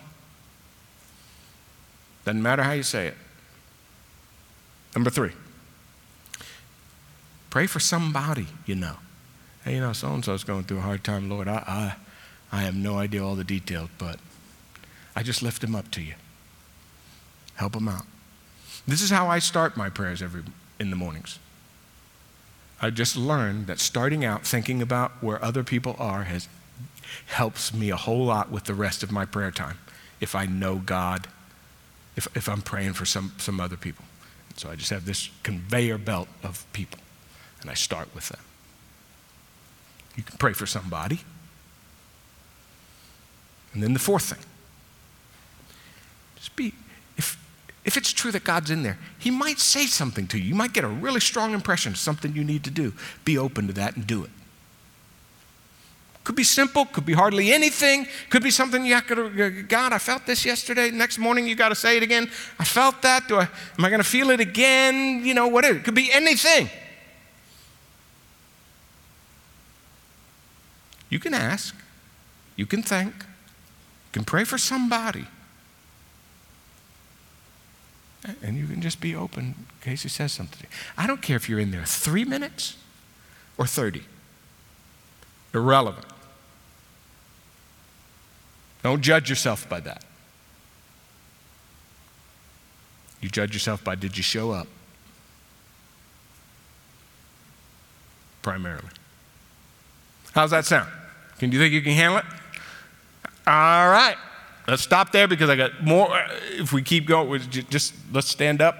Doesn't 2.26 2.42
matter 2.42 2.64
how 2.64 2.72
you 2.72 2.84
say 2.84 3.08
it. 3.08 3.18
Number 4.96 5.10
three, 5.10 5.32
pray 7.50 7.68
for 7.68 7.80
somebody 7.80 8.48
you 8.66 8.76
know. 8.76 8.98
Hey, 9.64 9.76
you 9.76 9.80
know, 9.80 9.94
so 9.94 10.14
and 10.14 10.24
so's 10.26 10.44
going 10.44 10.64
through 10.64 10.80
a 10.80 10.82
hard 10.82 11.04
time, 11.04 11.30
Lord. 11.30 11.48
I, 11.48 11.96
I, 12.52 12.58
I 12.58 12.62
have 12.64 12.76
no 12.76 12.98
idea 12.98 13.24
all 13.24 13.36
the 13.36 13.44
details, 13.44 13.90
but 13.98 14.20
I 15.16 15.24
just 15.24 15.42
lift 15.42 15.64
him 15.64 15.76
up 15.76 15.90
to 15.92 16.02
you. 16.02 16.16
Help 17.56 17.76
him 17.76 17.88
out. 17.88 18.04
This 18.88 19.02
is 19.02 19.10
how 19.10 19.28
I 19.28 19.40
start 19.40 19.78
my 19.78 19.90
prayers 19.90 20.22
every 20.22 20.44
in 20.80 20.90
the 20.90 20.96
mornings. 20.96 21.40
I 22.84 22.90
just 22.90 23.16
learned 23.16 23.68
that 23.68 23.80
starting 23.80 24.26
out 24.26 24.46
thinking 24.46 24.82
about 24.82 25.24
where 25.24 25.42
other 25.42 25.64
people 25.64 25.96
are 26.00 26.24
has 26.24 26.50
helps 27.28 27.74
me 27.74 27.90
a 27.90 27.96
whole 27.96 28.26
lot 28.26 28.52
with 28.52 28.66
the 28.66 28.74
rest 28.74 29.04
of 29.04 29.10
my 29.10 29.24
prayer 29.24 29.52
time 29.52 29.78
if 30.20 30.36
I 30.36 30.48
know 30.48 30.76
God, 30.76 31.28
if, 32.18 32.28
if 32.36 32.50
I'm 32.50 32.62
praying 32.62 32.92
for 32.92 33.06
some, 33.06 33.32
some 33.38 33.62
other 33.62 33.78
people. 33.78 34.04
So 34.58 34.70
I 34.70 34.76
just 34.76 34.90
have 34.90 35.06
this 35.06 35.30
conveyor 35.44 35.98
belt 35.98 36.28
of 36.44 36.66
people, 36.74 37.00
and 37.62 37.70
I 37.70 37.74
start 37.74 38.14
with 38.14 38.28
them. 38.28 38.42
You 40.18 40.24
can 40.24 40.38
pray 40.38 40.52
for 40.52 40.66
somebody. 40.66 41.22
And 43.74 43.82
then 43.82 43.94
the 43.94 44.00
fourth 44.00 44.24
thing 44.24 44.44
just 46.36 46.54
be, 46.58 46.74
if, 47.86 47.98
it's 47.98 48.14
true 48.14 48.32
that 48.32 48.44
God's 48.44 48.72
in 48.72 48.84
there, 48.84 48.98
He 49.20 49.30
might 49.30 49.60
say 49.60 49.86
something 49.86 50.28
to 50.28 50.38
you. 50.38 50.46
You 50.46 50.56
might 50.56 50.74
get 50.74 50.84
a 50.84 50.88
really 50.88 51.20
strong 51.20 51.54
impression 51.54 51.96
something 51.96 52.34
you 52.34 52.44
need 52.44 52.64
to 52.64 52.72
do. 52.72 52.94
Be 53.26 53.38
open 53.38 53.68
to 53.68 53.74
that 53.74 53.96
and 53.96 54.08
do 54.08 54.24
it. 54.24 54.30
Could 56.24 56.38
be 56.38 56.46
simple, 56.46 56.86
could 56.86 57.06
be 57.06 57.14
hardly 57.14 57.52
anything, 57.52 58.08
could 58.30 58.44
be 58.44 58.52
something 58.52 58.86
you 58.86 58.94
have 58.94 59.08
to, 59.08 59.64
God, 59.64 59.92
I 59.92 59.98
felt 59.98 60.26
this 60.26 60.46
yesterday. 60.46 60.90
Next 60.90 61.18
morning 61.18 61.46
you 61.46 61.56
got 61.56 61.70
to 61.70 61.76
say 61.76 61.98
it 61.98 62.04
again. 62.04 62.30
I 62.58 62.64
felt 62.64 63.02
that. 63.02 63.28
Do 63.28 63.38
I, 63.38 63.44
am 63.78 63.86
I 63.86 63.90
going 63.90 64.02
to 64.02 64.08
feel 64.08 64.30
it 64.30 64.40
again? 64.40 65.26
You 65.26 65.34
know, 65.34 65.48
whatever. 65.48 65.80
It 65.80 65.84
could 65.84 65.96
be 65.96 66.10
anything. 66.14 66.70
You 71.10 71.20
can 71.20 71.34
ask, 71.34 71.76
you 72.56 72.66
can 72.66 72.82
thank, 72.82 73.14
you 73.14 74.12
can 74.14 74.24
pray 74.24 74.46
for 74.46 74.58
somebody. 74.58 75.28
And 78.42 78.58
you 78.58 78.68
can 78.68 78.82
just 78.82 79.02
be 79.02 79.16
open 79.16 79.44
in 79.44 79.66
case 79.82 80.04
he 80.04 80.10
says 80.10 80.32
something. 80.32 80.68
I 80.98 81.08
don't 81.08 81.22
care 81.22 81.36
if 81.36 81.50
you're 81.50 81.60
in 81.60 81.72
there 81.72 81.86
three 81.86 82.24
minutes 82.24 82.78
or 83.58 83.66
30. 83.66 84.04
Irrelevant. 85.54 86.06
Don't 88.82 89.02
judge 89.02 89.30
yourself 89.30 89.68
by 89.68 89.80
that. 89.82 90.04
You 93.22 93.30
judge 93.30 93.54
yourself 93.54 93.84
by 93.84 93.96
did 93.96 94.18
you 94.18 94.24
show 94.24 94.52
up? 94.52 94.68
Primarily. 98.42 98.90
How's 100.34 100.52
that 100.52 100.66
sound? 100.66 100.90
Can 101.40 101.52
you 101.52 101.60
think 101.60 101.74
you 101.74 101.82
can 101.82 101.94
handle 101.94 102.20
it? 102.20 102.26
All 103.48 103.90
right. 103.90 104.18
Let's 104.68 104.82
stop 104.82 105.12
there 105.12 105.28
because 105.28 105.50
I 105.50 105.56
got 105.56 105.84
more. 105.84 106.10
If 106.52 106.72
we 106.72 106.82
keep 106.82 107.06
going, 107.06 107.42
just 107.50 107.94
let's 108.14 108.30
stand 108.30 108.62
up 108.62 108.78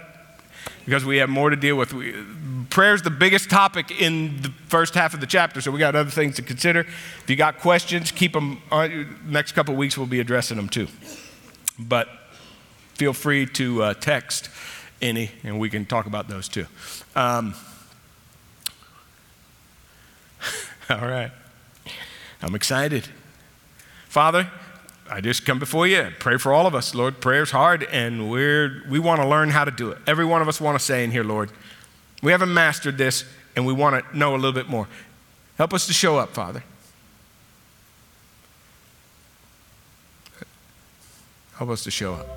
because 0.86 1.04
we 1.04 1.18
have 1.18 1.30
more 1.30 1.50
to 1.50 1.56
deal 1.56 1.76
with. 1.76 1.94
Prayer 2.70 2.94
is 2.94 3.02
the 3.02 3.10
biggest 3.10 3.50
topic 3.50 3.92
in 3.92 4.42
the 4.42 4.50
first 4.68 4.94
half 4.94 5.14
of 5.14 5.20
the 5.20 5.28
chapter, 5.28 5.60
so 5.60 5.72
we 5.72 5.80
got 5.80 5.96
other 5.96 6.10
things 6.10 6.36
to 6.38 6.42
consider. 6.42 6.82
If 6.82 7.26
you 7.28 7.36
got 7.36 7.60
questions, 7.60 8.12
keep 8.12 8.34
them. 8.34 8.62
Uh, 8.72 8.88
next 9.26 9.52
couple 9.52 9.76
weeks, 9.76 9.98
we'll 9.98 10.08
be 10.08 10.22
addressing 10.22 10.58
them 10.58 10.70
too. 10.70 10.88
But 11.78 12.08
feel 12.94 13.14
free 13.14 13.46
to 13.48 13.84
uh, 13.84 13.94
text 13.96 14.50
any, 15.02 15.32
and 15.44 15.60
we 15.60 15.70
can 15.70 15.86
talk 15.86 16.06
about 16.06 16.30
those 16.30 16.48
too. 16.48 16.66
Um, 17.16 17.56
all 20.90 21.08
right. 21.08 21.32
I'm 22.42 22.56
excited. 22.56 23.08
Father, 24.08 24.50
I 25.14 25.22
just 25.22 25.46
come 25.46 25.60
before 25.60 25.86
you 25.86 26.10
pray 26.18 26.38
for 26.38 26.52
all 26.52 26.66
of 26.66 26.74
us. 26.74 26.96
Lord, 26.96 27.22
prayer's 27.22 27.52
hard, 27.52 27.84
and 27.84 28.32
we're, 28.32 28.82
we 28.90 28.98
want 28.98 29.22
to 29.22 29.28
learn 29.28 29.52
how 29.52 29.64
to 29.64 29.70
do 29.70 29.92
it. 29.92 30.00
Every 30.08 30.26
one 30.26 30.42
of 30.42 30.48
us 30.48 30.60
want 30.60 30.80
to 30.80 30.84
say 30.84 31.04
in 31.04 31.12
here, 31.12 31.24
Lord, 31.24 31.52
we 32.24 32.32
haven't 32.32 32.52
mastered 32.52 32.98
this, 32.98 33.24
and 33.56 33.64
we 33.64 33.74
want 33.74 34.04
to 34.04 34.18
know 34.18 34.34
a 34.34 34.38
little 34.38 34.54
bit 34.54 34.68
more. 34.68 34.88
Help 35.56 35.72
us 35.72 35.86
to 35.86 35.94
show 35.94 36.18
up, 36.18 36.32
Father. 36.34 36.64
Help 41.58 41.70
us 41.70 41.84
to 41.84 41.92
show 41.92 42.16
up. 42.16 42.28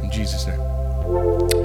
In 0.00 0.12
Jesus' 0.12 0.46
name. 0.46 1.63